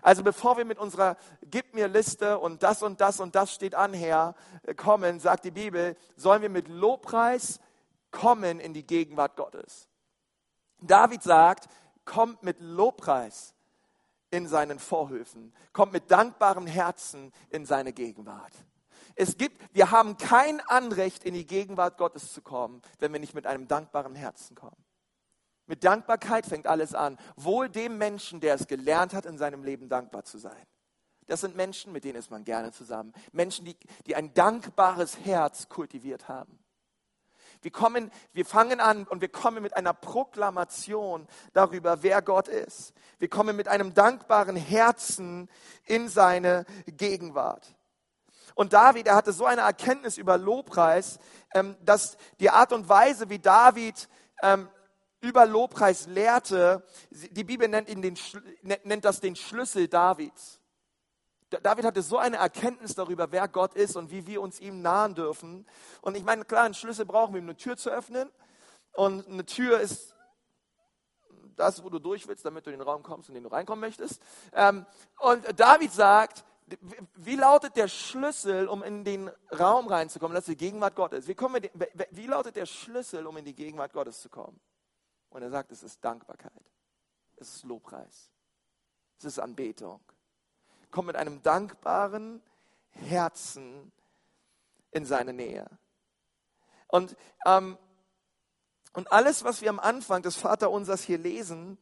Also 0.00 0.22
bevor 0.22 0.56
wir 0.56 0.64
mit 0.64 0.78
unserer 0.78 1.16
Gib 1.42 1.74
mir 1.74 1.88
Liste 1.88 2.38
und 2.38 2.62
das 2.62 2.82
und 2.82 3.00
das 3.00 3.20
und 3.20 3.34
das 3.34 3.52
steht 3.52 3.74
an 3.74 3.94
her 3.94 4.34
äh, 4.62 4.74
kommen, 4.74 5.20
sagt 5.20 5.44
die 5.44 5.50
Bibel, 5.50 5.96
sollen 6.16 6.42
wir 6.42 6.48
mit 6.48 6.68
Lobpreis 6.68 7.60
kommen 8.10 8.60
in 8.60 8.74
die 8.74 8.86
Gegenwart 8.86 9.36
Gottes. 9.36 9.88
David 10.80 11.22
sagt, 11.22 11.68
kommt 12.04 12.42
mit 12.42 12.60
Lobpreis 12.60 13.54
in 14.30 14.48
seinen 14.48 14.78
Vorhöfen, 14.78 15.54
kommt 15.72 15.92
mit 15.92 16.10
dankbarem 16.10 16.66
Herzen 16.66 17.32
in 17.50 17.66
seine 17.66 17.92
Gegenwart. 17.92 18.52
Es 19.14 19.36
gibt, 19.36 19.62
wir 19.74 19.90
haben 19.90 20.16
kein 20.16 20.60
Anrecht, 20.60 21.24
in 21.24 21.34
die 21.34 21.46
Gegenwart 21.46 21.98
Gottes 21.98 22.32
zu 22.32 22.40
kommen, 22.40 22.80
wenn 22.98 23.12
wir 23.12 23.20
nicht 23.20 23.34
mit 23.34 23.46
einem 23.46 23.68
dankbaren 23.68 24.14
Herzen 24.14 24.56
kommen. 24.56 24.76
Mit 25.72 25.84
Dankbarkeit 25.84 26.44
fängt 26.44 26.66
alles 26.66 26.94
an. 26.94 27.16
Wohl 27.34 27.70
dem 27.70 27.96
Menschen, 27.96 28.40
der 28.40 28.56
es 28.56 28.66
gelernt 28.66 29.14
hat, 29.14 29.24
in 29.24 29.38
seinem 29.38 29.64
Leben 29.64 29.88
dankbar 29.88 30.22
zu 30.22 30.36
sein. 30.36 30.66
Das 31.28 31.40
sind 31.40 31.56
Menschen, 31.56 31.94
mit 31.94 32.04
denen 32.04 32.16
ist 32.16 32.30
man 32.30 32.44
gerne 32.44 32.72
zusammen. 32.72 33.14
Menschen, 33.32 33.64
die, 33.64 33.74
die 34.06 34.14
ein 34.14 34.34
dankbares 34.34 35.20
Herz 35.24 35.70
kultiviert 35.70 36.28
haben. 36.28 36.58
Wir 37.62 37.70
kommen, 37.70 38.10
wir 38.34 38.44
fangen 38.44 38.80
an 38.80 39.06
und 39.06 39.22
wir 39.22 39.30
kommen 39.30 39.62
mit 39.62 39.74
einer 39.74 39.94
Proklamation 39.94 41.26
darüber, 41.54 42.02
wer 42.02 42.20
Gott 42.20 42.48
ist. 42.48 42.92
Wir 43.18 43.30
kommen 43.30 43.56
mit 43.56 43.66
einem 43.66 43.94
dankbaren 43.94 44.56
Herzen 44.56 45.48
in 45.86 46.10
seine 46.10 46.66
Gegenwart. 46.84 47.66
Und 48.54 48.74
David, 48.74 49.06
er 49.06 49.14
hatte 49.14 49.32
so 49.32 49.46
eine 49.46 49.62
Erkenntnis 49.62 50.18
über 50.18 50.36
Lobpreis, 50.36 51.18
ähm, 51.54 51.76
dass 51.80 52.18
die 52.40 52.50
Art 52.50 52.74
und 52.74 52.90
Weise, 52.90 53.30
wie 53.30 53.38
David 53.38 54.10
ähm, 54.42 54.68
über 55.22 55.46
Lobpreis 55.46 56.06
lehrte, 56.08 56.84
die 57.10 57.44
Bibel 57.44 57.68
nennt, 57.68 57.88
ihn 57.88 58.02
den, 58.02 58.18
nennt 58.62 59.04
das 59.04 59.20
den 59.20 59.36
Schlüssel 59.36 59.88
Davids. 59.88 60.60
David 61.62 61.84
hatte 61.84 62.02
so 62.02 62.18
eine 62.18 62.36
Erkenntnis 62.36 62.94
darüber, 62.94 63.30
wer 63.30 63.46
Gott 63.46 63.74
ist 63.74 63.96
und 63.96 64.10
wie 64.10 64.26
wir 64.26 64.40
uns 64.40 64.58
ihm 64.58 64.82
nahen 64.82 65.14
dürfen. 65.14 65.66
Und 66.00 66.16
ich 66.16 66.24
meine, 66.24 66.44
klar, 66.44 66.64
einen 66.64 66.74
Schlüssel 66.74 67.04
brauchen 67.04 67.34
wir, 67.34 67.40
um 67.40 67.46
eine 67.46 67.56
Tür 67.56 67.76
zu 67.76 67.90
öffnen. 67.90 68.30
Und 68.94 69.26
eine 69.28 69.44
Tür 69.44 69.80
ist 69.80 70.14
das, 71.56 71.84
wo 71.84 71.90
du 71.90 71.98
durch 71.98 72.26
willst, 72.26 72.44
damit 72.44 72.66
du 72.66 72.70
in 72.70 72.78
den 72.78 72.86
Raum 72.86 73.02
kommst, 73.02 73.28
in 73.28 73.34
den 73.34 73.44
du 73.44 73.50
reinkommen 73.50 73.80
möchtest. 73.80 74.20
Ähm, 74.52 74.86
und 75.20 75.44
David 75.58 75.92
sagt, 75.92 76.44
wie 77.16 77.36
lautet 77.36 77.76
der 77.76 77.88
Schlüssel, 77.88 78.66
um 78.66 78.82
in 78.82 79.04
den 79.04 79.30
Raum 79.56 79.86
reinzukommen, 79.86 80.34
dass 80.34 80.46
die 80.46 80.56
Gegenwart 80.56 80.96
Gottes? 80.96 81.28
Wie, 81.28 81.36
wir, 81.36 82.06
wie 82.10 82.26
lautet 82.26 82.56
der 82.56 82.66
Schlüssel, 82.66 83.26
um 83.26 83.36
in 83.36 83.44
die 83.44 83.54
Gegenwart 83.54 83.92
Gottes 83.92 84.20
zu 84.20 84.30
kommen? 84.30 84.58
Und 85.32 85.42
er 85.42 85.50
sagt, 85.50 85.72
es 85.72 85.82
ist 85.82 86.04
Dankbarkeit. 86.04 86.52
Es 87.36 87.56
ist 87.56 87.64
Lobpreis. 87.64 88.30
Es 89.18 89.24
ist 89.24 89.38
Anbetung. 89.38 90.00
Komm 90.90 91.06
mit 91.06 91.16
einem 91.16 91.42
dankbaren 91.42 92.42
Herzen 92.90 93.90
in 94.90 95.06
seine 95.06 95.32
Nähe. 95.32 95.66
Und, 96.88 97.16
ähm, 97.46 97.78
und 98.92 99.10
alles, 99.10 99.42
was 99.42 99.62
wir 99.62 99.70
am 99.70 99.80
Anfang 99.80 100.20
des 100.20 100.36
Vaterunsers 100.36 101.02
hier 101.02 101.16
lesen, 101.16 101.78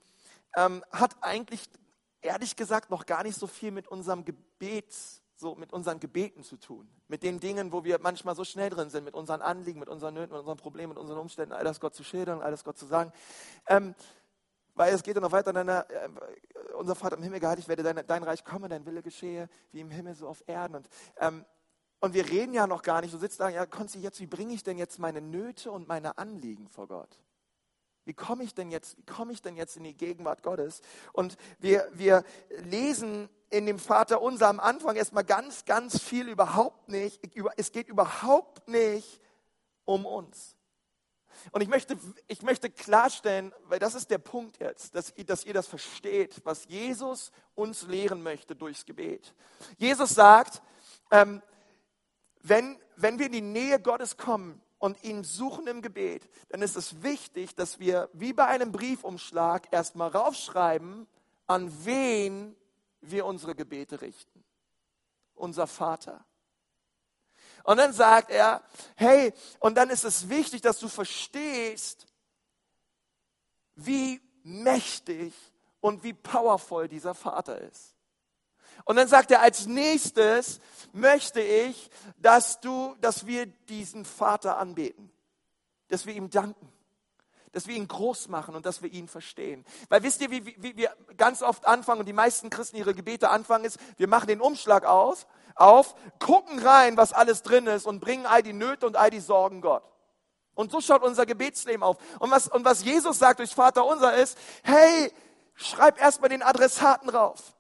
ähm, 0.54 0.84
hat 0.92 1.16
eigentlich, 1.20 1.68
ehrlich 2.20 2.54
gesagt, 2.54 2.88
noch 2.90 3.04
gar 3.04 3.24
nicht 3.24 3.36
so 3.36 3.48
viel 3.48 3.72
mit 3.72 3.88
unserem 3.88 4.24
Gebets 4.24 5.19
so 5.40 5.54
mit 5.54 5.72
unseren 5.72 5.98
Gebeten 5.98 6.42
zu 6.42 6.56
tun, 6.56 6.88
mit 7.08 7.22
den 7.22 7.40
Dingen, 7.40 7.72
wo 7.72 7.82
wir 7.82 7.98
manchmal 8.00 8.36
so 8.36 8.44
schnell 8.44 8.70
drin 8.70 8.90
sind, 8.90 9.04
mit 9.04 9.14
unseren 9.14 9.40
Anliegen, 9.40 9.80
mit 9.80 9.88
unseren 9.88 10.14
Nöten, 10.14 10.30
mit 10.30 10.38
unseren 10.38 10.58
Problemen, 10.58 10.90
mit 10.90 10.98
unseren 10.98 11.18
Umständen, 11.18 11.52
all 11.52 11.64
das 11.64 11.80
Gott 11.80 11.94
zu 11.94 12.04
schildern, 12.04 12.40
all 12.42 12.50
das 12.50 12.62
Gott 12.62 12.78
zu 12.78 12.86
sagen. 12.86 13.12
Ähm, 13.66 13.94
weil 14.74 14.94
es 14.94 15.02
geht 15.02 15.16
ja 15.16 15.20
noch 15.20 15.32
weiter, 15.32 15.52
deine, 15.52 15.88
äh, 15.90 16.08
unser 16.74 16.94
Vater 16.94 17.16
im 17.16 17.22
Himmel 17.22 17.40
geheiligt 17.40 17.68
werde, 17.68 17.82
dein, 17.82 18.06
dein, 18.06 18.22
Reich 18.22 18.44
komme, 18.44 18.68
dein 18.68 18.86
Wille 18.86 19.02
geschehe, 19.02 19.48
wie 19.72 19.80
im 19.80 19.90
Himmel, 19.90 20.14
so 20.14 20.28
auf 20.28 20.44
Erden. 20.46 20.76
Und, 20.76 20.88
ähm, 21.18 21.44
und 22.00 22.14
wir 22.14 22.28
reden 22.28 22.54
ja 22.54 22.66
noch 22.66 22.82
gar 22.82 23.00
nicht, 23.00 23.12
du 23.12 23.18
sitzt 23.18 23.40
da, 23.40 23.48
ja, 23.48 23.66
Konzi, 23.66 23.98
jetzt, 23.98 24.20
wie 24.20 24.26
bringe 24.26 24.54
ich 24.54 24.62
denn 24.62 24.78
jetzt 24.78 24.98
meine 24.98 25.20
Nöte 25.20 25.70
und 25.72 25.88
meine 25.88 26.18
Anliegen 26.18 26.68
vor 26.68 26.86
Gott? 26.86 27.18
Wie 28.10 28.14
komme 28.14 28.42
ich 28.42 28.54
denn 28.54 28.72
jetzt, 28.72 28.98
wie 28.98 29.04
komme 29.04 29.32
ich 29.32 29.40
denn 29.40 29.56
jetzt 29.56 29.76
in 29.76 29.84
die 29.84 29.96
Gegenwart 29.96 30.42
Gottes? 30.42 30.82
Und 31.12 31.36
wir, 31.60 31.88
wir 31.92 32.24
lesen 32.64 33.28
in 33.50 33.66
dem 33.66 33.78
Vater 33.78 34.20
unser 34.20 34.48
am 34.48 34.58
Anfang 34.58 34.96
erstmal 34.96 35.22
ganz, 35.22 35.64
ganz 35.64 36.02
viel 36.02 36.28
überhaupt 36.28 36.88
nicht, 36.88 37.20
es 37.56 37.70
geht 37.70 37.86
überhaupt 37.86 38.66
nicht 38.66 39.20
um 39.84 40.06
uns. 40.06 40.56
Und 41.52 41.60
ich 41.60 41.68
möchte, 41.68 41.96
ich 42.26 42.42
möchte 42.42 42.68
klarstellen, 42.68 43.54
weil 43.66 43.78
das 43.78 43.94
ist 43.94 44.10
der 44.10 44.18
Punkt 44.18 44.58
jetzt, 44.58 44.96
dass, 44.96 45.14
dass 45.14 45.44
ihr 45.44 45.54
das 45.54 45.68
versteht, 45.68 46.40
was 46.42 46.64
Jesus 46.64 47.30
uns 47.54 47.82
lehren 47.82 48.24
möchte 48.24 48.56
durchs 48.56 48.86
Gebet. 48.86 49.36
Jesus 49.78 50.16
sagt, 50.16 50.62
ähm, 51.12 51.42
wenn, 52.42 52.76
wenn 52.96 53.20
wir 53.20 53.26
in 53.26 53.32
die 53.32 53.40
Nähe 53.40 53.78
Gottes 53.78 54.16
kommen 54.16 54.60
und 54.80 55.04
ihn 55.04 55.22
suchen 55.22 55.66
im 55.68 55.82
Gebet, 55.82 56.28
dann 56.48 56.62
ist 56.62 56.74
es 56.74 57.02
wichtig, 57.02 57.54
dass 57.54 57.78
wir 57.78 58.08
wie 58.14 58.32
bei 58.32 58.46
einem 58.46 58.72
Briefumschlag 58.72 59.68
erstmal 59.70 60.08
raufschreiben, 60.08 61.06
an 61.46 61.84
wen 61.84 62.56
wir 63.02 63.26
unsere 63.26 63.54
Gebete 63.54 64.00
richten. 64.00 64.42
Unser 65.34 65.66
Vater. 65.66 66.24
Und 67.62 67.76
dann 67.76 67.92
sagt 67.92 68.30
er, 68.30 68.62
hey, 68.96 69.34
und 69.58 69.76
dann 69.76 69.90
ist 69.90 70.04
es 70.04 70.30
wichtig, 70.30 70.62
dass 70.62 70.78
du 70.78 70.88
verstehst, 70.88 72.06
wie 73.74 74.20
mächtig 74.42 75.34
und 75.80 76.02
wie 76.02 76.14
powerful 76.14 76.88
dieser 76.88 77.14
Vater 77.14 77.60
ist. 77.60 77.94
Und 78.84 78.96
dann 78.96 79.08
sagt 79.08 79.30
er, 79.30 79.42
als 79.42 79.66
nächstes 79.66 80.58
möchte 80.92 81.40
ich, 81.40 81.90
dass 82.18 82.60
du, 82.60 82.94
dass 83.00 83.26
wir 83.26 83.46
diesen 83.46 84.04
Vater 84.04 84.58
anbeten, 84.58 85.10
dass 85.88 86.06
wir 86.06 86.14
ihm 86.14 86.30
danken, 86.30 86.72
dass 87.52 87.66
wir 87.66 87.76
ihn 87.76 87.88
groß 87.88 88.28
machen 88.28 88.54
und 88.54 88.66
dass 88.66 88.82
wir 88.82 88.92
ihn 88.92 89.08
verstehen. 89.08 89.64
Weil 89.88 90.02
wisst 90.02 90.20
ihr, 90.20 90.30
wie, 90.30 90.46
wie, 90.46 90.56
wie 90.62 90.76
wir 90.76 90.94
ganz 91.16 91.42
oft 91.42 91.66
anfangen 91.66 92.00
und 92.00 92.06
die 92.06 92.12
meisten 92.12 92.50
Christen 92.50 92.76
ihre 92.76 92.94
Gebete 92.94 93.30
anfangen 93.30 93.64
ist, 93.64 93.78
wir 93.96 94.08
machen 94.08 94.28
den 94.28 94.40
Umschlag 94.40 94.84
aus, 94.84 95.26
auf, 95.54 95.94
gucken 96.18 96.58
rein, 96.60 96.96
was 96.96 97.12
alles 97.12 97.42
drin 97.42 97.66
ist 97.66 97.86
und 97.86 98.00
bringen 98.00 98.26
all 98.26 98.42
die 98.42 98.52
Nöte 98.52 98.86
und 98.86 98.96
all 98.96 99.10
die 99.10 99.20
Sorgen 99.20 99.60
Gott. 99.60 99.82
Und 100.54 100.70
so 100.70 100.80
schaut 100.80 101.02
unser 101.02 101.26
Gebetsleben 101.26 101.82
auf. 101.82 101.96
Und 102.18 102.30
was, 102.30 102.48
und 102.48 102.64
was 102.64 102.84
Jesus 102.84 103.18
sagt 103.18 103.38
durch 103.38 103.54
Vater 103.54 103.84
unser 103.84 104.14
ist, 104.14 104.36
hey, 104.62 105.12
schreib 105.54 106.00
erstmal 106.00 106.28
den 106.28 106.42
Adressaten 106.42 107.08
rauf. 107.08 107.54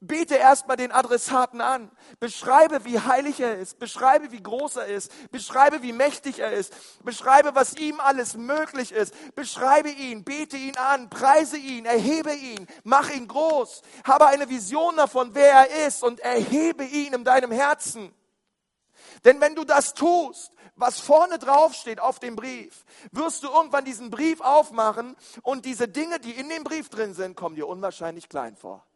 Bete 0.00 0.34
erstmal 0.34 0.76
den 0.76 0.92
Adressaten 0.92 1.62
an. 1.62 1.90
Beschreibe, 2.20 2.84
wie 2.84 3.00
heilig 3.00 3.40
er 3.40 3.58
ist. 3.58 3.78
Beschreibe, 3.78 4.30
wie 4.30 4.42
groß 4.42 4.76
er 4.76 4.86
ist. 4.86 5.10
Beschreibe, 5.30 5.82
wie 5.82 5.94
mächtig 5.94 6.40
er 6.40 6.52
ist. 6.52 6.74
Beschreibe, 7.02 7.54
was 7.54 7.76
ihm 7.76 7.98
alles 8.00 8.36
möglich 8.36 8.92
ist. 8.92 9.14
Beschreibe 9.34 9.88
ihn, 9.88 10.22
bete 10.22 10.58
ihn 10.58 10.76
an, 10.76 11.08
preise 11.08 11.56
ihn, 11.56 11.86
erhebe 11.86 12.34
ihn, 12.34 12.66
mach 12.84 13.10
ihn 13.10 13.26
groß. 13.26 13.80
Habe 14.04 14.26
eine 14.26 14.50
Vision 14.50 14.96
davon, 14.96 15.34
wer 15.34 15.52
er 15.52 15.86
ist 15.86 16.02
und 16.02 16.20
erhebe 16.20 16.84
ihn 16.84 17.14
in 17.14 17.24
deinem 17.24 17.50
Herzen. 17.50 18.14
Denn 19.24 19.40
wenn 19.40 19.54
du 19.54 19.64
das 19.64 19.94
tust, 19.94 20.52
was 20.74 21.00
vorne 21.00 21.38
drauf 21.38 21.72
steht 21.72 22.00
auf 22.00 22.18
dem 22.18 22.36
Brief, 22.36 22.84
wirst 23.12 23.42
du 23.42 23.48
irgendwann 23.48 23.86
diesen 23.86 24.10
Brief 24.10 24.42
aufmachen 24.42 25.16
und 25.42 25.64
diese 25.64 25.88
Dinge, 25.88 26.20
die 26.20 26.32
in 26.32 26.50
dem 26.50 26.64
Brief 26.64 26.90
drin 26.90 27.14
sind, 27.14 27.34
kommen 27.34 27.56
dir 27.56 27.66
unwahrscheinlich 27.66 28.28
klein 28.28 28.56
vor. 28.56 28.86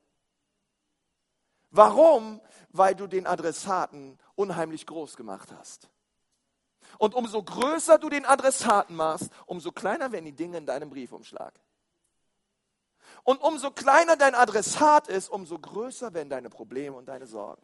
Warum? 1.70 2.40
Weil 2.70 2.94
du 2.94 3.06
den 3.06 3.26
Adressaten 3.26 4.18
unheimlich 4.34 4.86
groß 4.86 5.16
gemacht 5.16 5.50
hast. 5.56 5.88
Und 6.98 7.14
umso 7.14 7.42
größer 7.42 7.98
du 7.98 8.08
den 8.08 8.26
Adressaten 8.26 8.94
machst, 8.94 9.30
umso 9.46 9.72
kleiner 9.72 10.12
werden 10.12 10.26
die 10.26 10.36
Dinge 10.36 10.58
in 10.58 10.66
deinem 10.66 10.90
Briefumschlag. 10.90 11.54
Und 13.22 13.40
umso 13.42 13.70
kleiner 13.70 14.16
dein 14.16 14.34
Adressat 14.34 15.08
ist, 15.08 15.28
umso 15.28 15.58
größer 15.58 16.14
werden 16.14 16.30
deine 16.30 16.50
Probleme 16.50 16.96
und 16.96 17.06
deine 17.06 17.26
Sorgen. 17.26 17.62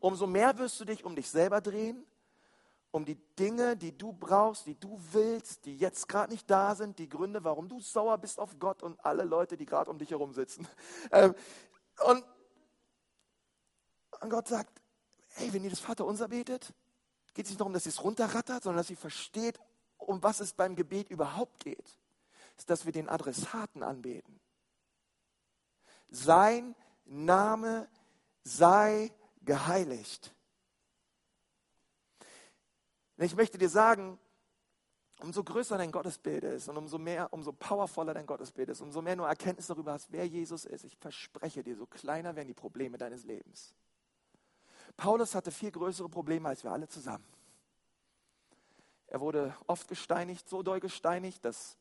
Umso 0.00 0.26
mehr 0.26 0.58
wirst 0.58 0.80
du 0.80 0.84
dich 0.84 1.04
um 1.04 1.14
dich 1.14 1.30
selber 1.30 1.60
drehen, 1.60 2.04
um 2.90 3.04
die 3.04 3.14
Dinge, 3.38 3.76
die 3.76 3.96
du 3.96 4.12
brauchst, 4.12 4.66
die 4.66 4.78
du 4.78 5.00
willst, 5.12 5.64
die 5.64 5.76
jetzt 5.76 6.08
gerade 6.08 6.32
nicht 6.32 6.50
da 6.50 6.74
sind, 6.74 6.98
die 6.98 7.08
Gründe, 7.08 7.44
warum 7.44 7.68
du 7.68 7.80
sauer 7.80 8.18
bist 8.18 8.38
auf 8.38 8.58
Gott 8.58 8.82
und 8.82 9.02
alle 9.04 9.24
Leute, 9.24 9.56
die 9.56 9.64
gerade 9.64 9.90
um 9.90 9.98
dich 9.98 10.10
herum 10.10 10.32
sitzen. 10.32 10.68
Ähm, 11.10 11.34
und 12.06 12.24
und 14.22 14.30
Gott 14.30 14.46
sagt, 14.46 14.80
hey, 15.30 15.52
wenn 15.52 15.64
ihr 15.64 15.70
das 15.70 15.80
Vaterunser 15.80 16.28
betet, 16.28 16.72
geht 17.34 17.46
es 17.46 17.50
nicht 17.50 17.60
darum, 17.60 17.72
dass 17.72 17.86
ihr 17.86 17.90
es 17.90 18.04
runterrattert, 18.04 18.62
sondern 18.62 18.78
dass 18.78 18.90
ihr 18.90 18.96
versteht, 18.96 19.58
um 19.98 20.22
was 20.22 20.40
es 20.40 20.52
beim 20.52 20.76
Gebet 20.76 21.10
überhaupt 21.10 21.64
geht. 21.64 21.98
Ist, 22.56 22.70
dass 22.70 22.84
wir 22.84 22.92
den 22.92 23.08
Adressaten 23.08 23.82
anbeten. 23.82 24.38
Sein 26.08 26.76
Name 27.04 27.88
sei 28.44 29.10
geheiligt. 29.40 30.32
Ich 33.16 33.34
möchte 33.34 33.58
dir 33.58 33.68
sagen, 33.68 34.18
umso 35.20 35.42
größer 35.42 35.78
dein 35.78 35.90
Gottesbild 35.90 36.44
ist 36.44 36.68
und 36.68 36.76
umso 36.76 36.98
mehr, 36.98 37.32
umso 37.32 37.52
powervoller 37.52 38.14
dein 38.14 38.26
Gottesbild 38.26 38.68
ist, 38.68 38.80
umso 38.80 39.02
mehr 39.02 39.16
du 39.16 39.22
Erkenntnis 39.22 39.66
darüber 39.66 39.92
hast, 39.92 40.12
wer 40.12 40.26
Jesus 40.26 40.64
ist, 40.64 40.84
ich 40.84 40.96
verspreche 40.96 41.62
dir, 41.62 41.76
so 41.76 41.86
kleiner 41.86 42.36
werden 42.36 42.48
die 42.48 42.54
Probleme 42.54 42.98
deines 42.98 43.24
Lebens. 43.24 43.74
Paulus 44.96 45.34
hatte 45.34 45.50
viel 45.50 45.70
größere 45.70 46.08
Probleme 46.08 46.48
als 46.48 46.64
wir 46.64 46.72
alle 46.72 46.88
zusammen. 46.88 47.24
Er 49.06 49.20
wurde 49.20 49.54
oft 49.66 49.88
gesteinigt, 49.88 50.48
so 50.48 50.62
doll 50.62 50.80
gesteinigt, 50.80 51.44
dass 51.44 51.76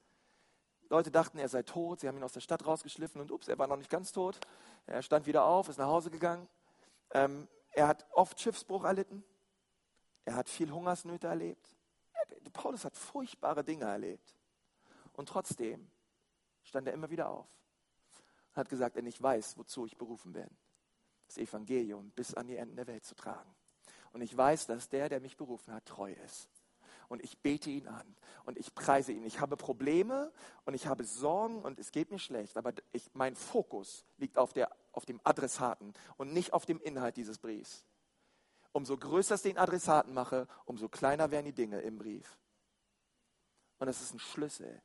Leute 0.89 1.11
dachten, 1.11 1.37
er 1.37 1.47
sei 1.47 1.63
tot. 1.63 2.01
Sie 2.01 2.07
haben 2.07 2.17
ihn 2.17 2.23
aus 2.23 2.33
der 2.33 2.41
Stadt 2.41 2.65
rausgeschliffen 2.65 3.21
und 3.21 3.31
ups, 3.31 3.47
er 3.47 3.57
war 3.57 3.67
noch 3.67 3.77
nicht 3.77 3.89
ganz 3.89 4.11
tot. 4.11 4.39
Er 4.85 5.01
stand 5.01 5.25
wieder 5.25 5.45
auf, 5.45 5.69
ist 5.69 5.77
nach 5.77 5.87
Hause 5.87 6.11
gegangen. 6.11 6.47
Ähm, 7.11 7.47
er 7.71 7.87
hat 7.87 8.05
oft 8.11 8.39
Schiffsbruch 8.39 8.83
erlitten. 8.83 9.23
Er 10.25 10.35
hat 10.35 10.49
viel 10.49 10.71
Hungersnöte 10.71 11.27
erlebt. 11.27 11.75
Paulus 12.51 12.83
hat 12.83 12.97
furchtbare 12.97 13.63
Dinge 13.63 13.85
erlebt. 13.85 14.35
Und 15.13 15.29
trotzdem 15.29 15.89
stand 16.63 16.87
er 16.87 16.93
immer 16.93 17.09
wieder 17.09 17.29
auf 17.29 17.47
und 18.49 18.57
hat 18.57 18.69
gesagt, 18.69 18.97
denn 18.97 19.05
ich 19.05 19.21
weiß, 19.21 19.57
wozu 19.57 19.85
ich 19.85 19.97
berufen 19.97 20.33
bin 20.33 20.49
das 21.31 21.37
Evangelium 21.37 22.11
bis 22.11 22.33
an 22.33 22.47
die 22.47 22.57
Enden 22.57 22.75
der 22.75 22.87
Welt 22.87 23.05
zu 23.05 23.15
tragen. 23.15 23.55
Und 24.11 24.21
ich 24.21 24.35
weiß, 24.35 24.67
dass 24.67 24.89
der, 24.89 25.07
der 25.09 25.21
mich 25.21 25.37
berufen 25.37 25.73
hat, 25.73 25.85
treu 25.85 26.11
ist. 26.25 26.49
Und 27.07 27.23
ich 27.23 27.37
bete 27.39 27.69
ihn 27.69 27.87
an 27.87 28.15
und 28.45 28.57
ich 28.57 28.73
preise 28.73 29.11
ihn. 29.11 29.25
Ich 29.25 29.39
habe 29.39 29.57
Probleme 29.57 30.31
und 30.65 30.73
ich 30.73 30.87
habe 30.87 31.03
Sorgen 31.03 31.61
und 31.61 31.79
es 31.79 31.91
geht 31.91 32.09
mir 32.11 32.19
schlecht, 32.19 32.57
aber 32.57 32.73
ich, 32.93 33.09
mein 33.13 33.35
Fokus 33.35 34.05
liegt 34.17 34.37
auf, 34.37 34.53
der, 34.53 34.71
auf 34.93 35.05
dem 35.05 35.19
Adressaten 35.23 35.93
und 36.17 36.33
nicht 36.33 36.53
auf 36.53 36.65
dem 36.65 36.79
Inhalt 36.79 37.17
dieses 37.17 37.37
Briefs. 37.37 37.85
Umso 38.71 38.97
größer 38.97 39.35
ich 39.35 39.41
den 39.41 39.57
Adressaten 39.57 40.13
mache, 40.13 40.47
umso 40.65 40.87
kleiner 40.87 41.31
werden 41.31 41.45
die 41.45 41.53
Dinge 41.53 41.81
im 41.81 41.97
Brief. 41.97 42.37
Und 43.79 43.87
das 43.87 44.01
ist 44.01 44.13
ein 44.13 44.19
Schlüssel. 44.19 44.81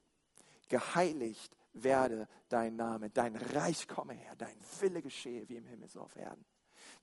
Geheiligt 0.68 1.56
werde 1.82 2.28
dein 2.48 2.76
Name, 2.76 3.10
dein 3.10 3.36
Reich 3.36 3.86
komme 3.88 4.14
her, 4.14 4.34
dein 4.36 4.56
Wille 4.80 5.02
geschehe 5.02 5.48
wie 5.48 5.56
im 5.56 5.66
Himmel 5.66 5.88
so 5.88 6.00
auf 6.00 6.16
Erden. 6.16 6.44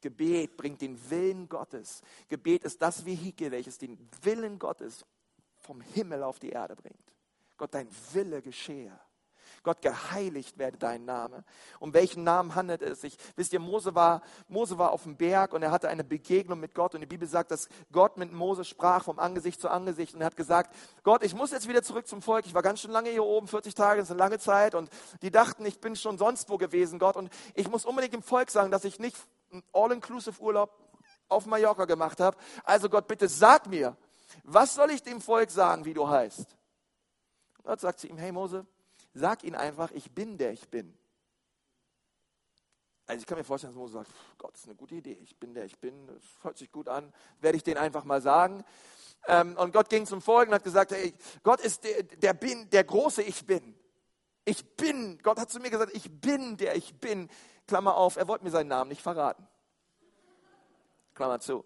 Gebet 0.01 0.57
bringt 0.57 0.82
den 0.82 1.09
Willen 1.09 1.47
Gottes. 1.47 2.01
Gebet 2.28 2.63
ist 2.63 2.82
das 2.82 3.05
Vehikel, 3.05 3.51
welches 3.51 3.78
den 3.78 3.97
Willen 4.21 4.59
Gottes 4.59 5.05
vom 5.61 5.82
Himmel 5.82 6.24
auf 6.24 6.39
die 6.39 6.49
Erde 6.49 6.76
bringt. 6.76 7.13
Gott, 7.57 7.74
dein 7.74 7.88
Wille 8.11 8.41
geschehe. 8.41 8.99
Gott, 9.64 9.82
geheiligt 9.82 10.57
werde 10.57 10.78
dein 10.78 11.05
Name. 11.05 11.45
Um 11.80 11.93
welchen 11.93 12.24
Namen 12.24 12.53
handelt 12.53 12.82
es 12.82 13.01
sich? 13.01 13.18
Wisst 13.36 13.53
ihr, 13.53 13.59
Mose 13.59 13.95
war, 13.95 14.22
Mose 14.49 14.78
war 14.78 14.91
auf 14.91 15.03
dem 15.03 15.16
Berg 15.16 15.53
und 15.53 15.64
er 15.64 15.72
hatte 15.72 15.88
eine 15.88 16.03
Begegnung 16.03 16.59
mit 16.59 16.76
Gott. 16.76 16.93
Und 16.95 17.01
die 17.01 17.07
Bibel 17.07 17.28
sagt, 17.28 17.51
dass 17.51 17.70
Gott 17.91 18.18
mit 18.18 18.34
Mose 18.34 18.66
sprach 18.66 19.05
vom 19.05 19.20
Angesicht 19.20 19.61
zu 19.61 19.70
Angesicht 19.70 20.14
und 20.14 20.22
er 20.22 20.28
hat 20.28 20.36
gesagt, 20.36 20.76
Gott, 21.03 21.24
ich 21.24 21.34
muss 21.34 21.51
jetzt 21.51 21.68
wieder 21.70 21.82
zurück 21.82 22.07
zum 22.07 22.22
Volk. 22.22 22.45
Ich 22.45 22.53
war 22.53 22.61
ganz 22.61 22.82
schön 22.82 22.91
lange 22.91 23.09
hier 23.09 23.24
oben, 23.24 23.47
40 23.47 23.74
Tage, 23.74 23.99
das 24.01 24.07
ist 24.07 24.11
eine 24.11 24.20
lange 24.20 24.39
Zeit. 24.39 24.76
Und 24.76 24.89
die 25.22 25.32
dachten, 25.32 25.66
ich 25.66 25.80
bin 25.80 25.95
schon 25.95 26.18
sonst 26.18 26.49
wo 26.49 26.57
gewesen, 26.57 26.99
Gott. 26.99 27.16
Und 27.16 27.30
ich 27.55 27.70
muss 27.70 27.86
unbedingt 27.86 28.14
dem 28.14 28.24
Volk 28.24 28.51
sagen, 28.51 28.70
dass 28.70 28.84
ich 28.84 28.99
nicht 28.99 29.18
All-Inclusive-Urlaub 29.72 30.72
auf 31.30 31.45
Mallorca 31.45 31.86
gemacht 31.86 32.20
habe. 32.20 32.38
Also 32.64 32.89
Gott, 32.89 33.07
bitte 33.07 33.28
sag 33.28 33.68
mir, 33.68 33.95
was 34.43 34.76
soll 34.76 34.91
ich 34.91 35.03
dem 35.03 35.22
Volk 35.22 35.51
sagen, 35.51 35.86
wie 35.86 35.93
du 35.93 36.07
heißt? 36.07 36.57
Gott 37.64 37.80
sagt 37.80 37.99
zu 37.99 38.07
ihm, 38.07 38.18
hey 38.18 38.32
Mose, 38.32 38.66
Sag 39.14 39.43
ihnen 39.43 39.55
einfach, 39.55 39.91
ich 39.91 40.11
bin 40.11 40.38
der 40.38 40.51
ich 40.51 40.68
bin. 40.70 40.97
Also 43.05 43.22
ich 43.22 43.28
kann 43.28 43.38
mir 43.38 43.43
vorstellen, 43.43 43.74
dass 43.74 43.80
Mose 43.80 43.93
sagt, 43.93 44.11
Gott, 44.38 44.53
das 44.53 44.61
ist 44.61 44.68
eine 44.68 44.76
gute 44.76 44.95
Idee, 44.95 45.18
ich 45.22 45.38
bin 45.38 45.53
der 45.53 45.66
ich 45.66 45.78
bin, 45.78 46.07
das 46.07 46.24
hört 46.41 46.57
sich 46.57 46.72
gut 46.72 46.88
an, 46.88 47.14
werde 47.41 47.57
ich 47.57 47.64
denen 47.64 47.78
einfach 47.78 48.05
mal 48.05 48.22
sagen. 48.22 48.64
Ähm, 49.28 49.57
und 49.57 49.74
Gott 49.74 49.89
ging 49.89 50.05
zum 50.05 50.22
Volk 50.22 50.47
und 50.47 50.55
hat 50.55 50.64
gesagt, 50.64 50.91
hey, 50.91 51.14
Gott 51.43 51.59
ist 51.61 51.84
der, 51.84 52.03
der, 52.03 52.34
bin, 52.34 52.70
der 52.70 52.84
große 52.84 53.22
Ich 53.22 53.45
bin. 53.45 53.76
Ich 54.45 54.76
bin, 54.76 55.20
Gott 55.22 55.39
hat 55.39 55.49
zu 55.49 55.59
mir 55.59 55.70
gesagt, 55.70 55.95
ich 55.95 56.09
bin 56.20 56.57
der 56.57 56.76
ich 56.76 56.95
bin. 56.95 57.30
Klammer 57.68 57.95
auf, 57.95 58.18
er 58.18 58.28
wollte 58.28 58.43
mir 58.43 58.51
seinen 58.51 58.68
Namen 58.68 58.89
nicht 58.89 59.01
verraten. 59.01 59.47
Klammer 61.14 61.39
zu. 61.39 61.66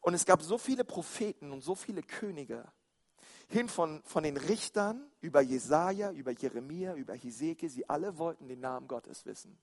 Und 0.00 0.14
es 0.14 0.24
gab 0.24 0.40
so 0.40 0.56
viele 0.56 0.84
Propheten 0.84 1.50
und 1.52 1.62
so 1.62 1.74
viele 1.74 2.02
Könige, 2.02 2.64
hin 3.48 3.68
von, 3.68 4.02
von 4.04 4.24
den 4.24 4.36
Richtern 4.36 5.10
über 5.20 5.40
Jesaja, 5.40 6.10
über 6.12 6.32
Jeremia, 6.32 6.94
über 6.94 7.14
Hiseke. 7.14 7.68
Sie 7.68 7.88
alle 7.88 8.18
wollten 8.18 8.48
den 8.48 8.60
Namen 8.60 8.88
Gottes 8.88 9.24
wissen. 9.24 9.58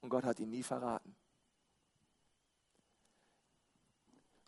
Und 0.00 0.10
Gott 0.10 0.24
hat 0.24 0.38
ihn 0.40 0.50
nie 0.50 0.62
verraten. 0.62 1.16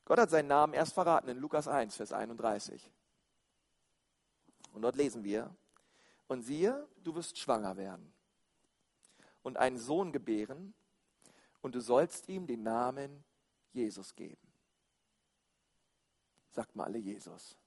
Gott 0.05 0.19
hat 0.19 0.31
seinen 0.31 0.49
Namen 0.49 0.75
erst 0.75 0.93
verraten 0.93 1.29
in 1.29 1.39
Lukas 1.39 1.69
1, 1.69 1.97
Vers 1.97 2.13
31. 2.13 2.91
Und 4.73 4.83
dort 4.83 4.97
lesen 4.97 5.25
wir, 5.25 5.55
und 6.27 6.43
siehe, 6.43 6.87
du 7.03 7.15
wirst 7.15 7.39
schwanger 7.39 7.77
werden 7.77 8.13
und 9.43 9.57
einen 9.57 9.79
Sohn 9.79 10.13
gebären, 10.13 10.75
und 11.63 11.75
du 11.75 11.81
sollst 11.81 12.29
ihm 12.29 12.47
den 12.47 12.63
Namen 12.63 13.23
Jesus 13.73 14.15
geben. 14.15 14.41
Sagt 16.51 16.75
mal 16.75 16.85
alle 16.85 16.99
Jesus. 16.99 17.60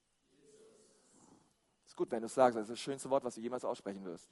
Ist 1.94 1.98
gut, 1.98 2.10
wenn 2.10 2.22
du 2.22 2.26
es 2.26 2.34
sagst. 2.34 2.58
Das 2.58 2.64
ist 2.64 2.72
das 2.72 2.80
schönste 2.80 3.08
Wort, 3.12 3.24
was 3.24 3.36
du 3.36 3.42
jemals 3.42 3.64
aussprechen 3.64 4.04
wirst. 4.04 4.28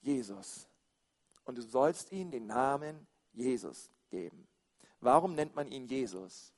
Jesus. 0.00 0.66
Und 1.44 1.58
du 1.58 1.62
sollst 1.62 2.10
ihm 2.10 2.30
den 2.30 2.46
Namen 2.46 3.06
Jesus 3.34 3.90
geben. 4.08 4.48
Warum 5.02 5.34
nennt 5.34 5.54
man 5.54 5.68
ihn 5.68 5.86
Jesus? 5.86 6.54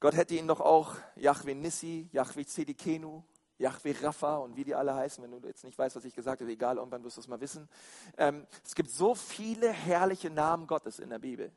Gott 0.00 0.16
hätte 0.16 0.34
ihn 0.34 0.48
doch 0.48 0.60
auch 0.60 0.96
Yahweh 1.14 1.54
Nissi, 1.54 2.08
Yahweh 2.10 2.44
Zedikenu, 2.44 3.22
Yahweh 3.58 3.94
Rapha 4.02 4.38
und 4.38 4.56
wie 4.56 4.64
die 4.64 4.74
alle 4.74 4.92
heißen. 4.92 5.22
Wenn 5.22 5.30
du 5.30 5.46
jetzt 5.46 5.62
nicht 5.62 5.78
weißt, 5.78 5.94
was 5.94 6.04
ich 6.04 6.14
gesagt 6.16 6.40
habe, 6.40 6.50
egal, 6.50 6.78
irgendwann 6.78 7.04
wirst 7.04 7.18
du 7.18 7.20
es 7.20 7.28
mal 7.28 7.40
wissen. 7.40 7.68
Ähm, 8.16 8.48
es 8.64 8.74
gibt 8.74 8.90
so 8.90 9.14
viele 9.14 9.70
herrliche 9.70 10.28
Namen 10.28 10.66
Gottes 10.66 10.98
in 10.98 11.10
der 11.10 11.20
Bibel. 11.20 11.52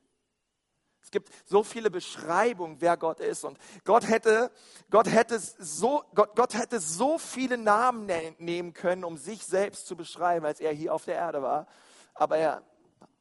Es 1.03 1.11
gibt 1.11 1.29
so 1.45 1.63
viele 1.63 1.91
Beschreibungen, 1.91 2.79
wer 2.79 2.95
Gott 2.95 3.19
ist. 3.19 3.43
Und 3.43 3.57
Gott 3.83 4.07
hätte, 4.07 4.51
Gott 4.89 5.07
hätte, 5.11 5.37
so, 5.37 6.03
Gott, 6.15 6.35
Gott 6.35 6.53
hätte 6.53 6.79
so 6.79 7.17
viele 7.17 7.57
Namen 7.57 8.05
ne-, 8.05 8.35
nehmen 8.39 8.73
können, 8.73 9.03
um 9.03 9.17
sich 9.17 9.45
selbst 9.45 9.85
zu 9.85 9.97
beschreiben, 9.97 10.45
als 10.45 10.61
er 10.61 10.71
hier 10.71 10.93
auf 10.93 11.03
der 11.05 11.15
Erde 11.15 11.41
war. 11.41 11.67
Aber 12.13 12.37
er 12.37 12.63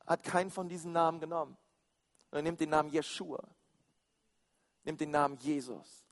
hat 0.06 0.22
keinen 0.22 0.50
von 0.50 0.68
diesen 0.68 0.92
Namen 0.92 1.18
genommen. 1.18 1.56
Und 2.30 2.38
er 2.38 2.42
nimmt 2.42 2.60
den 2.60 2.70
Namen 2.70 2.88
Jeshua, 2.88 3.42
nimmt 4.84 5.00
den 5.00 5.10
Namen 5.10 5.36
Jesus. 5.38 6.04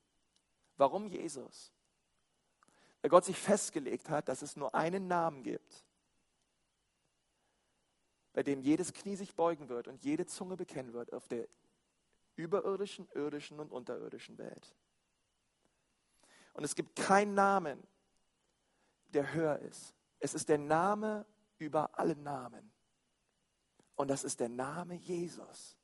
Warum 0.77 1.07
Jesus? 1.07 1.73
Weil 3.01 3.11
Gott 3.11 3.25
sich 3.25 3.39
festgelegt 3.39 4.11
hat, 4.11 4.29
dass 4.29 4.43
es 4.43 4.57
nur 4.57 4.75
einen 4.75 5.07
Namen 5.07 5.43
gibt, 5.45 5.85
bei 8.33 8.43
dem 8.43 8.61
jedes 8.61 8.93
Knie 8.93 9.17
sich 9.17 9.35
beugen 9.35 9.69
wird 9.69 9.89
und 9.89 10.05
jede 10.05 10.27
Zunge 10.27 10.57
bekennen 10.57 10.93
wird 10.93 11.13
auf 11.13 11.29
der 11.29 11.49
überirdischen, 12.41 13.09
irdischen 13.15 13.61
und 13.61 13.71
unterirdischen 13.71 14.39
Welt. 14.39 14.75
Und 16.53 16.65
es 16.65 16.75
gibt 16.75 16.97
keinen 16.97 17.35
Namen, 17.35 17.83
der 19.09 19.33
höher 19.33 19.59
ist. 19.61 19.95
Es 20.19 20.35
ist 20.35 20.49
der 20.49 20.59
Name 20.59 21.27
über 21.59 21.99
alle 21.99 22.17
Namen. 22.17 22.71
Und 23.95 24.09
das 24.09 24.25
ist 24.25 24.41
der 24.41 24.49
Name 24.49 24.95
Jesus. 24.95 25.77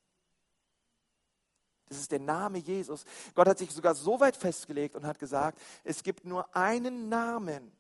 Das 1.89 1.99
ist 1.99 2.11
der 2.11 2.21
Name 2.21 2.59
Jesus. 2.59 3.05
Gott 3.35 3.47
hat 3.47 3.59
sich 3.59 3.71
sogar 3.71 3.95
so 3.95 4.19
weit 4.19 4.37
festgelegt 4.37 4.97
und 4.97 5.07
hat 5.07 5.19
gesagt, 5.19 5.61
es 5.85 6.03
gibt 6.03 6.25
nur 6.25 6.55
einen 6.55 7.09
Namen, 7.09 7.73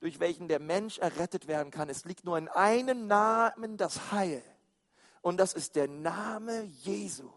durch 0.00 0.18
welchen 0.18 0.48
der 0.48 0.60
Mensch 0.60 0.98
errettet 0.98 1.46
werden 1.46 1.70
kann. 1.70 1.90
Es 1.90 2.04
liegt 2.04 2.24
nur 2.24 2.38
in 2.38 2.48
einem 2.48 3.06
Namen 3.06 3.76
das 3.76 4.12
Heil. 4.12 4.42
Und 5.20 5.36
das 5.38 5.52
ist 5.52 5.76
der 5.76 5.88
Name 5.88 6.62
Jesu. 6.62 7.30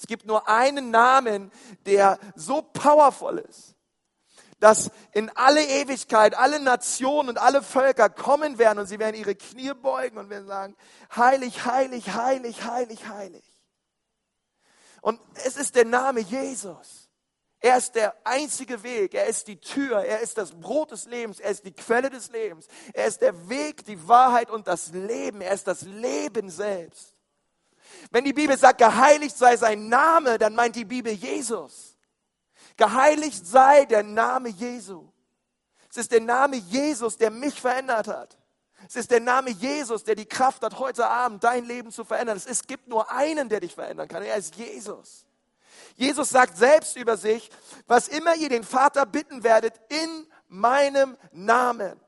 Es 0.00 0.06
gibt 0.06 0.24
nur 0.24 0.48
einen 0.48 0.90
Namen, 0.90 1.52
der 1.84 2.18
so 2.34 2.62
powerful 2.62 3.36
ist, 3.36 3.76
dass 4.58 4.90
in 5.12 5.28
alle 5.36 5.62
Ewigkeit 5.62 6.34
alle 6.34 6.58
Nationen 6.58 7.28
und 7.28 7.38
alle 7.38 7.62
Völker 7.62 8.08
kommen 8.08 8.56
werden 8.56 8.78
und 8.78 8.86
sie 8.86 8.98
werden 8.98 9.14
ihre 9.14 9.34
Knie 9.34 9.74
beugen 9.74 10.16
und 10.16 10.30
werden 10.30 10.46
sagen, 10.46 10.74
heilig, 11.14 11.66
heilig, 11.66 12.14
heilig, 12.14 12.64
heilig, 12.64 13.08
heilig. 13.08 13.44
Und 15.02 15.20
es 15.34 15.58
ist 15.58 15.76
der 15.76 15.84
Name 15.84 16.20
Jesus. 16.20 17.10
Er 17.60 17.76
ist 17.76 17.94
der 17.94 18.14
einzige 18.24 18.82
Weg, 18.82 19.12
er 19.12 19.26
ist 19.26 19.48
die 19.48 19.60
Tür, 19.60 20.02
er 20.02 20.20
ist 20.20 20.38
das 20.38 20.52
Brot 20.52 20.92
des 20.92 21.04
Lebens, 21.04 21.40
er 21.40 21.50
ist 21.50 21.66
die 21.66 21.72
Quelle 21.72 22.08
des 22.08 22.30
Lebens, 22.30 22.68
er 22.94 23.04
ist 23.04 23.20
der 23.20 23.50
Weg, 23.50 23.84
die 23.84 24.08
Wahrheit 24.08 24.48
und 24.48 24.66
das 24.66 24.92
Leben, 24.92 25.42
er 25.42 25.52
ist 25.52 25.66
das 25.66 25.82
Leben 25.82 26.48
selbst. 26.48 27.19
Wenn 28.10 28.24
die 28.24 28.32
Bibel 28.32 28.56
sagt, 28.58 28.78
geheiligt 28.78 29.36
sei 29.36 29.56
sein 29.56 29.88
Name, 29.88 30.38
dann 30.38 30.54
meint 30.54 30.76
die 30.76 30.84
Bibel 30.84 31.12
Jesus. 31.12 31.96
Geheiligt 32.76 33.46
sei 33.46 33.84
der 33.84 34.02
Name 34.02 34.48
Jesu. 34.48 35.08
Es 35.90 35.96
ist 35.96 36.12
der 36.12 36.20
Name 36.20 36.56
Jesus, 36.56 37.16
der 37.16 37.30
mich 37.30 37.60
verändert 37.60 38.08
hat. 38.08 38.38
Es 38.88 38.96
ist 38.96 39.10
der 39.10 39.20
Name 39.20 39.50
Jesus, 39.50 40.04
der 40.04 40.14
die 40.14 40.26
Kraft 40.26 40.62
hat, 40.62 40.78
heute 40.78 41.06
Abend 41.06 41.44
dein 41.44 41.64
Leben 41.64 41.90
zu 41.90 42.04
verändern. 42.04 42.40
Es 42.44 42.66
gibt 42.66 42.88
nur 42.88 43.10
einen, 43.10 43.48
der 43.48 43.60
dich 43.60 43.74
verändern 43.74 44.08
kann. 44.08 44.22
Er 44.22 44.36
ist 44.36 44.56
Jesus. 44.56 45.26
Jesus 45.96 46.30
sagt 46.30 46.56
selbst 46.56 46.96
über 46.96 47.16
sich, 47.16 47.50
was 47.86 48.08
immer 48.08 48.34
ihr 48.36 48.48
den 48.48 48.64
Vater 48.64 49.04
bitten 49.04 49.42
werdet 49.42 49.74
in 49.88 50.26
meinem 50.48 51.16
Namen, 51.32 52.00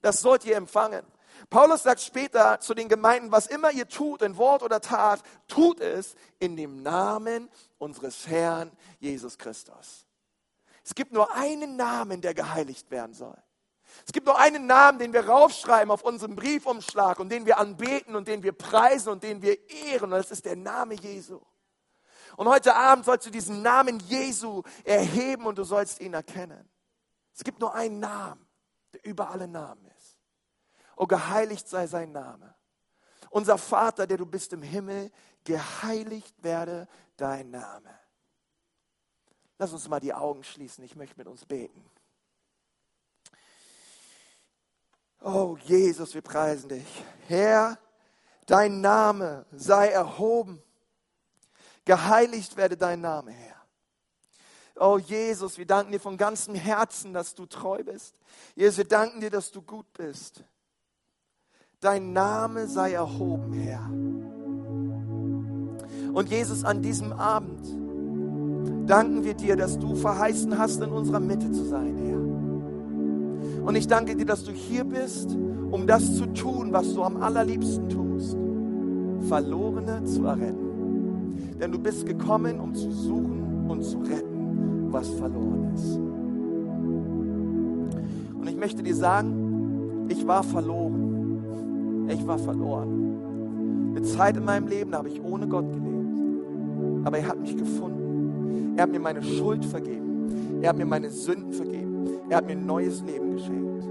das 0.00 0.20
sollt 0.20 0.44
ihr 0.44 0.56
empfangen. 0.56 1.04
Paulus 1.50 1.82
sagt 1.82 2.00
später 2.00 2.60
zu 2.60 2.74
den 2.74 2.88
Gemeinden, 2.88 3.32
was 3.32 3.46
immer 3.46 3.70
ihr 3.70 3.88
tut 3.88 4.22
in 4.22 4.36
Wort 4.36 4.62
oder 4.62 4.80
Tat, 4.80 5.22
tut 5.46 5.80
es 5.80 6.14
in 6.38 6.56
dem 6.56 6.82
Namen 6.82 7.48
unseres 7.78 8.26
Herrn 8.26 8.70
Jesus 8.98 9.38
Christus. 9.38 10.06
Es 10.84 10.94
gibt 10.94 11.12
nur 11.12 11.34
einen 11.34 11.76
Namen, 11.76 12.20
der 12.20 12.34
geheiligt 12.34 12.90
werden 12.90 13.14
soll. 13.14 13.36
Es 14.06 14.12
gibt 14.12 14.26
nur 14.26 14.38
einen 14.38 14.66
Namen, 14.66 14.98
den 14.98 15.12
wir 15.12 15.26
raufschreiben 15.28 15.90
auf 15.90 16.02
unserem 16.02 16.36
Briefumschlag 16.36 17.18
und 17.18 17.30
den 17.30 17.46
wir 17.46 17.58
anbeten 17.58 18.16
und 18.16 18.28
den 18.28 18.42
wir 18.42 18.52
preisen 18.52 19.10
und 19.10 19.22
den 19.22 19.42
wir 19.42 19.68
ehren. 19.68 20.12
Und 20.12 20.18
das 20.18 20.30
ist 20.30 20.44
der 20.44 20.56
Name 20.56 20.94
Jesu. 20.94 21.40
Und 22.36 22.48
heute 22.48 22.74
Abend 22.76 23.04
sollst 23.04 23.26
du 23.26 23.30
diesen 23.30 23.62
Namen 23.62 23.98
Jesu 24.00 24.62
erheben 24.84 25.46
und 25.46 25.58
du 25.58 25.64
sollst 25.64 26.00
ihn 26.00 26.14
erkennen. 26.14 26.68
Es 27.34 27.42
gibt 27.42 27.60
nur 27.60 27.74
einen 27.74 28.00
Namen, 28.00 28.46
der 28.92 29.04
über 29.04 29.30
alle 29.30 29.48
Namen 29.48 29.84
ist. 29.86 29.97
Oh, 31.00 31.06
geheiligt 31.06 31.68
sei 31.68 31.86
sein 31.86 32.10
Name. 32.10 32.56
Unser 33.30 33.56
Vater, 33.56 34.08
der 34.08 34.16
du 34.16 34.26
bist 34.26 34.52
im 34.52 34.62
Himmel, 34.62 35.12
geheiligt 35.44 36.42
werde 36.42 36.88
dein 37.16 37.50
Name. 37.50 37.88
Lass 39.58 39.72
uns 39.72 39.88
mal 39.88 40.00
die 40.00 40.12
Augen 40.12 40.42
schließen. 40.42 40.82
Ich 40.82 40.96
möchte 40.96 41.16
mit 41.16 41.28
uns 41.28 41.44
beten. 41.44 41.88
Oh 45.20 45.56
Jesus, 45.62 46.14
wir 46.14 46.22
preisen 46.22 46.68
dich. 46.68 47.04
Herr, 47.28 47.78
dein 48.46 48.80
Name 48.80 49.46
sei 49.52 49.90
erhoben. 49.90 50.60
Geheiligt 51.84 52.56
werde 52.56 52.76
dein 52.76 53.00
Name, 53.00 53.30
Herr. 53.30 53.64
Oh 54.74 54.98
Jesus, 54.98 55.58
wir 55.58 55.66
danken 55.66 55.92
dir 55.92 56.00
von 56.00 56.16
ganzem 56.16 56.56
Herzen, 56.56 57.12
dass 57.12 57.36
du 57.36 57.46
treu 57.46 57.84
bist. 57.84 58.18
Jesus, 58.56 58.78
wir 58.78 58.88
danken 58.88 59.20
dir, 59.20 59.30
dass 59.30 59.52
du 59.52 59.62
gut 59.62 59.92
bist. 59.92 60.42
Dein 61.80 62.12
Name 62.12 62.66
sei 62.66 62.94
erhoben, 62.94 63.52
Herr. 63.52 63.88
Und 66.12 66.28
Jesus, 66.28 66.64
an 66.64 66.82
diesem 66.82 67.12
Abend 67.12 67.68
danken 68.88 69.22
wir 69.22 69.34
dir, 69.34 69.54
dass 69.54 69.78
du 69.78 69.94
verheißen 69.94 70.58
hast, 70.58 70.82
in 70.82 70.90
unserer 70.90 71.20
Mitte 71.20 71.52
zu 71.52 71.64
sein, 71.64 71.96
Herr. 71.96 73.62
Und 73.64 73.76
ich 73.76 73.86
danke 73.86 74.16
dir, 74.16 74.26
dass 74.26 74.42
du 74.42 74.50
hier 74.50 74.82
bist, 74.82 75.36
um 75.70 75.86
das 75.86 76.16
zu 76.16 76.26
tun, 76.26 76.72
was 76.72 76.94
du 76.94 77.04
am 77.04 77.22
allerliebsten 77.22 77.88
tust. 77.88 78.36
Verlorene 79.28 80.02
zu 80.02 80.24
erretten. 80.24 81.36
Denn 81.60 81.70
du 81.70 81.78
bist 81.78 82.06
gekommen, 82.06 82.58
um 82.58 82.74
zu 82.74 82.90
suchen 82.90 83.66
und 83.68 83.84
zu 83.84 83.98
retten, 83.98 84.88
was 84.90 85.08
verloren 85.10 85.72
ist. 85.76 85.96
Und 88.36 88.48
ich 88.48 88.56
möchte 88.56 88.82
dir 88.82 88.96
sagen, 88.96 90.08
ich 90.08 90.26
war 90.26 90.42
verloren. 90.42 91.17
Ich 92.08 92.26
war 92.26 92.38
verloren. 92.38 93.94
Eine 93.96 94.02
Zeit 94.02 94.36
in 94.36 94.44
meinem 94.44 94.68
Leben 94.68 94.94
habe 94.94 95.08
ich 95.08 95.22
ohne 95.22 95.46
Gott 95.46 95.70
gelebt. 95.72 97.04
Aber 97.04 97.18
er 97.18 97.28
hat 97.28 97.40
mich 97.40 97.56
gefunden. 97.56 98.74
Er 98.76 98.84
hat 98.84 98.90
mir 98.90 99.00
meine 99.00 99.22
Schuld 99.22 99.64
vergeben. 99.64 100.60
Er 100.62 100.70
hat 100.70 100.78
mir 100.78 100.86
meine 100.86 101.10
Sünden 101.10 101.52
vergeben. 101.52 102.06
Er 102.28 102.38
hat 102.38 102.46
mir 102.46 102.52
ein 102.52 102.66
neues 102.66 103.02
Leben 103.02 103.32
geschenkt. 103.32 103.84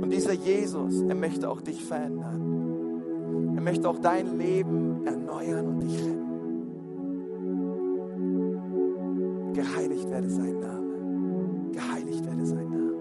Und 0.00 0.10
dieser 0.10 0.32
Jesus, 0.32 1.02
er 1.02 1.14
möchte 1.14 1.48
auch 1.50 1.60
dich 1.60 1.84
verändern. 1.84 3.52
Er 3.54 3.62
möchte 3.62 3.88
auch 3.88 3.98
dein 3.98 4.38
Leben 4.38 5.06
erneuern 5.06 5.66
und 5.66 5.80
dich 5.80 5.98
retten. 5.98 6.28
Geheiligt 9.52 10.08
werde 10.10 10.30
sein 10.30 10.60
Name. 10.60 11.72
Geheiligt 11.72 12.24
werde 12.24 12.46
sein 12.46 12.70
Name. 12.70 12.94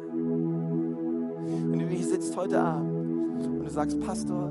Wenn 1.70 1.80
du 1.80 1.86
hier 1.86 2.06
sitzt 2.06 2.36
heute 2.36 2.60
Abend 2.60 2.97
sagst, 3.78 3.99
Pastor, 3.99 4.49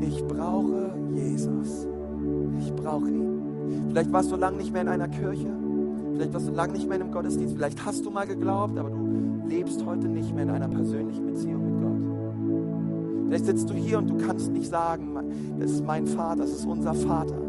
ich 0.00 0.24
brauche 0.24 0.92
Jesus. 1.14 1.86
Ich 2.58 2.74
brauche 2.74 3.08
ihn. 3.08 3.86
Vielleicht 3.90 4.12
warst 4.12 4.32
du 4.32 4.34
lange 4.34 4.56
nicht 4.56 4.72
mehr 4.72 4.82
in 4.82 4.88
einer 4.88 5.06
Kirche. 5.06 5.46
Vielleicht 6.12 6.34
warst 6.34 6.48
du 6.48 6.52
lange 6.52 6.72
nicht 6.72 6.88
mehr 6.88 6.96
in 6.96 7.04
einem 7.04 7.12
Gottesdienst. 7.12 7.54
Vielleicht 7.54 7.86
hast 7.86 8.04
du 8.04 8.10
mal 8.10 8.26
geglaubt, 8.26 8.76
aber 8.76 8.90
du 8.90 9.46
lebst 9.46 9.86
heute 9.86 10.08
nicht 10.08 10.34
mehr 10.34 10.42
in 10.42 10.50
einer 10.50 10.66
persönlichen 10.66 11.26
Beziehung 11.26 11.64
mit 11.64 11.80
Gott. 11.80 13.26
Vielleicht 13.28 13.46
sitzt 13.46 13.70
du 13.70 13.74
hier 13.74 13.98
und 13.98 14.10
du 14.10 14.16
kannst 14.16 14.50
nicht 14.50 14.68
sagen, 14.68 15.16
das 15.60 15.70
ist 15.70 15.84
mein 15.84 16.08
Vater, 16.08 16.40
das 16.40 16.50
ist 16.50 16.66
unser 16.66 16.92
Vater. 16.92 17.40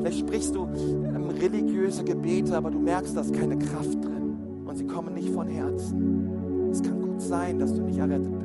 Vielleicht 0.00 0.18
sprichst 0.18 0.54
du 0.54 0.66
ähm, 0.66 1.30
religiöse 1.30 2.04
Gebete, 2.04 2.54
aber 2.54 2.70
du 2.70 2.78
merkst, 2.78 3.16
da 3.16 3.22
ist 3.22 3.32
keine 3.32 3.56
Kraft 3.56 4.04
drin 4.04 4.36
und 4.66 4.76
sie 4.76 4.86
kommen 4.86 5.14
nicht 5.14 5.30
von 5.30 5.48
Herzen. 5.48 6.68
Es 6.70 6.82
kann 6.82 7.00
gut 7.00 7.22
sein, 7.22 7.58
dass 7.58 7.72
du 7.72 7.80
nicht 7.80 7.96
errettet 7.96 8.30
bist. 8.30 8.43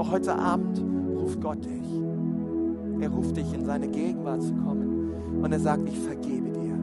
Aber 0.00 0.12
heute 0.12 0.34
Abend 0.34 0.82
ruft 1.20 1.42
Gott 1.42 1.62
dich. 1.62 3.02
Er 3.02 3.10
ruft 3.10 3.36
dich, 3.36 3.52
in 3.52 3.66
seine 3.66 3.86
Gegenwart 3.86 4.42
zu 4.42 4.54
kommen. 4.54 5.42
Und 5.42 5.52
er 5.52 5.60
sagt, 5.60 5.86
ich 5.86 5.98
vergebe 5.98 6.48
dir. 6.52 6.78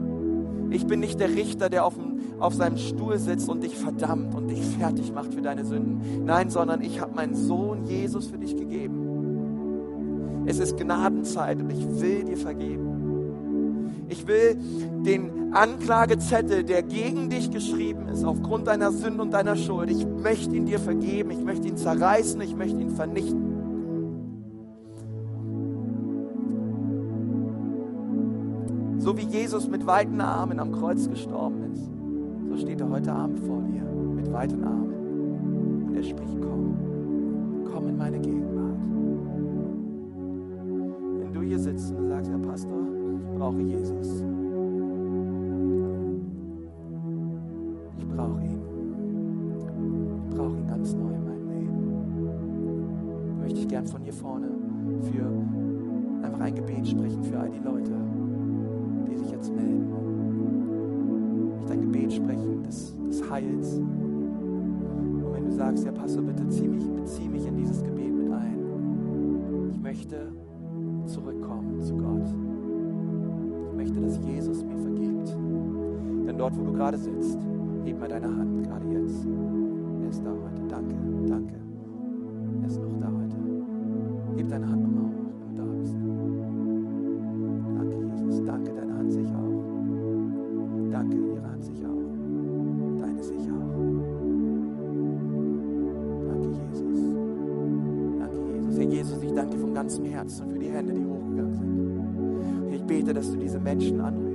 Ich 0.70 0.86
bin 0.86 1.00
nicht 1.00 1.18
der 1.18 1.30
Richter, 1.30 1.68
der 1.68 1.84
auf, 1.84 1.96
dem, 1.96 2.20
auf 2.38 2.54
seinem 2.54 2.76
Stuhl 2.76 3.18
sitzt 3.18 3.48
und 3.48 3.64
dich 3.64 3.74
verdammt 3.74 4.36
und 4.36 4.46
dich 4.46 4.60
fertig 4.60 5.12
macht 5.12 5.34
für 5.34 5.42
deine 5.42 5.64
Sünden. 5.64 6.00
Nein, 6.26 6.48
sondern 6.48 6.80
ich 6.80 7.00
habe 7.00 7.12
meinen 7.16 7.34
Sohn 7.34 7.86
Jesus 7.86 8.28
für 8.28 8.38
dich 8.38 8.56
gegeben. 8.56 10.44
Es 10.46 10.60
ist 10.60 10.76
Gnadenzeit 10.76 11.60
und 11.60 11.72
ich 11.72 12.00
will 12.00 12.22
dir 12.22 12.36
vergeben. 12.36 12.97
Ich 14.08 14.26
will 14.26 14.56
den 15.04 15.52
Anklagezettel, 15.52 16.64
der 16.64 16.82
gegen 16.82 17.28
dich 17.30 17.50
geschrieben 17.50 18.08
ist, 18.08 18.24
aufgrund 18.24 18.66
deiner 18.66 18.90
Sünde 18.90 19.22
und 19.22 19.32
deiner 19.32 19.56
Schuld, 19.56 19.90
ich 19.90 20.06
möchte 20.06 20.54
ihn 20.56 20.66
dir 20.66 20.78
vergeben, 20.78 21.30
ich 21.30 21.42
möchte 21.42 21.68
ihn 21.68 21.76
zerreißen, 21.76 22.40
ich 22.40 22.56
möchte 22.56 22.80
ihn 22.80 22.90
vernichten. 22.90 23.48
So 28.98 29.16
wie 29.16 29.24
Jesus 29.24 29.68
mit 29.68 29.86
weiten 29.86 30.20
Armen 30.20 30.58
am 30.58 30.72
Kreuz 30.72 31.08
gestorben 31.08 31.72
ist, 31.72 31.90
so 32.50 32.56
steht 32.58 32.80
er 32.80 32.90
heute 32.90 33.12
Abend 33.12 33.40
vor 33.40 33.62
dir 33.62 33.82
mit 34.14 34.30
weiten 34.32 34.64
Armen. 34.64 35.86
Und 35.86 35.96
er 35.96 36.02
spricht, 36.02 36.36
komm, 36.42 37.64
komm 37.72 37.88
in 37.88 37.96
meine 37.96 38.18
Gegenwart. 38.18 38.76
Wenn 41.20 41.32
du 41.32 41.40
hier 41.40 41.58
sitzt 41.58 41.94
und 41.94 42.08
sagst, 42.08 42.30
Herr 42.30 42.38
Pastor, 42.38 42.97
brauche 43.38 43.60
Jesus. 43.60 44.24
Ich 47.96 48.08
brauche 48.08 48.42
ihn. 48.42 48.60
Ich 50.28 50.36
brauche 50.36 50.56
ihn 50.56 50.66
ganz 50.66 50.92
neu 50.94 51.14
in 51.14 51.24
meinem 51.24 51.48
Leben. 51.48 53.38
Möchte 53.40 53.60
ich 53.60 53.68
gern 53.68 53.86
von 53.86 54.02
hier 54.02 54.12
vorne 54.12 54.48
für 55.02 55.30
einfach 56.24 56.40
ein 56.40 56.54
Gebet 56.54 56.88
sprechen 56.88 57.22
für 57.22 57.38
all 57.38 57.50
die 57.50 57.60
Leute, 57.60 57.92
die 59.08 59.16
sich 59.16 59.30
jetzt 59.30 59.54
melden. 59.54 59.86
Ich 61.52 61.56
möchte 61.60 61.72
ein 61.74 61.80
Gebet 61.92 62.12
sprechen 62.12 62.64
des, 62.64 62.96
des 63.08 63.30
Heils. 63.30 63.74
Und 63.76 65.32
wenn 65.32 65.44
du 65.44 65.52
sagst, 65.52 65.84
ja 65.84 65.92
Pastor, 65.92 66.24
bitte 66.24 66.48
zieh 66.48 66.66
mich, 66.66 66.84
bezieh 66.90 67.28
mich 67.28 67.46
in 67.46 67.56
dieses 67.56 67.84
Gebet 67.84 68.12
mit 68.12 68.32
ein. 68.32 69.70
Ich 69.70 69.80
möchte 69.80 70.32
dort, 76.48 76.60
wo 76.60 76.64
du 76.64 76.72
gerade 76.72 76.96
sitzt, 76.96 77.38
heb 77.84 78.00
mal 78.00 78.08
deine 78.08 78.26
Hand, 78.26 78.62
gerade 78.64 78.86
jetzt. 78.88 79.26
Er 80.02 80.08
ist 80.08 80.24
da 80.24 80.30
heute. 80.30 80.62
Danke, 80.68 80.94
danke. 81.26 81.54
Er 82.62 82.66
ist 82.66 82.80
noch 82.80 83.00
da 83.00 83.06
heute. 83.06 83.36
Heb 84.36 84.48
deine 84.48 84.68
Hand 84.68 84.82
nochmal 84.82 85.04
hoch, 85.04 85.32
wenn 85.40 85.56
du 85.56 85.62
da 85.62 85.64
bist. 85.78 85.94
Danke, 87.76 87.96
Jesus. 88.16 88.44
Danke, 88.44 88.72
deine 88.72 88.98
Hand 88.98 89.12
sich 89.12 89.28
auch. 89.28 90.90
Danke, 90.90 91.16
ihre 91.16 91.50
Hand 91.50 91.64
sich 91.64 91.84
auch. 91.84 93.00
Deine 93.00 93.22
sich 93.22 93.50
auch. 93.50 93.74
Danke, 96.28 96.48
Jesus. 96.48 97.14
Danke, 98.18 98.38
Jesus. 98.54 98.78
Herr 98.78 98.86
Jesus, 98.86 99.22
ich 99.22 99.32
danke 99.32 99.56
dir 99.56 99.60
von 99.60 99.74
ganzem 99.74 100.04
Herzen 100.06 100.50
für 100.50 100.58
die 100.58 100.70
Hände, 100.70 100.94
die 100.94 101.04
hochgegangen 101.04 101.54
sind. 101.54 102.74
Ich 102.74 102.82
bete, 102.84 103.12
dass 103.12 103.30
du 103.30 103.36
diese 103.36 103.58
Menschen 103.58 104.00
anrührst. 104.00 104.27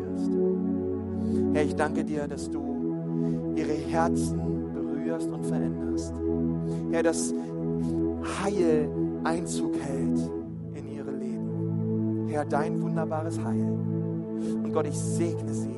Herr, 1.64 1.70
ich 1.70 1.76
danke 1.78 2.04
dir, 2.04 2.28
dass 2.28 2.52
du 2.52 3.56
ihre 3.56 3.72
Herzen 3.72 4.38
berührst 4.74 5.30
und 5.30 5.46
veränderst. 5.46 6.14
Herr, 6.92 7.04
dass 7.04 7.34
Heil 8.44 8.90
Einzug 9.24 9.74
hält 9.78 10.30
in 10.74 10.92
ihre 10.94 11.12
Leben. 11.12 12.28
Herr, 12.28 12.44
dein 12.44 12.82
wunderbares 12.82 13.42
Heil. 13.42 13.78
Und 14.62 14.74
Gott, 14.74 14.88
ich 14.88 15.00
segne 15.00 15.54
sie. 15.54 15.74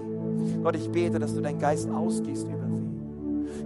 Gott, 0.63 0.75
ich 0.75 0.89
bete, 0.89 1.19
dass 1.19 1.35
du 1.35 1.41
deinen 1.41 1.59
Geist 1.59 1.87
ausgehst 1.87 2.47
über 2.47 2.67
sie. 2.67 2.89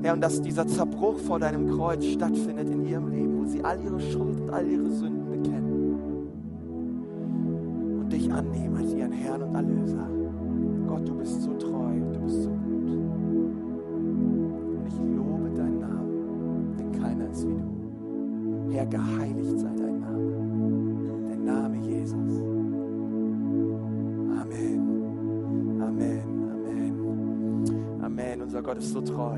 Herr, 0.02 0.14
und 0.14 0.20
dass 0.20 0.42
dieser 0.42 0.68
Zerbruch 0.68 1.20
vor 1.20 1.40
deinem 1.40 1.70
Kreuz 1.70 2.04
stattfindet 2.04 2.68
in 2.68 2.86
ihrem 2.86 3.08
Leben, 3.08 3.40
wo 3.40 3.46
sie 3.46 3.64
all 3.64 3.82
ihre 3.82 4.02
Schuld 4.02 4.42
und 4.42 4.50
all 4.50 4.68
ihre 4.68 4.90
Sünden 4.90 5.42
bekennen 5.42 5.96
und 8.02 8.12
dich 8.12 8.30
annehmen 8.30 8.76
als 8.76 8.94
ihren 8.94 9.14
Herrn 9.14 9.42
und 9.42 9.56
Erlöser. 9.56 10.19
Gott, 10.90 11.08
du 11.08 11.14
bist 11.14 11.44
so 11.44 11.54
treu 11.54 12.02
und 12.02 12.16
du 12.16 12.20
bist 12.22 12.42
so 12.42 12.50
gut. 12.50 12.90
Und 14.76 14.88
ich 14.88 14.98
lobe 15.16 15.52
deinen 15.56 15.80
Namen, 15.80 16.76
denn 16.80 16.92
keiner 17.00 17.30
ist 17.30 17.48
wie 17.48 17.54
du. 17.54 18.74
Herr, 18.74 18.88
geheiligt 18.88 19.60
sei 19.60 19.70
dein 19.78 20.00
Name, 20.00 21.28
der 21.30 21.38
Name 21.38 21.78
Jesus. 21.78 22.42
Amen, 24.42 24.82
Amen, 25.80 26.24
Amen, 26.56 28.02
Amen. 28.02 28.42
Unser 28.42 28.64
Gott 28.64 28.80
ist 28.80 28.92
so 28.92 29.02
treu. 29.02 29.38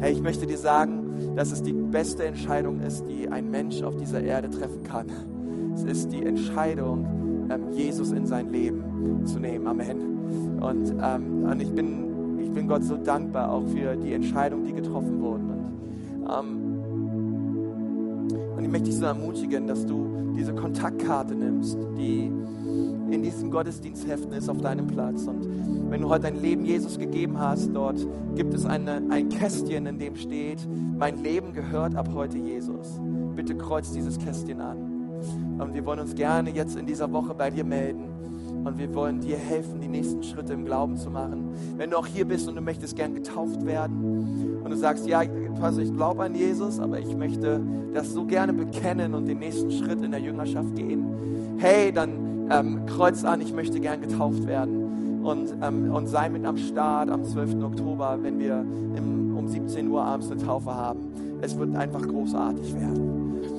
Hey, 0.00 0.12
ich 0.14 0.22
möchte 0.22 0.46
dir 0.46 0.56
sagen, 0.56 1.34
dass 1.36 1.52
es 1.52 1.62
die 1.62 1.74
beste 1.74 2.24
Entscheidung 2.24 2.80
ist, 2.80 3.06
die 3.06 3.28
ein 3.28 3.50
Mensch 3.50 3.82
auf 3.82 3.96
dieser 3.96 4.22
Erde 4.22 4.48
treffen 4.48 4.82
kann. 4.84 5.10
Es 5.74 5.82
ist 5.84 6.12
die 6.12 6.24
Entscheidung, 6.24 7.46
ähm, 7.50 7.72
Jesus 7.72 8.10
in 8.12 8.24
sein 8.24 8.48
Leben 8.50 9.26
zu 9.26 9.38
nehmen. 9.38 9.66
Amen. 9.66 10.15
Und, 10.60 10.94
ähm, 11.02 11.44
und 11.44 11.62
ich, 11.62 11.70
bin, 11.72 12.38
ich 12.40 12.50
bin 12.50 12.66
Gott 12.66 12.84
so 12.84 12.96
dankbar 12.96 13.52
auch 13.52 13.64
für 13.66 13.96
die 13.96 14.12
Entscheidungen, 14.12 14.64
die 14.64 14.72
getroffen 14.72 15.20
wurden. 15.20 15.50
Und, 15.50 15.66
ähm, 16.30 16.66
und 18.56 18.64
ich 18.64 18.70
möchte 18.70 18.86
dich 18.86 18.96
so 18.96 19.04
ermutigen, 19.04 19.66
dass 19.66 19.84
du 19.86 20.32
diese 20.36 20.54
Kontaktkarte 20.54 21.34
nimmst, 21.34 21.78
die 21.96 22.30
in 23.10 23.22
diesen 23.22 23.50
Gottesdienstheften 23.50 24.32
ist 24.32 24.48
auf 24.48 24.60
deinem 24.60 24.86
Platz. 24.86 25.26
Und 25.26 25.46
wenn 25.90 26.02
du 26.02 26.08
heute 26.08 26.22
dein 26.22 26.40
Leben 26.40 26.64
Jesus 26.64 26.98
gegeben 26.98 27.38
hast, 27.38 27.70
dort 27.72 28.04
gibt 28.34 28.52
es 28.52 28.66
eine, 28.66 29.02
ein 29.10 29.28
Kästchen, 29.28 29.86
in 29.86 29.98
dem 29.98 30.16
steht, 30.16 30.66
mein 30.98 31.22
Leben 31.22 31.52
gehört 31.52 31.94
ab 31.94 32.08
heute 32.12 32.38
Jesus. 32.38 33.00
Bitte 33.34 33.56
kreuz 33.56 33.92
dieses 33.92 34.18
Kästchen 34.18 34.60
an. 34.60 34.96
Und 35.58 35.74
wir 35.74 35.84
wollen 35.86 36.00
uns 36.00 36.14
gerne 36.14 36.50
jetzt 36.50 36.76
in 36.76 36.86
dieser 36.86 37.10
Woche 37.12 37.34
bei 37.34 37.50
dir 37.50 37.64
melden. 37.64 38.15
Und 38.66 38.78
wir 38.78 38.92
wollen 38.96 39.20
dir 39.20 39.36
helfen, 39.36 39.80
die 39.80 39.86
nächsten 39.86 40.24
Schritte 40.24 40.52
im 40.52 40.64
Glauben 40.64 40.96
zu 40.96 41.08
machen. 41.08 41.54
Wenn 41.76 41.90
du 41.90 41.98
auch 41.98 42.06
hier 42.06 42.24
bist 42.24 42.48
und 42.48 42.56
du 42.56 42.60
möchtest 42.60 42.96
gern 42.96 43.14
getauft 43.14 43.64
werden 43.64 44.58
und 44.64 44.68
du 44.68 44.76
sagst, 44.76 45.06
ja, 45.06 45.22
Pastor, 45.60 45.84
ich 45.84 45.94
glaube 45.94 46.24
an 46.24 46.34
Jesus, 46.34 46.80
aber 46.80 46.98
ich 46.98 47.16
möchte 47.16 47.60
das 47.94 48.12
so 48.12 48.24
gerne 48.24 48.52
bekennen 48.52 49.14
und 49.14 49.26
den 49.26 49.38
nächsten 49.38 49.70
Schritt 49.70 50.02
in 50.02 50.10
der 50.10 50.18
Jüngerschaft 50.18 50.74
gehen. 50.74 51.56
Hey, 51.58 51.92
dann 51.92 52.48
ähm, 52.50 52.86
kreuz 52.86 53.22
an, 53.22 53.40
ich 53.40 53.52
möchte 53.52 53.78
gern 53.78 54.00
getauft 54.00 54.44
werden. 54.48 55.22
Und, 55.22 55.54
ähm, 55.62 55.94
und 55.94 56.08
sei 56.08 56.28
mit 56.28 56.44
am 56.44 56.56
Start 56.56 57.08
am 57.08 57.24
12. 57.24 57.62
Oktober, 57.62 58.18
wenn 58.20 58.40
wir 58.40 58.64
im, 58.96 59.36
um 59.36 59.46
17 59.46 59.88
Uhr 59.88 60.02
abends 60.02 60.28
eine 60.28 60.42
Taufe 60.42 60.74
haben. 60.74 61.12
Es 61.40 61.56
wird 61.56 61.76
einfach 61.76 62.02
großartig 62.02 62.74
werden. 62.74 63.25